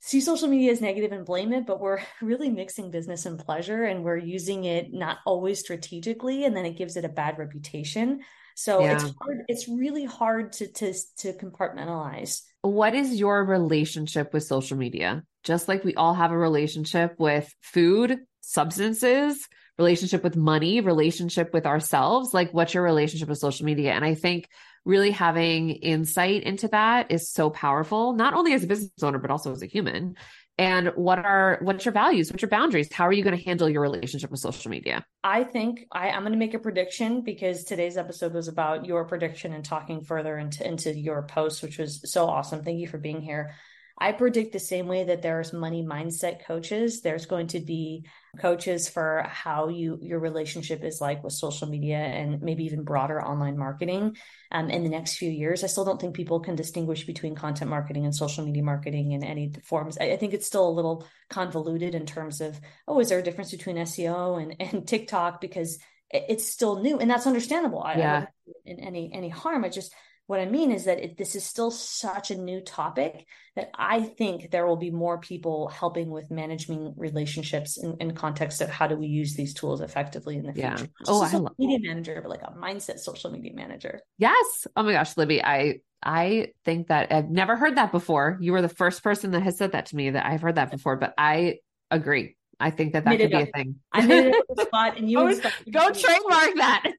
see 0.00 0.20
social 0.20 0.48
media 0.48 0.70
as 0.70 0.80
negative 0.80 1.12
and 1.12 1.24
blame 1.24 1.52
it, 1.52 1.66
but 1.66 1.80
we're 1.80 2.00
really 2.22 2.50
mixing 2.50 2.90
business 2.90 3.26
and 3.26 3.38
pleasure 3.38 3.84
and 3.84 4.04
we're 4.04 4.16
using 4.16 4.64
it 4.64 4.92
not 4.92 5.18
always 5.26 5.60
strategically 5.60 6.44
and 6.44 6.56
then 6.56 6.64
it 6.64 6.76
gives 6.76 6.96
it 6.96 7.04
a 7.04 7.08
bad 7.08 7.38
reputation. 7.38 8.20
So 8.54 8.80
yeah. 8.80 8.94
it's 8.94 9.02
hard, 9.02 9.44
it's 9.48 9.68
really 9.68 10.04
hard 10.04 10.52
to 10.54 10.66
to 10.66 10.94
to 11.18 11.32
compartmentalize. 11.34 12.42
What 12.62 12.94
is 12.94 13.14
your 13.14 13.44
relationship 13.44 14.32
with 14.32 14.42
social 14.42 14.76
media? 14.76 15.22
Just 15.44 15.68
like 15.68 15.84
we 15.84 15.94
all 15.94 16.14
have 16.14 16.32
a 16.32 16.38
relationship 16.38 17.14
with 17.18 17.52
food, 17.62 18.18
substances, 18.40 19.46
relationship 19.78 20.24
with 20.24 20.36
money, 20.36 20.80
relationship 20.80 21.54
with 21.54 21.66
ourselves, 21.66 22.34
like 22.34 22.52
what's 22.52 22.74
your 22.74 22.82
relationship 22.82 23.28
with 23.28 23.38
social 23.38 23.64
media? 23.64 23.92
And 23.92 24.04
I 24.04 24.14
think 24.14 24.48
really 24.84 25.10
having 25.10 25.70
insight 25.70 26.42
into 26.42 26.68
that 26.68 27.10
is 27.10 27.30
so 27.30 27.50
powerful, 27.50 28.12
not 28.12 28.34
only 28.34 28.52
as 28.54 28.64
a 28.64 28.66
business 28.66 28.90
owner, 29.02 29.18
but 29.18 29.30
also 29.30 29.52
as 29.52 29.62
a 29.62 29.66
human. 29.66 30.16
And 30.58 30.88
what 30.96 31.20
are 31.20 31.58
what's 31.62 31.84
your 31.84 31.92
values? 31.92 32.32
What's 32.32 32.42
your 32.42 32.48
boundaries? 32.48 32.92
How 32.92 33.06
are 33.06 33.12
you 33.12 33.22
going 33.22 33.36
to 33.36 33.44
handle 33.44 33.68
your 33.68 33.80
relationship 33.80 34.30
with 34.32 34.40
social 34.40 34.72
media? 34.72 35.04
I 35.22 35.44
think 35.44 35.86
I, 35.92 36.08
am 36.08 36.22
going 36.22 36.32
to 36.32 36.38
make 36.38 36.54
a 36.54 36.58
prediction 36.58 37.22
because 37.22 37.62
today's 37.62 37.96
episode 37.96 38.34
was 38.34 38.48
about 38.48 38.84
your 38.84 39.04
prediction 39.04 39.52
and 39.52 39.64
talking 39.64 40.02
further 40.02 40.36
into 40.36 40.66
into 40.66 40.92
your 40.98 41.22
post, 41.22 41.62
which 41.62 41.78
was 41.78 42.10
so 42.10 42.26
awesome. 42.26 42.64
Thank 42.64 42.80
you 42.80 42.88
for 42.88 42.98
being 42.98 43.22
here. 43.22 43.54
I 44.00 44.12
predict 44.12 44.52
the 44.52 44.60
same 44.60 44.86
way 44.86 45.04
that 45.04 45.22
there's 45.22 45.52
money 45.52 45.84
mindset 45.84 46.44
coaches, 46.44 47.00
there's 47.00 47.26
going 47.26 47.48
to 47.48 47.60
be 47.60 48.06
coaches 48.38 48.88
for 48.88 49.24
how 49.28 49.68
you 49.68 49.98
your 50.00 50.20
relationship 50.20 50.84
is 50.84 51.00
like 51.00 51.24
with 51.24 51.32
social 51.32 51.66
media 51.68 51.96
and 51.96 52.40
maybe 52.40 52.64
even 52.64 52.84
broader 52.84 53.20
online 53.20 53.58
marketing 53.58 54.16
um, 54.52 54.70
in 54.70 54.84
the 54.84 54.88
next 54.88 55.16
few 55.16 55.30
years. 55.30 55.64
I 55.64 55.66
still 55.66 55.84
don't 55.84 56.00
think 56.00 56.14
people 56.14 56.38
can 56.40 56.54
distinguish 56.54 57.04
between 57.04 57.34
content 57.34 57.70
marketing 57.70 58.04
and 58.04 58.14
social 58.14 58.44
media 58.44 58.62
marketing 58.62 59.12
in 59.12 59.24
any 59.24 59.52
forms. 59.64 59.98
I, 60.00 60.12
I 60.12 60.16
think 60.16 60.34
it's 60.34 60.46
still 60.46 60.68
a 60.68 60.70
little 60.70 61.06
convoluted 61.28 61.94
in 61.94 62.06
terms 62.06 62.40
of 62.40 62.60
oh, 62.86 63.00
is 63.00 63.08
there 63.08 63.18
a 63.18 63.22
difference 63.22 63.50
between 63.50 63.76
SEO 63.76 64.40
and 64.40 64.54
and 64.74 64.86
TikTok 64.86 65.40
because 65.40 65.78
it's 66.10 66.46
still 66.46 66.80
new 66.80 66.98
and 66.98 67.10
that's 67.10 67.26
understandable. 67.26 67.82
I, 67.82 67.94
yeah. 67.96 68.26
I 68.26 68.26
in 68.64 68.80
any 68.80 69.10
any 69.12 69.28
harm. 69.28 69.64
I 69.64 69.68
just 69.68 69.92
what 70.28 70.40
I 70.40 70.44
mean 70.44 70.72
is 70.72 70.84
that 70.84 70.98
it, 71.02 71.16
this 71.16 71.34
is 71.34 71.42
still 71.42 71.70
such 71.70 72.30
a 72.30 72.36
new 72.36 72.60
topic 72.60 73.26
that 73.56 73.70
I 73.74 74.02
think 74.02 74.50
there 74.50 74.66
will 74.66 74.76
be 74.76 74.90
more 74.90 75.16
people 75.16 75.68
helping 75.68 76.10
with 76.10 76.30
managing 76.30 76.92
relationships 76.98 77.78
in, 77.78 77.96
in 77.98 78.14
context 78.14 78.60
of 78.60 78.68
how 78.68 78.86
do 78.86 78.94
we 78.94 79.06
use 79.06 79.34
these 79.34 79.54
tools 79.54 79.80
effectively 79.80 80.36
in 80.36 80.44
the 80.44 80.52
yeah. 80.52 80.76
future. 80.76 80.92
Oh, 81.06 81.22
I 81.22 81.32
love 81.32 81.54
media 81.58 81.78
manager, 81.80 82.20
but 82.20 82.28
like 82.28 82.42
a 82.42 82.52
mindset 82.52 82.98
social 82.98 83.30
media 83.30 83.54
manager. 83.54 84.02
Yes. 84.18 84.66
Oh 84.76 84.82
my 84.82 84.92
gosh, 84.92 85.16
Libby, 85.16 85.42
I 85.42 85.80
I 86.02 86.48
think 86.62 86.88
that 86.88 87.10
I've 87.10 87.30
never 87.30 87.56
heard 87.56 87.78
that 87.78 87.90
before. 87.90 88.36
You 88.38 88.52
were 88.52 88.60
the 88.60 88.68
first 88.68 89.02
person 89.02 89.30
that 89.30 89.42
has 89.44 89.56
said 89.56 89.72
that 89.72 89.86
to 89.86 89.96
me 89.96 90.10
that 90.10 90.26
I've 90.26 90.42
heard 90.42 90.56
that 90.56 90.70
before, 90.70 90.96
but 90.96 91.14
I 91.16 91.60
agree. 91.90 92.36
I 92.60 92.70
think 92.70 92.92
that 92.92 93.06
that 93.06 93.18
could 93.18 93.30
be 93.30 93.36
a 93.36 93.46
thing. 93.46 93.76
I 93.92 94.04
made 94.04 94.26
it 94.26 94.44
a 94.58 94.62
spot, 94.66 94.98
and 94.98 95.10
you 95.10 95.16
go, 95.16 95.32
go 95.70 95.90
trademark 95.90 96.54
that. 96.56 96.92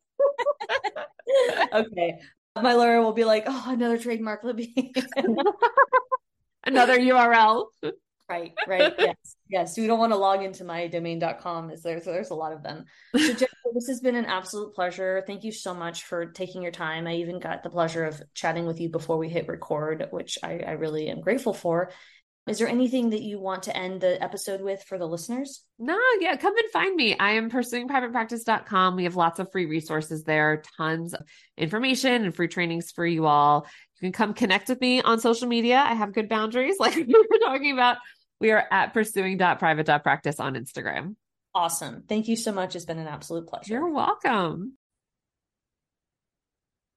okay, 1.74 2.18
my 2.62 2.74
lawyer 2.74 3.02
will 3.02 3.14
be 3.14 3.26
like, 3.26 3.44
oh, 3.48 3.66
another 3.68 3.98
trademark, 3.98 4.44
Libby. 4.44 4.94
another 6.64 6.98
URL. 6.98 7.68
Right, 8.30 8.54
right. 8.68 8.94
Yes, 9.00 9.36
yes. 9.50 9.78
We 9.78 9.88
don't 9.88 9.98
want 9.98 10.14
to 10.14 10.18
log 10.18 10.44
into 10.44 10.64
my 10.64 10.86
domain.com. 10.86 11.72
Is 11.72 11.82
there? 11.82 12.00
So 12.00 12.12
there's 12.12 12.30
a 12.30 12.36
lot 12.36 12.54
of 12.54 12.62
them. 12.62 12.86
So 13.16 13.26
Jennifer, 13.26 13.48
this 13.74 13.88
has 13.88 14.02
been 14.02 14.16
an 14.16 14.26
absolute 14.26 14.76
pleasure. 14.76 15.24
Thank 15.26 15.44
you 15.44 15.52
so 15.52 15.74
much 15.74 16.04
for 16.04 16.28
taking 16.28 16.62
your 16.62 16.72
time. 16.72 17.08
I 17.08 17.16
even 17.16 17.40
got 17.40 17.64
the 17.64 17.72
pleasure 17.72 18.06
of 18.06 18.22
chatting 18.36 18.68
with 18.68 18.80
you 18.80 18.90
before 18.90 19.18
we 19.18 19.30
hit 19.30 19.48
record, 19.48 20.08
which 20.12 20.38
I, 20.44 20.60
I 20.60 20.72
really 20.74 21.10
am 21.10 21.22
grateful 21.22 21.56
for. 21.56 21.92
Is 22.50 22.58
there 22.58 22.68
anything 22.68 23.12
that 23.12 23.22
you 23.22 23.40
want 23.40 23.64
to 23.64 23.78
end 23.78 24.02
the 24.02 24.22
episode 24.24 24.60
with 24.60 24.82
for 24.84 24.98
the 24.98 25.08
listeners? 25.08 25.64
No, 25.78 26.00
yeah, 26.20 26.36
come 26.36 26.58
and 26.58 26.72
find 26.72 26.96
me. 26.96 27.16
I 27.16 27.34
am 27.34 27.52
pursuingprivatepractice.com. 27.52 28.96
We 28.96 29.04
have 29.04 29.16
lots 29.16 29.38
of 29.38 29.52
free 29.52 29.68
resources 29.68 30.24
there, 30.24 30.64
tons 30.76 31.14
of 31.14 31.22
information 31.58 32.26
and 32.26 32.36
free 32.36 32.48
trainings 32.48 32.90
for 32.92 33.06
you 33.06 33.28
all. 33.28 33.68
You 34.00 34.08
can 34.08 34.12
come 34.14 34.34
connect 34.34 34.68
with 34.70 34.82
me 34.82 35.00
on 35.00 35.20
social 35.20 35.48
media. 35.48 35.78
I 35.78 35.94
have 35.94 36.12
good 36.12 36.28
boundaries, 36.28 36.78
like 36.80 36.96
we 36.96 37.04
were 37.06 37.40
talking 37.46 37.72
about. 37.72 37.98
We 38.42 38.50
are 38.50 38.66
at 38.72 38.94
pursuing.private.practice 38.94 40.40
on 40.40 40.56
Instagram. 40.56 41.16
Awesome. 41.54 42.04
Thank 42.10 42.28
you 42.28 42.36
so 42.36 42.52
much. 42.52 42.76
It's 42.76 42.86
been 42.86 43.00
an 43.00 43.08
absolute 43.08 43.48
pleasure. 43.48 43.74
You're 43.74 43.92
welcome. 43.92 44.74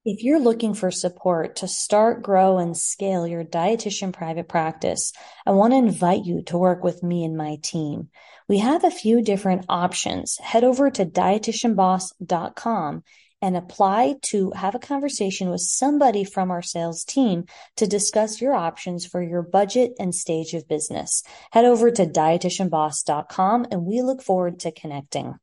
If 0.04 0.24
you're 0.24 0.40
looking 0.40 0.74
for 0.74 0.90
support 0.90 1.54
to 1.56 1.68
start, 1.68 2.24
grow, 2.24 2.58
and 2.58 2.76
scale 2.76 3.24
your 3.24 3.44
dietitian 3.44 4.12
private 4.12 4.48
practice, 4.48 5.12
I 5.46 5.52
want 5.52 5.74
to 5.74 5.76
invite 5.76 6.24
you 6.24 6.42
to 6.46 6.58
work 6.58 6.82
with 6.82 7.04
me 7.04 7.24
and 7.24 7.36
my 7.36 7.58
team. 7.62 8.08
We 8.48 8.58
have 8.58 8.82
a 8.82 8.90
few 8.90 9.22
different 9.22 9.64
options. 9.68 10.38
Head 10.38 10.64
over 10.64 10.90
to 10.90 11.06
dietitianboss.com 11.06 13.04
and 13.40 13.56
apply 13.56 14.16
to 14.22 14.50
have 14.56 14.74
a 14.74 14.80
conversation 14.80 15.50
with 15.50 15.60
somebody 15.60 16.24
from 16.24 16.50
our 16.50 16.62
sales 16.62 17.04
team 17.04 17.44
to 17.76 17.86
discuss 17.86 18.40
your 18.40 18.54
options 18.54 19.06
for 19.06 19.22
your 19.22 19.42
budget 19.42 19.92
and 20.00 20.12
stage 20.12 20.52
of 20.54 20.66
business. 20.66 21.22
Head 21.52 21.64
over 21.64 21.92
to 21.92 22.06
dietitianboss.com 22.06 23.68
and 23.70 23.84
we 23.84 24.02
look 24.02 24.20
forward 24.20 24.58
to 24.60 24.72
connecting. 24.72 25.36